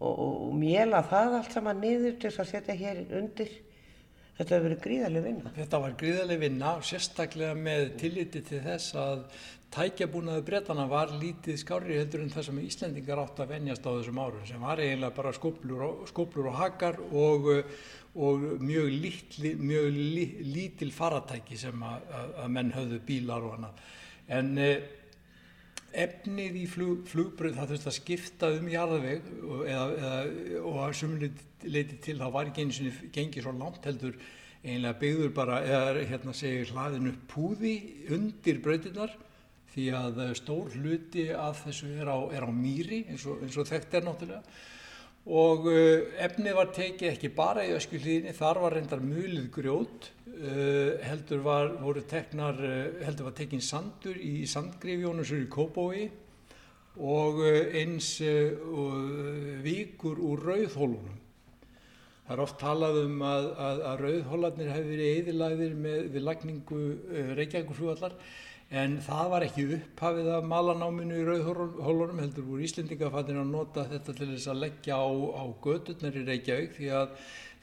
og, 0.00 0.18
og 0.26 0.54
mjela 0.58 1.02
það 1.06 1.38
allt 1.38 1.54
saman 1.54 1.80
niður 1.82 2.16
til 2.18 2.30
þess 2.30 2.42
að 2.42 2.50
setja 2.50 2.78
hér 2.80 3.02
undir. 3.20 3.52
Þetta 4.36 4.52
hefur 4.52 4.66
verið 4.66 4.80
gríðarlega 4.84 5.24
vinna. 5.30 5.50
Þetta 5.56 5.78
var 5.80 5.92
gríðarlega 6.00 6.42
vinna, 6.42 6.72
sérstaklega 6.84 7.54
með 7.56 7.84
tilliti 8.02 8.42
til 8.44 8.58
þess 8.66 8.96
að 9.00 9.22
tækjabúnaðu 9.72 10.42
bretana 10.46 10.84
var 10.88 11.12
lítið 11.20 11.56
skárri 11.60 11.96
heldur 11.98 12.22
en 12.22 12.32
það 12.32 12.46
sem 12.48 12.58
Íslendingar 12.62 13.22
átt 13.22 13.40
að 13.42 13.54
venjast 13.54 13.88
á 13.88 13.90
þessum 13.90 14.20
árum 14.22 14.44
sem 14.48 14.62
var 14.62 14.82
eiginlega 14.82 15.16
bara 15.16 15.32
skóplur 15.36 15.86
og, 15.88 16.04
skóplur 16.12 16.50
og 16.52 16.58
hakar 16.60 17.00
og, 17.10 17.48
og 18.16 18.44
mjög, 18.60 18.92
litli, 19.06 19.54
mjög 19.60 19.88
li, 19.96 20.26
lítil 20.52 20.92
faratæki 20.94 21.58
sem 21.60 21.88
að 21.88 22.46
menn 22.52 22.74
höfðu 22.76 23.00
bílar 23.08 23.48
og 23.48 23.56
annað. 23.56 23.82
En 24.36 24.52
eh, 24.60 24.95
efnið 25.92 26.56
í 26.60 26.64
flug, 26.70 27.04
flugbröð 27.10 27.58
það 27.58 27.70
þurfti 27.72 27.90
að 27.90 27.96
skipta 27.98 28.50
um 28.56 28.66
jarðveg 28.70 29.28
og, 29.42 29.60
eða, 29.66 29.84
eða, 29.98 30.62
og 30.62 30.80
að 30.84 30.96
sumuleiti 31.00 31.70
leiti 31.70 31.98
til 32.04 32.18
þá 32.20 32.26
var 32.34 32.50
ekki 32.50 32.64
einu 32.64 32.74
sinni 32.76 33.10
gengið 33.14 33.46
svo 33.46 33.54
langt 33.56 33.86
heldur 33.88 34.18
einlega 34.66 34.98
byggður 35.00 35.32
bara 35.34 35.60
eða 35.64 36.04
hérna 36.10 36.34
segir 36.36 36.72
hlaðinu 36.74 37.14
púði 37.30 37.74
undir 38.14 38.60
brautinnar 38.62 39.14
því 39.74 39.86
að 39.98 40.22
stór 40.38 40.72
hluti 40.76 41.28
af 41.36 41.64
þessu 41.66 41.90
er 42.00 42.08
á, 42.08 42.18
er 42.32 42.46
á 42.48 42.50
mýri 42.50 43.04
eins 43.10 43.26
og, 43.28 43.42
eins 43.44 43.58
og 43.60 43.68
þekkt 43.68 43.98
er 43.98 44.06
náttúrulega 44.06 44.42
og 45.26 45.66
uh, 45.66 46.04
efnið 46.22 46.54
var 46.54 46.70
tekið 46.74 47.10
ekki 47.10 47.32
bara 47.34 47.64
í 47.66 47.74
öskuhlýðinni, 47.74 48.34
þar 48.36 48.60
var 48.62 48.76
reyndar 48.76 49.02
mulið 49.02 49.48
grjót, 49.56 50.10
uh, 50.36 51.02
heldur 51.02 51.42
var, 51.42 51.74
teknar, 52.06 52.60
uh, 52.62 53.02
heldur 53.02 53.30
var 53.30 53.34
tekin 53.34 53.64
sandur 53.64 54.18
í 54.22 54.46
sandgrifjónusur 54.46 55.42
í 55.42 55.50
Kópói 55.50 56.06
og 56.96 57.42
eins 57.76 58.14
vikur 59.60 60.16
úr 60.16 60.46
rauðhólunum. 60.48 61.18
Það 62.24 62.32
er 62.32 62.42
oft 62.46 62.56
talað 62.62 62.96
um 63.02 63.20
að, 63.20 63.48
að, 63.66 63.82
að 63.90 64.00
rauðhólarnir 64.06 64.70
hefur 64.72 64.88
verið 64.94 65.18
eðilagðir 65.18 65.74
með, 65.76 65.98
við 66.14 66.24
lagningu 66.24 66.78
Reykjavíkurflugvallar 67.36 68.16
En 68.74 68.96
það 68.98 69.28
var 69.30 69.44
ekki 69.46 69.64
upphafið 69.76 70.28
af 70.34 70.46
malanáminu 70.50 71.20
í 71.20 71.26
rauðhólunum, 71.26 72.18
heldur 72.18 72.48
voru 72.48 72.64
Íslendingafattin 72.66 73.38
að 73.38 73.52
nota 73.52 73.84
þetta 73.86 74.14
til 74.18 74.26
þess 74.32 74.50
að 74.50 74.62
leggja 74.64 74.96
á, 74.98 75.06
á 75.38 75.44
gödurnar 75.62 76.18
í 76.18 76.24
Reykjavík 76.26 76.74
því 76.74 76.88
að 76.98 77.12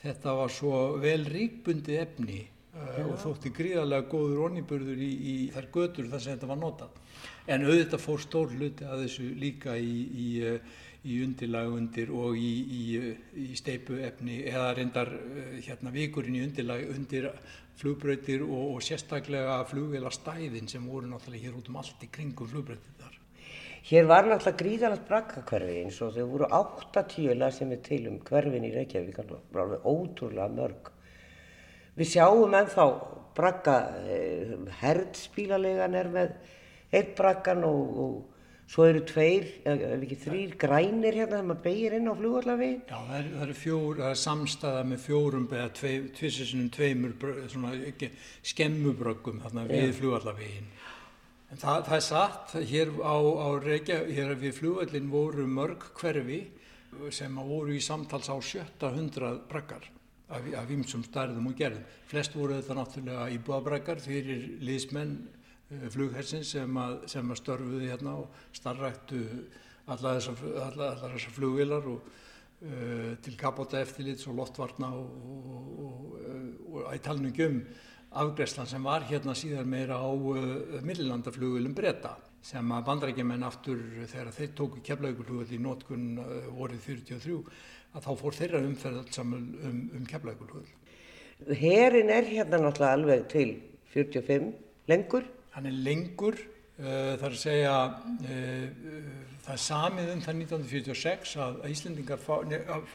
þetta 0.06 0.36
var 0.40 0.54
svo 0.56 0.78
vel 1.04 1.26
ríkbundi 1.28 1.98
efni 2.00 2.40
uh, 2.72 3.02
og 3.10 3.18
þótti 3.20 3.52
gríðarlega 3.58 4.08
góður 4.14 4.46
onniburður 4.48 5.04
í, 5.04 5.12
í 5.12 5.36
þær 5.52 5.68
gödur 5.76 6.08
þar 6.14 6.24
sem 6.24 6.38
þetta 6.38 6.52
var 6.54 6.62
notað. 6.64 6.96
En 7.52 7.68
auðvitað 7.68 8.06
fór 8.06 8.24
stór 8.24 8.56
hluti 8.56 8.88
að 8.88 9.04
þessu 9.04 9.28
líka 9.44 9.76
í, 9.76 9.98
í, 10.08 10.30
í 11.04 11.20
undirlag 11.26 11.76
undir 11.76 12.16
og 12.16 12.40
í 12.40 13.50
steipu 13.60 14.00
efni 14.08 14.40
eða 14.48 14.72
reyndar 14.80 15.12
hérna 15.68 15.92
vikurinn 15.92 16.40
í 16.40 16.46
undirlag 16.48 16.88
undir 16.96 17.28
flugbröytir 17.80 18.44
og, 18.46 18.76
og 18.76 18.86
sérstaklega 18.86 19.60
flugvelastæðin 19.70 20.70
sem 20.72 20.86
voru 20.88 21.10
náttúrulega 21.10 21.48
hér 21.48 21.60
út 21.60 21.70
um 21.72 21.80
allt 21.82 22.06
í 22.06 22.10
kringum 22.14 22.50
flugbröytir 22.52 22.98
þar. 23.00 23.20
Hér 23.90 24.10
var 24.10 24.28
náttúrulega 24.30 24.60
gríðalegt 24.62 25.08
brakkakverfi 25.10 25.80
eins 25.82 26.02
og 26.06 26.14
þau 26.16 26.28
voru 26.32 26.50
80 26.60 27.40
lag 27.40 27.56
sem 27.56 27.72
er 27.76 27.82
til 27.84 28.08
um 28.12 28.20
hverfin 28.24 28.68
í 28.68 28.74
Reykjavík, 28.76 29.20
alveg 29.24 29.88
ótrúlega 29.88 30.50
mörg. 30.54 30.92
Við 31.98 32.14
sjáum 32.16 32.56
ennþá 32.58 32.86
brakka, 33.38 33.78
eh, 34.10 34.54
herdsbílalegan 34.82 35.98
er 35.98 36.10
með 36.14 36.38
eitt 36.94 37.16
brakkan 37.18 37.66
og, 37.68 37.98
og 38.06 38.33
svo 38.74 38.88
eru 38.90 39.04
tveir, 39.06 39.44
ef 39.70 40.02
ekki 40.02 40.18
þrýr 40.24 40.54
grænir 40.58 41.14
hérna 41.14 41.38
þegar 41.38 41.50
maður 41.52 41.66
beigir 41.68 41.96
inn 42.00 42.10
á 42.10 42.14
flugvallavegin. 42.18 42.80
Já, 42.90 42.98
það 43.10 43.18
eru 43.20 43.44
er 43.46 43.60
fjór, 43.60 44.00
það 44.00 44.10
er 44.10 44.22
samstæða 44.24 44.86
með 44.90 45.04
fjórum 45.04 45.46
eða 45.52 45.68
tvissisunum 46.18 46.72
tveimur 46.74 47.14
svona 47.54 47.74
skemmubröggum 48.54 49.44
hérna 49.44 49.68
við 49.70 49.94
flugvallavegin. 50.00 50.72
En 51.54 51.62
það, 51.62 51.84
það 51.86 51.98
er 52.00 52.06
satt, 52.08 52.56
hér 52.72 52.96
á, 53.06 53.18
á 53.22 53.48
Reykja, 53.62 54.00
hér 54.10 54.34
við 54.42 54.58
flugvallin 54.58 55.12
voru 55.14 55.46
mörg 55.46 55.86
hverfi 56.00 56.42
sem 57.14 57.38
voru 57.46 57.78
í 57.78 57.82
samtals 57.82 58.32
á 58.34 58.38
700 58.42 59.44
brakkar 59.52 59.86
af, 60.34 60.50
af 60.64 60.74
ymsum 60.74 61.06
stærðum 61.06 61.52
og 61.52 61.62
gerðum. 61.62 61.86
Flest 62.10 62.34
voru 62.34 62.58
þetta 62.58 62.80
náttúrulega 62.80 63.30
íbúðabrakkar 63.38 64.02
fyrir 64.02 64.48
liðsmenn 64.66 65.14
flughersins 65.94 66.54
sem 66.56 66.78
að, 66.80 66.98
sem 67.12 67.32
að 67.32 67.40
störfuði 67.42 67.92
hérna 67.92 68.18
og 68.24 68.44
starrættu 68.56 69.24
alla 69.92 70.18
þessar 70.18 70.38
þessa 71.02 71.32
flugvilar 71.36 71.88
og 71.92 72.04
uh, 72.08 73.16
til 73.24 73.34
kapóta 73.40 73.82
eftirlits 73.84 74.28
og 74.32 74.38
loftvarna 74.40 74.92
og, 74.96 76.14
og 76.72 76.94
í 76.94 77.02
talningum 77.04 77.64
afgræslan 78.24 78.70
sem 78.70 78.86
var 78.86 79.08
hérna 79.10 79.36
síðan 79.38 79.70
meira 79.70 79.98
á 80.00 80.10
uh, 80.10 80.80
millilandaflugvilum 80.86 81.76
breyta 81.76 82.16
sem 82.44 82.72
að 82.76 82.88
bandrækjumenn 82.90 83.46
aftur 83.48 83.80
þegar 84.04 84.34
þeir 84.36 84.56
tóku 84.58 84.82
keflaugulhugvel 84.86 85.56
í 85.56 85.62
nótkunn 85.64 86.08
uh, 86.22 86.50
vorið 86.56 86.90
43 86.90 87.38
að 87.94 88.08
þá 88.08 88.12
fór 88.20 88.40
þeirra 88.40 88.64
umferð 88.68 89.04
alls 89.04 89.20
saman 89.20 89.46
um, 89.64 89.80
um 90.00 90.08
keflaugulhugvel. 90.10 90.80
Herin 91.60 92.12
er 92.14 92.28
hérna 92.30 92.60
náttúrulega 92.62 92.98
alveg 92.98 93.26
til 93.32 93.56
45 93.94 94.52
lengur 94.90 95.26
hann 95.54 95.70
er 95.70 95.78
lengur, 95.86 96.38
uh, 96.80 97.14
það 97.20 97.28
er 97.28 97.36
að 97.36 97.40
segja, 97.42 97.76
uh, 98.26 98.94
það 99.46 99.54
er 99.56 99.64
samið 99.68 100.12
um 100.14 100.24
það 100.26 100.40
1946 100.42 101.36
að 101.46 101.60
Íslendingar 101.70 102.22
fá, 102.22 102.36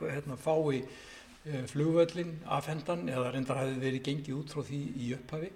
hérna, 0.01 0.39
fái 0.43 0.81
uh, 0.83 1.65
flugvöllin 1.71 2.35
afhendan 2.59 3.07
eða 3.13 3.33
reyndar 3.35 3.63
hafi 3.63 3.79
verið 3.83 4.07
gengið 4.11 4.41
út 4.41 4.55
frá 4.57 4.65
því 4.67 4.81
í 4.99 5.13
upphafi. 5.19 5.53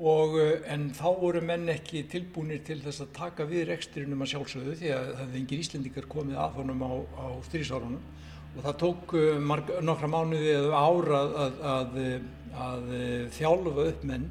Og 0.00 0.38
en 0.70 0.86
þá 0.96 1.08
voru 1.18 1.42
menn 1.44 1.68
ekki 1.68 2.06
tilbúinir 2.08 2.62
til 2.64 2.78
þess 2.80 3.02
að 3.04 3.10
taka 3.18 3.44
við 3.44 3.66
reksturinnum 3.68 4.22
að 4.24 4.30
sjálfsögðu 4.30 4.76
því 4.80 4.92
að 4.96 5.08
það 5.10 5.18
hefði 5.24 5.40
engin 5.42 5.64
Íslendingar 5.64 6.06
komið 6.14 6.38
að 6.40 6.54
honum 6.56 6.84
á, 6.86 6.92
á 7.20 7.26
strísárunum 7.50 8.06
og 8.50 8.62
það 8.64 8.78
tók 8.80 9.12
marg, 9.44 9.74
nokkra 9.84 10.08
mánuði 10.10 10.54
eða 10.54 10.78
ára 10.80 11.18
að, 11.20 11.34
að, 11.42 11.60
að, 11.74 12.00
að 12.64 12.88
þjálfa 13.36 13.84
upp 13.90 14.06
menn 14.08 14.24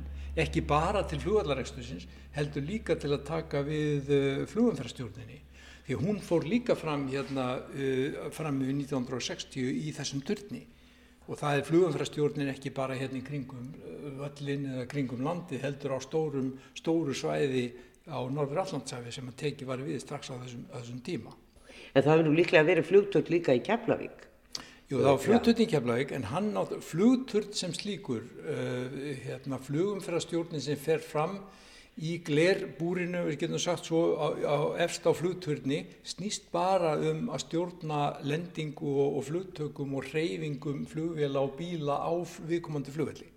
ekki 0.43 0.63
bara 0.67 1.03
til 1.07 1.21
flugvallarekstusins 1.23 2.07
heldur 2.35 2.65
líka 2.65 2.95
til 2.99 3.13
að 3.15 3.27
taka 3.27 3.63
við 3.65 4.11
uh, 4.13 4.41
flugumferðarstjórninni 4.51 5.39
því 5.87 5.97
hún 6.03 6.19
fór 6.21 6.45
líka 6.45 6.75
fram 6.77 7.07
hérna 7.09 7.47
uh, 7.59 8.29
fram 8.35 8.61
við 8.61 8.75
1960 8.85 9.71
í 9.87 9.93
þessum 9.97 10.23
turni 10.25 10.63
og 11.29 11.37
það 11.37 11.59
er 11.59 11.67
flugumferðarstjórnin 11.67 12.53
ekki 12.53 12.73
bara 12.73 12.97
hérna 12.97 13.21
í 13.21 13.25
kringum 13.25 13.73
uh, 13.73 14.07
völlin 14.23 14.69
eða 14.75 14.87
kringum 14.93 15.25
landi 15.25 15.61
heldur 15.61 15.97
á 15.97 15.99
stórum, 16.05 16.53
stóru 16.77 17.17
svæði 17.17 17.67
á 18.09 18.19
Norður 18.29 18.63
Allandsafi 18.63 19.13
sem 19.13 19.27
að 19.29 19.37
teki 19.43 19.67
var 19.69 19.81
við 19.85 20.01
strax 20.01 20.31
á 20.33 20.35
þessum, 20.39 20.65
þessum 20.73 21.03
tíma. 21.05 21.35
En 21.93 22.01
það 22.01 22.11
hefur 22.13 22.27
nú 22.27 22.33
líklega 22.37 22.65
verið 22.65 22.89
flugtöld 22.89 23.29
líka 23.33 23.55
í 23.57 23.61
Keflavík? 23.65 24.28
Jú, 24.89 25.03
það 25.03 25.11
var 25.11 25.19
flugturn 25.21 25.59
í 25.61 25.65
Keflavík 25.69 26.11
en 26.17 26.23
hann 26.31 26.47
átt 26.57 26.71
flugturn 26.81 27.51
sem 27.53 27.73
slíkur, 27.77 28.23
uh, 28.41 28.95
hérna, 29.21 29.59
flugumferðarstjórnin 29.61 30.63
sem 30.65 30.79
fer 30.81 31.03
fram 31.05 31.35
í 32.01 32.15
glerbúrinu, 32.25 33.21
við 33.27 33.35
getum 33.43 33.61
sagt 33.61 33.85
svo, 33.85 33.99
á, 34.17 34.27
á, 34.33 34.57
efst 34.81 35.05
á 35.05 35.13
flugturni, 35.13 35.83
snýst 36.01 36.47
bara 36.49 36.95
um 37.05 37.27
að 37.29 37.43
stjórna 37.43 37.99
lendingu 38.25 38.89
og, 38.95 39.19
og 39.19 39.27
flugtökum 39.27 39.93
og 39.99 40.09
reyfingum 40.09 40.87
flugvela 40.89 41.43
og 41.45 41.53
bíla 41.59 41.99
á 42.01 42.13
viðkomandi 42.49 42.95
flugvelli. 42.95 43.29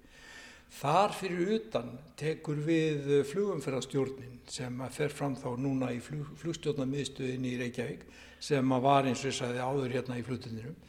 Þar 0.73 1.13
fyrir 1.19 1.51
utan 1.59 1.91
tekur 2.17 2.63
við 2.65 3.27
flugumferðarstjórnin 3.29 4.41
sem 4.49 4.81
fer 4.97 5.13
fram 5.13 5.37
þá 5.37 5.51
núna 5.61 5.93
í 5.93 6.01
flug, 6.01 6.33
flugstjórnarmiðstöðin 6.41 7.45
í 7.45 7.59
Reykjavík 7.61 8.09
sem 8.41 8.77
var 8.89 9.05
eins 9.05 9.21
og 9.21 9.35
ég 9.35 9.37
sagði 9.37 9.61
áður 9.61 9.99
hérna 9.99 10.17
í 10.17 10.25
flugturninum 10.25 10.81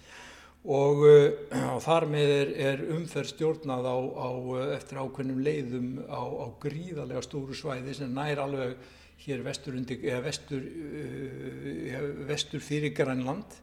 og, 0.63 1.03
uh, 1.03 1.29
og 1.75 1.81
þar 1.83 2.07
með 2.11 2.33
er, 2.33 2.51
er 2.69 2.83
umferð 2.95 3.33
stjórnað 3.33 3.87
á, 3.87 3.97
á, 3.99 4.29
eftir 4.77 5.01
ákveðnum 5.03 5.41
leiðum 5.43 5.89
á, 6.07 6.23
á 6.23 6.47
gríðarlega 6.63 7.23
stóru 7.25 7.57
svæði 7.57 7.95
sem 7.97 8.13
nær 8.15 8.43
alveg 8.45 8.77
hér 9.23 9.43
vestur, 9.43 9.75
undir, 9.79 9.99
vestur, 10.23 10.63
uh, 10.63 12.09
vestur 12.29 12.63
fyrir 12.63 12.95
Grænland 12.95 13.59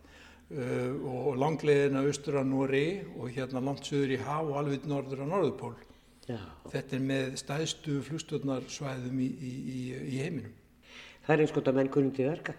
og 0.50 1.36
langleiðina 1.38 2.00
austur 2.02 2.40
á 2.40 2.42
Nóri 2.42 3.04
og 3.14 3.28
hérna 3.30 3.60
langt 3.62 3.86
söður 3.86 4.16
í 4.16 4.18
haf 4.18 4.48
og 4.48 4.56
alveg 4.58 4.88
norður 4.90 5.22
á 5.22 5.26
Norðupól. 5.30 5.76
Já. 6.26 6.40
Þetta 6.72 6.96
er 6.96 7.04
með 7.06 7.36
stæðstu 7.38 8.00
flugstjórnarsvæðum 8.08 9.20
í, 9.22 9.28
í, 9.30 9.52
í, 9.54 9.82
í 10.10 10.18
heiminum. 10.24 10.56
Það 11.22 11.34
er 11.36 11.42
eins 11.44 11.52
og 11.52 11.60
þetta 11.60 11.76
menn 11.76 11.92
kunnum 11.94 12.14
til 12.16 12.26
verka. 12.26 12.56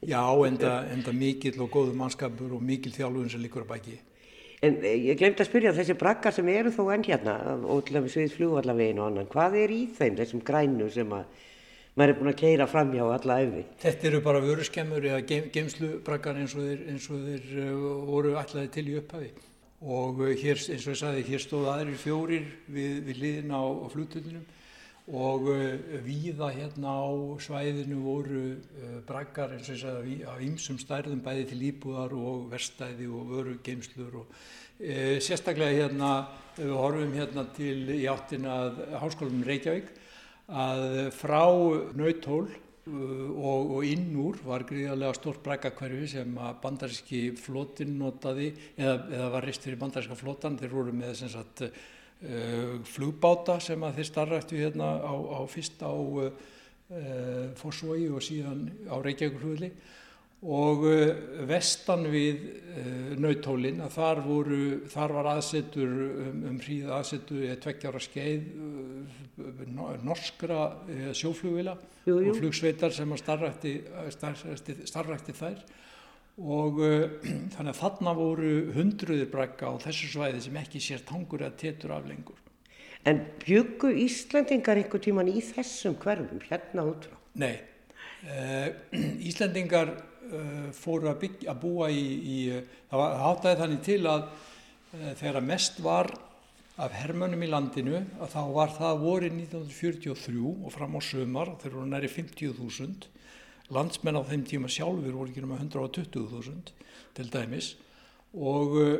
Já, 0.00 0.22
enda, 0.46 0.86
enda 0.88 1.12
mikill 1.12 1.58
og 1.60 1.74
góðu 1.74 1.92
mannskapur 1.96 2.54
og 2.56 2.62
mikill 2.64 2.94
þjálfun 2.94 3.28
sem 3.28 3.42
líkur 3.44 3.66
að 3.66 3.72
baki. 3.74 3.98
En 4.64 4.78
eh, 4.84 4.96
ég 5.10 5.18
glemt 5.20 5.40
að 5.40 5.48
spyrja 5.48 5.74
þessi 5.76 5.96
brakkar 6.00 6.34
sem 6.36 6.48
eru 6.52 6.72
þó 6.72 6.86
enn 6.94 7.04
hérna 7.04 7.36
og 7.60 7.84
til 7.84 7.98
dæmis 7.98 8.16
við 8.16 8.34
fljóvallavegin 8.36 9.00
og 9.00 9.10
annan, 9.10 9.28
hvað 9.32 9.56
er 9.60 9.72
í 9.72 9.80
þeim 9.96 10.16
þessum 10.18 10.42
grænu 10.44 10.88
sem 10.92 11.12
að 11.16 11.46
maður 11.96 12.12
er 12.12 12.18
búin 12.18 12.32
að 12.32 12.40
keira 12.40 12.66
fram 12.70 12.92
hjá 12.94 13.04
alla 13.04 13.38
auði? 13.42 13.64
Þetta 13.82 14.08
eru 14.10 14.22
bara 14.24 14.42
vöruskemmur 14.44 15.06
eða 15.10 15.20
geim, 15.28 15.48
geimslubrakkar 15.52 16.40
eins 16.40 16.56
og 16.56 16.64
þeir, 16.64 16.82
eins 16.92 17.08
og 17.10 17.24
þeir 17.26 17.54
uh, 17.64 17.86
voru 18.08 18.34
allaði 18.40 18.72
til 18.76 18.86
í 18.88 18.96
upphafi 19.00 19.30
og 19.80 20.20
uh, 20.24 20.32
hér, 20.32 20.60
eins 20.60 20.86
og 20.86 20.94
ég 20.94 21.00
sagði, 21.02 21.26
hér 21.28 21.44
stóð 21.44 21.68
aðrir 21.74 22.00
fjórir 22.00 22.48
við, 22.68 23.00
við 23.08 23.22
liðin 23.24 23.52
á, 23.56 23.60
á 23.64 23.86
fluttunum 23.92 24.48
og 25.10 25.48
uh, 25.50 25.74
víða 26.06 26.50
hérna 26.54 26.94
á 27.02 27.10
svæðinu 27.42 27.98
voru 28.04 28.42
uh, 28.54 28.96
braggar 29.06 29.54
eins 29.56 29.68
og 29.68 29.74
ég 29.74 29.82
sagði 29.82 30.16
af 30.30 30.40
ýmsum 30.46 30.78
stærðum 30.78 31.22
bæði 31.24 31.48
til 31.50 31.60
íbúðar 31.70 32.14
og 32.14 32.48
verstæði 32.52 33.10
og 33.10 33.28
vöru 33.34 33.56
geimslur 33.66 34.22
og 34.22 34.30
uh, 34.30 35.18
sérstaklega 35.18 35.84
hérna 35.84 36.12
við 36.56 36.74
horfum 36.76 37.14
hérna 37.18 37.46
til 37.56 37.90
í 37.96 38.04
áttina 38.10 38.62
Háskólum 39.02 39.44
Reykjavík 39.46 39.90
að 40.50 41.12
frá 41.14 41.44
Nautól 41.94 42.48
og, 42.90 43.70
og 43.76 43.86
inn 43.86 44.10
úr 44.18 44.38
var 44.46 44.64
gríðarlega 44.68 45.14
stórt 45.18 45.42
braggakverfi 45.44 46.08
sem 46.14 46.38
að 46.40 46.58
bandaríski 46.62 47.22
flotin 47.38 47.96
notaði 48.00 48.50
eða, 48.76 48.96
eða 49.10 49.30
var 49.36 49.46
ristur 49.46 49.76
í 49.76 49.80
bandaríska 49.80 50.18
flotan 50.18 50.58
þeir 50.60 50.74
voru 50.74 50.94
með 50.96 51.16
sem 51.20 51.32
sagt 51.32 51.64
flugbáta 52.84 53.56
sem 53.64 53.80
að 53.80 54.00
þeir 54.00 54.08
starrættu 54.10 54.58
hérna 54.60 54.90
á, 55.00 55.14
á 55.16 55.40
fyrst 55.48 55.80
á 55.80 55.88
uh, 55.92 56.28
Fossvogi 57.56 58.10
og 58.12 58.20
síðan 58.24 58.66
á 58.92 59.00
Reykjavík 59.00 59.72
og 60.40 60.84
uh, 60.84 61.14
vestan 61.48 62.04
við 62.12 62.44
nautólinn 63.20 63.80
að 63.84 63.96
þar, 63.96 64.22
voru, 64.26 64.60
þar 64.92 65.16
var 65.16 65.30
aðsetur 65.34 65.96
um, 66.28 66.44
um 66.52 66.60
hríð 66.60 66.92
aðsetu 66.98 67.40
eða 67.46 67.60
tveggjára 67.64 68.00
skeið 68.04 68.42
norskra 70.04 70.60
sjóflugvila 71.16 71.78
og 72.10 72.32
flugsveitar 72.36 72.92
sem 72.92 73.16
að 73.16 73.22
starrætti 74.92 75.38
þær 75.40 75.64
og 76.40 76.80
uh, 76.80 77.06
þannig 77.54 77.72
að 77.72 77.80
þarna 77.80 78.14
voru 78.16 78.52
hundruðir 78.76 79.30
brekka 79.32 79.72
á 79.72 79.74
þessu 79.84 80.10
svæði 80.14 80.44
sem 80.46 80.60
ekki 80.60 80.82
sér 80.82 81.04
tangur 81.06 81.44
eða 81.44 81.58
tétur 81.60 81.96
af 81.96 82.06
lengur. 82.08 82.38
En 83.08 83.22
byggu 83.40 83.92
Íslandingar 84.02 84.80
einhver 84.80 85.00
tíman 85.00 85.30
í 85.32 85.40
þessum 85.44 85.96
hverfum, 86.00 86.40
hérna 86.50 86.84
út 86.88 87.08
frá? 87.08 87.18
Nei, 87.40 87.54
uh, 88.28 88.68
Íslandingar 89.28 89.92
uh, 89.96 90.66
fóru 90.76 91.12
að, 91.12 91.20
byggja, 91.26 91.52
að 91.52 91.62
búa 91.64 91.92
í, 91.92 92.02
í 92.20 92.38
það 92.90 93.20
háttaði 93.24 93.62
þannig 93.62 93.86
til 93.86 94.00
að 94.08 94.26
uh, 94.26 95.12
þegar 95.20 95.48
mest 95.52 95.80
var 95.84 96.12
af 96.80 96.94
hermönum 96.96 97.42
í 97.44 97.48
landinu 97.50 97.98
að 98.22 98.30
þá 98.32 98.42
var 98.54 98.70
það 98.72 99.00
voru 99.02 99.28
1943 99.28 100.44
og 100.64 100.70
fram 100.72 100.94
á 100.96 101.00
sömar 101.04 101.50
þeir 101.60 101.74
voru 101.76 101.88
næri 101.90 102.08
50.000 102.08 103.10
landsmenn 103.74 104.18
á 104.18 104.22
þeim 104.26 104.44
tíma 104.48 104.68
sjálfur 104.70 105.14
voru 105.14 105.30
ekki 105.30 105.44
um 105.46 105.54
120.000 105.56 106.72
til 107.16 107.32
dæmis. 107.32 107.74
Og 108.34 108.76
uh, 108.78 108.98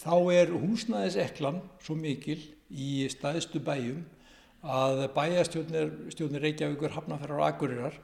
þá 0.00 0.14
er 0.34 0.52
húsnæðiseklan 0.54 1.60
svo 1.82 1.96
mikil 1.98 2.40
í 2.70 3.06
staðistu 3.12 3.62
bæjum 3.62 4.02
að 4.64 5.04
bæjastjórnir 5.14 6.40
Reykjavíkur 6.42 6.94
hafnaferðar 6.94 7.40
og 7.42 7.46
Akureyrar 7.50 7.98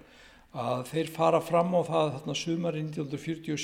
að 0.50 0.84
þeir 0.90 1.10
fara 1.14 1.40
fram 1.42 1.74
á 1.78 1.80
það 1.86 2.12
þarna 2.16 2.34
sumari 2.36 2.82
1943 2.84 3.56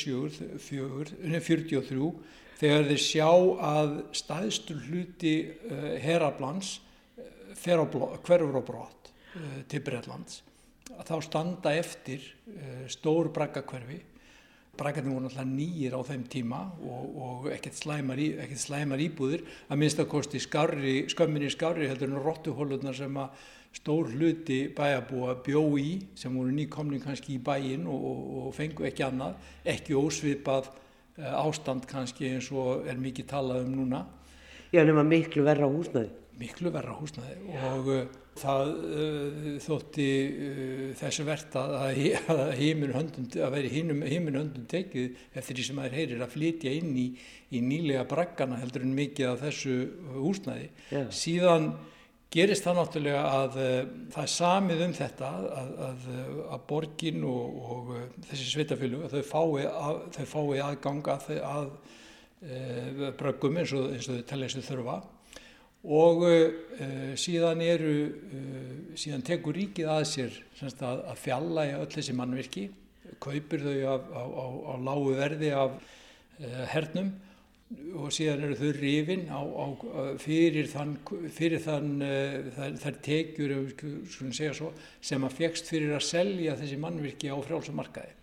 þegar 2.57 2.87
þeir 2.89 3.03
sjá 3.03 3.31
að 3.69 3.97
staðstur 4.17 4.79
hluti 4.87 5.37
uh, 5.45 5.95
herablans 6.01 6.79
uh, 7.19 7.25
hverfur 7.59 8.63
og 8.63 8.67
brott 8.71 9.13
til 9.69 9.83
Breitlands 9.85 10.46
þá 11.05 11.17
standa 11.25 11.75
eftir 11.77 12.25
uh, 12.25 12.85
stór 12.89 13.33
braggakverfi 13.35 14.03
braggarnir 14.77 15.15
voru 15.15 15.27
náttúrulega 15.27 15.49
nýjir 15.51 15.95
á 15.97 16.01
þeim 16.05 16.25
tíma 16.31 16.61
og, 16.85 17.05
og 17.17 17.47
ekkert 17.55 17.79
slæmar, 17.79 18.21
í, 18.21 18.29
ekkert 18.45 18.63
slæmar 18.63 19.03
íbúðir 19.03 19.45
að 19.71 19.81
minnstakosti 19.83 20.41
skömminni 20.43 21.51
skári 21.53 21.89
heldur 21.89 22.13
en 22.13 22.21
róttuhólunar 22.25 22.97
sem 22.97 23.17
að 23.21 23.47
stór 23.77 24.13
hluti 24.13 24.67
bæjabúa 24.77 25.37
bjó 25.45 25.63
í 25.81 25.91
sem 26.17 26.35
voru 26.37 26.53
nýkomning 26.55 27.05
kannski 27.05 27.37
í 27.37 27.41
bæin 27.43 27.87
og, 27.89 28.05
og, 28.11 28.21
og 28.47 28.55
fengu 28.57 28.87
ekki 28.89 29.05
annað, 29.07 29.41
ekki 29.65 29.97
ósvipað 29.97 30.71
uh, 30.71 31.33
ástand 31.45 31.89
kannski 31.89 32.31
eins 32.35 32.53
og 32.53 32.89
er 32.89 33.01
mikið 33.01 33.33
talað 33.33 33.67
um 33.67 33.75
núna. 33.81 34.05
Já, 34.75 34.83
nema 34.85 35.05
miklu 35.07 35.45
verra 35.47 35.69
húsnaði. 35.71 36.11
Miklu 36.37 36.71
verra 36.75 36.95
húsnaði 36.99 37.37
og 37.57 37.87
uh, 37.89 38.03
það 38.37 38.71
uh, 38.77 39.49
þótti 39.65 40.09
uh, 40.29 40.85
þessu 41.01 41.25
verta 41.25 41.65
að, 41.65 42.01
að 42.29 42.63
að 43.47 43.57
veri 43.57 43.73
heiminn 43.73 44.39
höndum 44.41 44.67
tekið 44.69 45.17
eftir 45.33 45.57
því 45.57 45.67
sem 45.69 45.81
maður 45.81 45.99
heyrir 46.01 46.25
að 46.27 46.35
flytja 46.35 46.77
inn 46.77 46.93
í, 47.01 47.07
í 47.57 47.65
nýlega 47.65 48.05
braggana 48.11 48.61
heldur 48.61 48.85
en 48.85 48.97
mikið 48.99 49.31
af 49.33 49.45
þessu 49.47 49.77
húsnaði. 50.19 50.71
Já. 50.93 51.05
Síðan 51.25 51.71
gerist 52.37 52.67
það 52.67 52.81
náttúrulega 52.83 53.25
að 53.33 53.59
uh, 53.63 53.75
það 54.13 54.23
er 54.27 54.33
samið 54.37 54.87
um 54.87 54.95
þetta 55.01 55.33
að, 55.41 55.75
að, 55.89 56.09
að 56.53 56.65
borgin 56.69 57.29
og, 57.33 57.61
og 57.73 57.93
uh, 57.97 58.07
þessi 58.29 58.49
sveitafjölu 58.53 59.05
þau 59.13 59.21
fái, 59.33 59.67
að, 59.73 60.01
þau 60.19 60.25
fái 60.35 60.65
aðganga 60.69 61.19
að 61.41 61.69
uh, 61.73 63.05
bröggum 63.17 63.63
eins 63.63 63.77
og, 63.77 63.93
eins 63.95 64.11
og 64.11 64.19
þau 64.19 64.27
telja 64.35 64.51
þessu 64.51 64.67
þurfa 64.69 65.03
og 65.87 66.25
uh, 66.27 67.13
síðan 67.19 67.63
eru 67.63 67.93
uh, 68.11 68.73
síðan 68.99 69.23
tekur 69.27 69.55
ríkið 69.55 69.93
að 69.93 70.03
sér 70.11 70.41
semst, 70.59 70.83
að, 70.83 71.05
að 71.13 71.21
fjalla 71.23 71.67
í 71.69 71.77
öll 71.79 71.93
þessi 71.93 72.17
mannvirki 72.17 72.67
kaupir 73.23 73.63
þau 73.63 73.77
á, 73.87 73.95
á, 73.95 74.23
á, 74.27 74.47
á 74.67 74.75
lágu 74.83 75.15
verði 75.15 75.53
af 75.55 75.79
uh, 75.79 76.65
hernum 76.73 77.15
og 77.99 78.13
síðan 78.15 78.45
eru 78.47 78.59
þau 78.59 78.69
rifin 78.77 79.25
fyrir 80.23 80.69
þann, 80.71 80.93
fyrir 81.35 81.63
þann 81.65 81.89
þar, 82.55 82.77
þar 82.79 83.01
tekjur 83.03 83.55
svo, 84.55 84.69
sem 85.03 85.27
að 85.27 85.35
fegst 85.41 85.73
fyrir 85.73 85.97
að 85.97 86.05
selja 86.07 86.55
þessi 86.61 86.79
mannvirki 86.79 87.33
á 87.35 87.35
frjálsumarkaði 87.43 88.15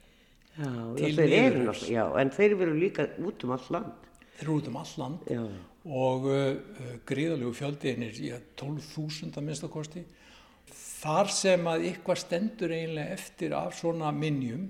Já, 0.53 0.69
þeir 0.95 1.31
eru, 1.33 1.75
já, 1.89 2.03
en 2.21 2.31
þeir 2.31 2.55
veru 2.59 2.73
líka 2.77 3.07
út 3.25 3.41
um 3.41 3.55
all 3.55 3.69
land. 3.73 4.09
Þeir 4.37 4.43
eru 4.43 4.57
út 4.59 4.67
um 4.69 4.75
all 4.77 4.91
land. 5.01 5.31
Já 5.33 5.41
og 5.83 6.27
uh, 6.31 6.53
gríðalegu 7.07 7.51
fjöldiðinir 7.57 8.21
í 8.23 8.31
12.000 8.59 9.33
að 9.35 9.47
minnstakosti. 9.47 10.05
Þar 11.03 11.33
sem 11.35 11.67
að 11.67 11.89
ykkar 11.89 12.21
stendur 12.21 12.71
eiginlega 12.71 13.17
eftir 13.17 13.55
af 13.57 13.75
svona 13.75 14.13
minnjum, 14.15 14.69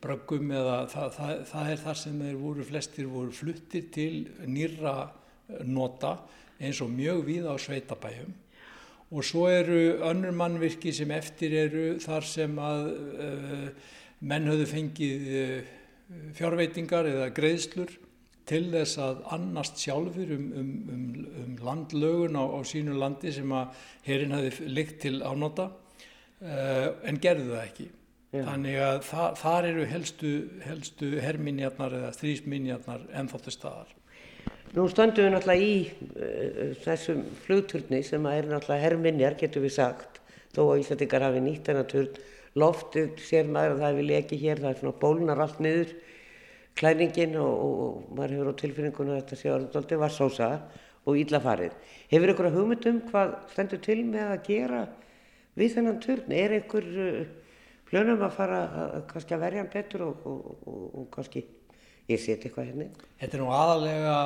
bröggum 0.00 0.50
eða 0.56 0.82
það, 0.90 1.08
það, 1.16 1.32
það 1.52 1.70
er 1.70 1.82
þar 1.84 1.98
sem 2.02 2.20
þeir 2.24 2.38
voru 2.40 2.66
flestir 2.66 3.08
voru 3.10 3.34
fluttir 3.36 3.90
til 3.92 4.14
nýra 4.48 4.94
nota 5.68 6.14
eins 6.60 6.80
og 6.84 6.92
mjög 6.92 7.24
við 7.26 7.48
á 7.48 7.54
sveitabæjum 7.60 8.32
og 9.10 9.26
svo 9.26 9.48
eru 9.50 9.98
önnur 10.06 10.34
mannvirki 10.36 10.92
sem 10.94 11.10
eftir 11.10 11.54
eru 11.64 11.84
þar 12.02 12.26
sem 12.26 12.58
að 12.62 12.84
uh, 13.26 13.66
menn 14.20 14.46
höfðu 14.50 14.68
fengið 14.70 15.30
uh, 15.40 15.72
fjárveitingar 16.38 17.08
eða 17.10 17.30
greiðslur 17.34 17.96
til 18.50 18.64
þess 18.72 18.98
að 19.02 19.22
annast 19.36 19.78
sjálfur 19.78 20.32
um, 20.34 20.48
um, 20.58 20.72
um, 20.94 21.06
um 21.44 21.54
landlögun 21.64 22.38
á, 22.38 22.44
á 22.50 22.58
sínu 22.66 22.96
landi 22.98 23.32
sem 23.34 23.54
að 23.54 23.78
hérinn 24.06 24.34
hafi 24.34 24.66
lykt 24.70 25.00
til 25.04 25.20
ánóta 25.22 25.70
uh, 25.70 26.88
en 27.06 27.20
gerðu 27.22 27.52
það 27.52 27.64
ekki. 27.64 27.88
Já. 28.30 28.44
Þannig 28.46 28.76
að 28.86 28.98
það, 29.08 29.38
þar 29.40 29.68
eru 29.70 29.86
helstu, 29.90 30.34
helstu 30.62 31.08
herrminjarnar 31.18 31.96
eða 31.98 32.12
strísminjarnar 32.14 33.08
ennþáttu 33.18 33.54
staðar. 33.54 33.96
Nú 34.70 34.84
stöndum 34.86 35.26
við 35.26 35.32
náttúrulega 35.34 35.66
í 35.66 35.78
uh, 36.10 36.60
þessum 36.84 37.24
flugturni 37.46 38.04
sem 38.06 38.28
er 38.30 38.50
náttúrulega 38.50 38.86
herrminjar, 38.86 39.38
getur 39.38 39.66
við 39.66 39.76
sagt, 39.78 40.20
þó 40.54 40.64
að 40.68 40.84
Íslandingar 40.84 41.26
hafi 41.26 41.42
nýtt 41.46 41.66
þennan 41.70 41.90
turn. 41.90 42.22
Loftið 42.58 43.18
sér 43.22 43.50
maður 43.50 43.76
að 43.76 43.82
það 43.84 43.98
vil 44.00 44.12
ekki 44.16 44.38
hér, 44.40 44.62
það 44.62 44.72
er 44.72 44.80
svona 44.80 45.00
bólnar 45.02 45.42
allt 45.44 45.60
niður 45.62 45.92
klæningin 46.80 47.36
og, 47.40 47.50
og, 47.50 47.80
og 47.84 48.14
maður 48.16 48.36
hefur 48.36 48.52
á 48.52 48.60
tilfinningunum 48.62 49.14
að 49.14 49.20
þetta 49.20 49.38
sé 49.40 49.52
orðaldið 49.52 50.00
var 50.00 50.14
sósa 50.14 50.48
og 51.08 51.20
íllafarið. 51.20 51.76
Hefur 52.10 52.32
ykkur 52.32 52.48
að 52.48 52.56
hugmyndum 52.58 53.00
hvað 53.10 53.36
stendur 53.52 53.82
til 53.84 54.00
með 54.08 54.34
að 54.34 54.42
gera 54.48 54.80
við 55.60 55.76
þennan 55.76 56.02
turn? 56.04 56.34
Er 56.36 56.56
ykkur 56.60 56.90
uh, 56.90 57.22
plönum 57.90 58.24
að 58.24 58.36
fara 58.36 58.60
að, 58.66 58.98
kannski 59.10 59.36
að 59.36 59.44
verja 59.44 59.64
hann 59.64 59.72
betur 59.72 60.06
og, 60.08 60.28
og 60.30 61.08
kannski 61.14 61.44
ég 62.10 62.22
seti 62.22 62.48
eitthvað 62.48 62.70
hérna? 62.70 62.88
Þetta 63.20 63.38
er 63.38 63.44
nú 63.44 63.50
aðalega 63.56 64.16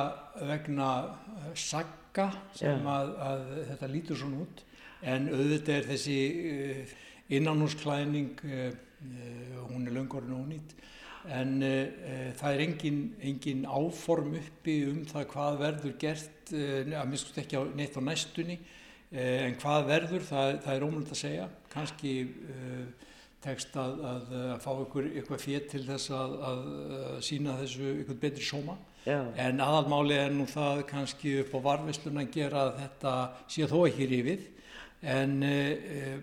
vegna 0.51 0.89
uh, 1.03 1.51
sagga 1.59 2.29
sem 2.55 2.87
að, 2.91 3.13
að 3.29 3.45
þetta 3.71 3.91
lítur 3.91 4.21
svona 4.21 4.45
út 4.45 4.65
en 5.05 5.29
auðvitað 5.33 5.75
er 5.79 5.87
þessi 5.91 6.19
uh, 6.51 6.97
innanúsklæning, 7.35 8.43
uh, 8.47 8.67
uh, 8.71 9.63
hún 9.69 9.87
er 9.87 9.97
löngorinn 9.97 10.37
og 10.37 10.47
nýtt 10.49 10.75
en 11.33 11.53
uh, 11.65 12.31
það 12.37 12.55
er 12.55 12.63
engin, 12.65 13.01
engin 13.23 13.65
áform 13.65 14.35
uppi 14.39 14.79
um 14.89 15.03
það 15.09 15.27
hvað 15.33 15.59
verður 15.61 15.95
gert, 16.01 16.53
uh, 16.53 16.79
að 17.01 17.11
miskust 17.11 17.39
ekki 17.41 17.59
á, 17.59 17.63
neitt 17.77 17.97
á 17.97 18.01
næstunni, 18.05 18.59
uh, 18.61 19.37
en 19.47 19.57
hvað 19.61 19.89
verður, 19.89 20.25
það, 20.29 20.51
það 20.65 20.75
er 20.75 20.87
ómulgt 20.87 21.13
að 21.15 21.21
segja, 21.23 21.49
kannski 21.73 22.15
tekst 23.45 23.75
að, 23.77 23.99
að, 24.09 24.29
að 24.55 24.59
fá 24.63 24.71
ykkur, 24.73 25.07
ykkur 25.21 25.41
fétt 25.41 25.67
til 25.73 25.83
þess 25.85 26.11
að, 26.15 26.35
að 26.49 26.61
sína 27.27 27.57
þessu 27.59 27.91
ykkur 28.01 28.19
betri 28.21 28.45
sóma, 28.45 28.77
Já. 29.05 29.19
en 29.37 29.61
aðalmáli 29.61 30.17
er 30.17 30.33
nú 30.33 30.47
það 30.49 30.81
kannski 30.89 31.35
upp 31.43 31.53
á 31.53 31.59
varfislun 31.67 32.23
að 32.23 32.31
gera 32.33 32.63
þetta 32.79 33.15
sé 33.53 33.67
þó 33.69 33.77
ekki 33.85 34.07
rífið, 34.09 34.47
en 35.05 35.35
uh, 35.45 36.15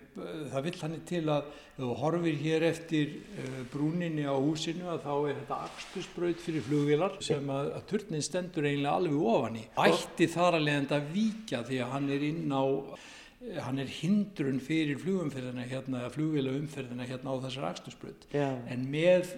það 0.51 0.65
vill 0.65 0.75
hann 0.81 0.97
til 1.07 1.23
að 1.31 1.47
þú 1.77 1.89
horfir 2.01 2.35
hér 2.41 2.65
eftir 2.67 3.15
uh, 3.15 3.61
brúninni 3.71 4.25
á 4.27 4.35
húsinu 4.35 4.89
að 4.91 5.05
þá 5.05 5.13
er 5.15 5.39
þetta 5.39 5.59
axtusbraut 5.69 6.43
fyrir 6.43 6.65
flugvilar 6.67 7.17
sem 7.23 7.49
að, 7.49 7.71
að 7.79 7.87
turnin 7.93 8.25
stendur 8.25 8.67
eiginlega 8.67 8.99
alveg 8.99 9.25
ofan 9.33 9.59
í. 9.61 9.65
Ætti 9.87 10.29
þar 10.33 10.59
að 10.59 10.67
leiðanda 10.67 10.99
að 10.99 11.09
víkja 11.15 11.63
því 11.69 11.81
að 11.85 11.93
hann 11.95 12.13
er 12.13 12.29
inn 12.29 12.47
á 12.51 12.63
hann 13.59 13.79
er 13.83 13.89
hindrun 13.91 14.61
fyrir 14.63 14.99
flugumferðina 15.01 15.65
hérna, 15.67 16.05
flugvila 16.13 16.53
umferðina 16.55 17.03
hérna 17.09 17.33
á 17.35 17.43
þessar 17.43 17.65
axtusbraut 17.73 18.23
en 18.31 18.85
með 18.87 19.33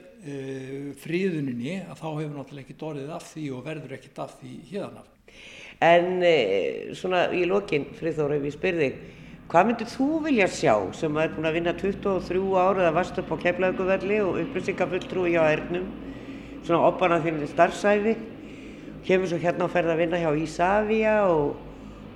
fríðuninni 1.01 1.79
að 1.87 2.03
þá 2.03 2.05
hefur 2.11 2.35
náttúrulega 2.35 2.67
ekki 2.67 2.77
dorðið 2.83 3.15
af 3.15 3.25
því 3.31 3.47
og 3.55 3.65
verður 3.65 3.95
ekkit 3.97 4.21
af 4.21 4.35
því 4.43 4.53
hérna. 4.69 5.01
En 5.89 6.21
svona 7.01 7.25
í 7.33 7.47
lokin, 7.49 7.89
Friðþóra, 7.97 8.37
spyrði 8.53 8.91
þig 8.91 9.24
Hvað 9.45 9.67
myndir 9.69 9.89
þú 9.91 10.05
vilja 10.25 10.45
sjá 10.49 10.73
sem 10.97 11.17
er 11.21 11.33
búin 11.35 11.45
að 11.45 11.57
vinna 11.59 11.73
23 11.77 12.39
ára 12.57 12.81
eða 12.81 12.93
varst 12.95 13.19
upp 13.21 13.29
á 13.29 13.37
keflauguvölli 13.43 14.17
og 14.25 14.39
upplýsingafulltrúi 14.41 15.35
hjá 15.35 15.43
Ernum, 15.51 15.85
svona 16.65 16.87
opana 16.87 17.19
þínni 17.21 17.51
starfsæfi, 17.51 18.15
kemur 19.05 19.29
svo 19.29 19.37
hérna 19.43 19.67
og 19.67 19.75
ferði 19.75 19.93
að 19.93 20.01
vinna 20.01 20.21
hjá 20.23 20.31
Ísafja 20.41 21.13
og, 21.29 21.59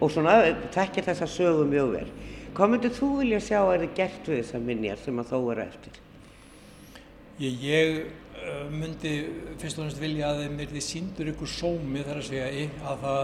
og 0.01 0.13
svona 0.15 0.39
þekkir 0.73 1.05
þessa 1.11 1.30
sögu 1.30 1.67
mjög 1.69 1.93
vel. 1.99 2.07
Hvað 2.57 2.73
myndir 2.73 2.95
þú 2.97 3.11
vilja 3.19 3.43
sjá 3.45 3.59
að 3.61 3.75
er 3.75 3.93
gert 4.01 4.32
við 4.32 4.41
þessa 4.41 4.63
minjar 4.65 5.05
sem 5.05 5.21
að 5.21 5.30
þó 5.30 5.38
eru 5.53 5.65
eftir? 5.67 6.01
Ég, 7.39 7.61
ég 7.61 7.99
uh, 8.41 8.65
myndi 8.73 9.13
fyrst 9.61 9.77
og 9.77 9.86
næst 9.86 10.01
vilja 10.01 10.34
að 10.34 10.47
þeim 10.47 10.57
er 10.65 10.73
því 10.73 10.82
síndur 10.88 11.30
ykkur 11.36 11.53
sómi 11.53 12.01
þar 12.03 12.23
að 12.23 12.30
segja 12.34 12.49
að 12.89 13.05
það 13.05 13.21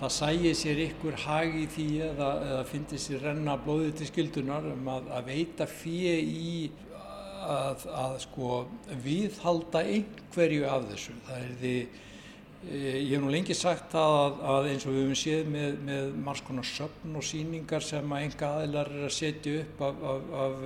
það 0.00 0.14
sæi 0.16 0.54
sér 0.58 0.80
ykkur 0.88 1.18
hag 1.24 1.54
í 1.58 1.66
því 1.70 1.88
eða, 2.08 2.30
eða 2.48 2.64
fyndi 2.70 2.98
sér 3.00 3.22
renna 3.28 3.58
blóðið 3.64 3.92
til 4.00 4.08
skildunar 4.10 4.66
um 4.72 4.88
að, 4.90 5.10
að 5.18 5.28
veita 5.30 5.68
fyrir 5.70 6.24
í 6.24 6.56
að, 7.44 7.84
að 7.92 8.16
sko 8.24 8.50
viðhalda 9.04 9.84
einhverju 9.84 10.66
af 10.70 10.88
þessu. 10.90 11.14
Það 11.26 11.44
er 11.44 11.54
því 11.60 11.76
Ég 12.64 13.10
hef 13.10 13.20
nú 13.20 13.28
lengi 13.28 13.54
sagt 13.56 13.92
að, 13.98 14.38
að 14.40 14.66
eins 14.70 14.86
og 14.88 14.94
við 14.94 15.02
höfum 15.02 15.18
séð 15.20 15.48
með, 15.52 15.74
með 15.84 16.14
margs 16.24 16.42
konar 16.46 16.64
söfn 16.64 17.18
og 17.18 17.26
síningar 17.26 17.84
sem 17.84 18.14
að 18.16 18.24
enga 18.24 18.50
aðilar 18.58 18.90
er 18.94 19.04
að 19.04 19.12
setja 19.12 19.58
upp 19.60 19.82
af, 19.84 20.00
af, 20.12 20.32
af 20.44 20.64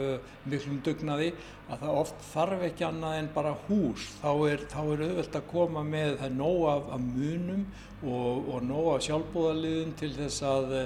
miklum 0.53 0.79
dugnaði 0.87 1.33
að 1.67 1.83
það 1.83 2.01
oft 2.05 2.25
þarf 2.31 2.65
ekki 2.69 2.87
annað 2.87 3.19
en 3.19 3.31
bara 3.35 3.55
hús. 3.67 4.07
Þá 4.23 4.31
er, 4.53 4.65
þá 4.71 4.81
er 4.85 5.05
auðvelt 5.09 5.39
að 5.41 5.49
koma 5.51 5.85
með 5.89 6.15
það 6.23 6.37
nóg 6.39 6.65
af, 6.71 6.91
af 6.95 7.07
munum 7.09 7.65
og, 8.05 8.53
og 8.55 8.69
nóg 8.69 8.91
af 8.95 9.07
sjálfbóðaliðum 9.09 9.97
til 9.99 10.13
þess 10.21 10.45
að 10.47 10.77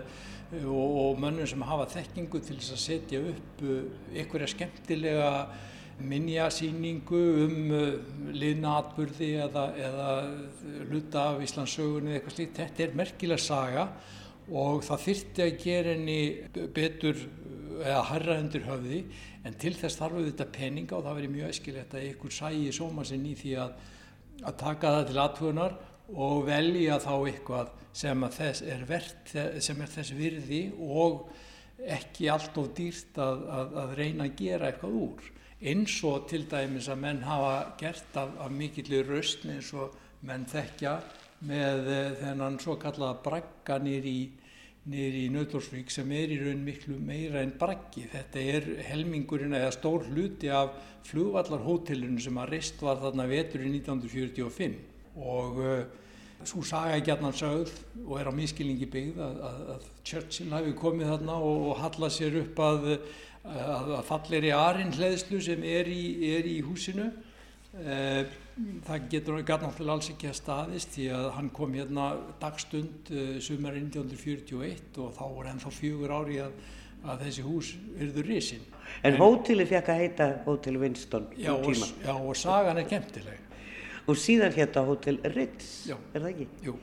og, 0.63 0.97
og 1.03 1.21
mönnum 1.21 1.49
sem 1.49 1.63
hafa 1.65 1.91
þekkingu 1.93 2.41
til 2.45 2.57
þess 2.59 2.75
að 2.75 2.83
setja 2.87 3.21
upp 3.33 3.63
einhverja 4.13 4.51
skemmtilega 4.53 5.29
minjasýningu 6.11 7.21
um 7.45 7.75
uh, 7.77 7.93
liðna 8.35 8.79
atbyrði 8.81 9.31
eða, 9.47 9.67
eða 9.89 10.09
luta 10.91 11.29
af 11.33 11.45
Íslandsögunni 11.47 12.13
eða 12.13 12.21
eitthvað 12.21 12.37
slíkt. 12.37 12.59
Þetta 12.61 12.85
er 12.87 12.99
merkileg 13.03 13.43
saga 13.43 13.87
og 14.53 14.83
það 14.87 15.05
þyrtti 15.07 15.45
að 15.45 15.61
gera 15.63 15.95
henni 15.95 16.21
betur 16.75 17.21
eða 17.83 18.03
harra 18.11 18.39
undir 18.43 18.67
höfði 18.67 19.05
en 19.47 19.57
til 19.59 19.73
þess 19.79 19.99
þarf 19.99 20.21
þetta 20.27 20.49
peninga 20.55 20.99
og 20.99 21.07
það 21.07 21.19
verið 21.19 21.35
mjög 21.37 21.55
eskilegt 21.55 21.97
að 21.97 22.09
ykkur 22.11 22.35
sæi 22.37 22.75
sóma 22.75 23.07
sinn 23.07 23.25
í 23.27 23.35
því 23.39 23.55
að, 23.63 23.73
að 24.43 24.59
taka 24.61 24.93
það 24.97 25.07
til 25.09 25.23
athugunar 25.23 25.79
og 26.13 26.43
velja 26.47 26.99
þá 27.03 27.15
eitthvað 27.17 27.73
sem, 27.97 28.25
er, 28.25 28.85
vert, 28.89 29.35
sem 29.65 29.81
er 29.81 29.93
þess 29.93 30.15
virði 30.17 30.63
og 30.83 31.27
ekki 31.83 32.29
allt 32.31 32.59
of 32.61 32.71
dýrt 32.77 33.19
að, 33.21 33.47
að, 33.59 33.79
að 33.83 33.95
reyna 33.99 34.27
að 34.29 34.37
gera 34.39 34.69
eitthvað 34.71 34.99
úr 35.03 35.31
eins 35.63 35.95
og 36.07 36.27
til 36.31 36.47
dæmis 36.51 36.89
að 36.91 37.03
menn 37.05 37.25
hafa 37.27 37.75
gert 37.79 38.17
af, 38.19 38.33
af 38.43 38.51
mikillir 38.51 39.07
raustni 39.07 39.57
eins 39.59 39.71
og 39.79 39.95
menn 40.27 40.47
þekkja 40.51 40.97
með 41.47 41.91
eh, 41.91 42.15
þennan 42.21 42.59
svo 42.63 42.77
kallaða 42.83 43.21
bragga 43.23 43.79
nýri 43.83 44.15
í, 44.23 44.27
í 44.93 45.25
Nautlórsvík 45.31 45.91
sem 45.95 46.11
er 46.15 46.35
í 46.35 46.41
raun 46.43 46.63
miklu 46.67 46.99
meira 46.99 47.43
en 47.43 47.55
braggi. 47.59 48.09
Þetta 48.11 48.47
er 48.55 48.69
helmingurinn 48.89 49.55
eða 49.59 49.73
stór 49.75 50.07
hluti 50.11 50.51
af 50.51 50.75
flugvallarhótelinu 51.07 52.23
sem 52.23 52.39
að 52.39 52.55
reist 52.57 52.83
var 52.83 52.99
þarna 53.03 53.27
vetur 53.31 53.63
í 53.63 53.73
1945 53.79 54.79
og 55.23 55.59
uh, 55.63 55.83
svo 56.47 56.63
saga 56.67 56.97
ég 56.97 57.07
gætnan 57.07 57.35
sögð 57.37 57.75
og 58.07 58.17
er 58.19 58.31
á 58.31 58.33
miskilningi 58.35 58.89
byggð 58.91 59.21
að, 59.23 59.43
að, 59.47 59.61
að 59.75 59.91
Churchill 60.09 60.55
hafi 60.55 60.73
komið 60.79 61.13
þarna 61.13 61.37
og, 61.39 61.67
og 61.71 61.83
hallað 61.83 62.15
sér 62.17 62.39
upp 62.43 62.63
að 62.67 62.89
að 63.43 64.05
fallir 64.07 64.47
í 64.47 64.53
arinhleðslu 64.55 65.41
sem 65.43 65.65
er 65.67 65.89
í, 65.91 66.03
er 66.37 66.47
í 66.47 66.61
húsinu 66.63 67.09
eh, 67.83 68.29
það 68.87 69.09
getur 69.11 69.41
náttúrulega 69.41 69.97
alls 69.97 70.11
ekki 70.13 70.29
að 70.31 70.39
staðist 70.39 70.95
því 70.95 71.09
að 71.17 71.27
hann 71.39 71.49
kom 71.57 71.75
hérna 71.75 72.13
dagstund 72.43 73.11
eh, 73.11 73.41
sumar 73.43 73.75
1941 73.81 75.01
og 75.03 75.17
þá 75.17 75.25
voru 75.25 75.51
ennþá 75.51 75.73
fjögur 75.75 76.15
ári 76.21 76.39
að, 76.45 76.55
að 77.03 77.25
þessi 77.27 77.47
hús 77.49 77.73
verður 77.97 78.31
risin 78.31 78.69
En, 79.03 79.15
en 79.15 79.19
hóteli 79.19 79.67
fekk 79.67 79.89
að 79.89 80.03
heita 80.03 80.29
Hótel 80.45 80.79
Winston 80.79 81.27
já 81.39 81.55
og, 81.55 81.73
já 81.73 82.13
og 82.13 82.37
sagan 82.39 82.79
er 82.79 82.87
kemtileg 82.91 83.41
og 84.07 84.19
síðan 84.19 84.55
hérna 84.55 84.87
Hótel 84.87 85.19
Ritz 85.35 85.89
já. 85.89 85.97
er 86.13 86.23
það 86.23 86.31
ekki? 86.31 86.49
Jú 86.69 86.79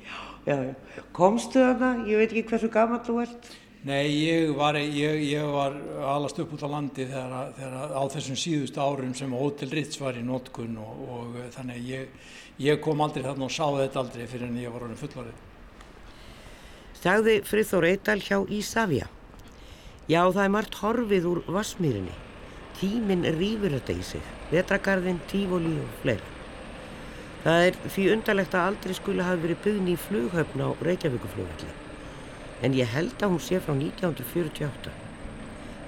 já, 0.47 0.55
já. 0.59 1.07
Komstu 1.15 1.63
þarna? 1.63 1.95
Ég 2.09 2.19
veit 2.19 2.31
ekki 2.33 2.47
hversu 2.51 2.71
gammal 2.73 3.03
þú 3.05 3.19
ert 3.23 3.51
Nei, 3.87 4.09
ég 4.11 4.49
var, 4.57 4.75
ég, 4.75 5.21
ég 5.23 5.45
var 5.47 5.71
alast 6.03 6.39
upp 6.43 6.51
út 6.51 6.65
á 6.67 6.67
landi 6.67 7.05
þegar, 7.07 7.53
þegar 7.55 7.93
á 7.95 8.03
þessum 8.11 8.35
síðustu 8.35 8.81
árum 8.83 9.13
sem 9.15 9.31
Hotel 9.31 9.71
Ritz 9.71 10.01
var 10.01 10.19
í 10.19 10.23
nótkunn 10.25 10.75
og, 10.83 10.97
og 11.07 11.37
þannig 11.55 11.87
ég, 11.87 12.17
ég 12.59 12.81
kom 12.83 12.99
aldrei 12.99 13.23
þarna 13.23 13.47
og 13.47 13.55
sá 13.55 13.63
þetta 13.77 14.03
aldrei 14.03 14.27
fyrir 14.27 14.49
en 14.49 14.59
ég 14.59 14.75
var 14.75 14.83
orðin 14.83 14.99
fullvarið. 14.99 15.39
Sagði 16.99 17.39
Frithór 17.47 17.87
Eidal 17.87 18.19
hjá 18.19 18.41
Ísafja. 18.51 19.07
Já, 20.11 20.21
það 20.27 20.43
er 20.43 20.55
margt 20.59 20.79
horfið 20.83 21.31
úr 21.31 21.43
Vassmýrinni. 21.47 22.19
Tíminn 22.81 23.23
rýfur 23.39 23.79
þetta 23.79 23.95
í 23.95 24.07
sig. 24.11 24.31
Vetragarðin, 24.51 25.23
tífóli 25.31 25.77
og 25.79 25.99
fleira. 26.03 26.33
Það 27.45 27.69
er 27.69 27.85
því 27.85 28.13
undarlegt 28.17 28.59
að 28.59 28.73
aldrei 28.73 28.99
skuli 28.99 29.23
hafi 29.23 29.45
verið 29.47 29.69
byggni 29.69 29.95
í 29.95 30.01
flughöfn 30.09 30.67
á 30.67 30.69
Reykjavíkuflugvelli 30.83 31.78
en 32.61 32.75
ég 32.75 32.91
held 32.93 33.23
að 33.23 33.35
hún 33.35 33.43
sé 33.43 33.61
frá 33.63 33.73
1948. 33.75 34.93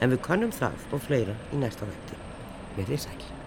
En 0.02 0.14
við 0.14 0.24
kannum 0.26 0.56
það 0.56 0.90
og 0.92 1.06
fleira 1.06 1.38
í 1.52 1.62
næsta 1.62 1.90
vetti. 1.90 2.20
Verðið 2.80 3.08
sæl. 3.08 3.41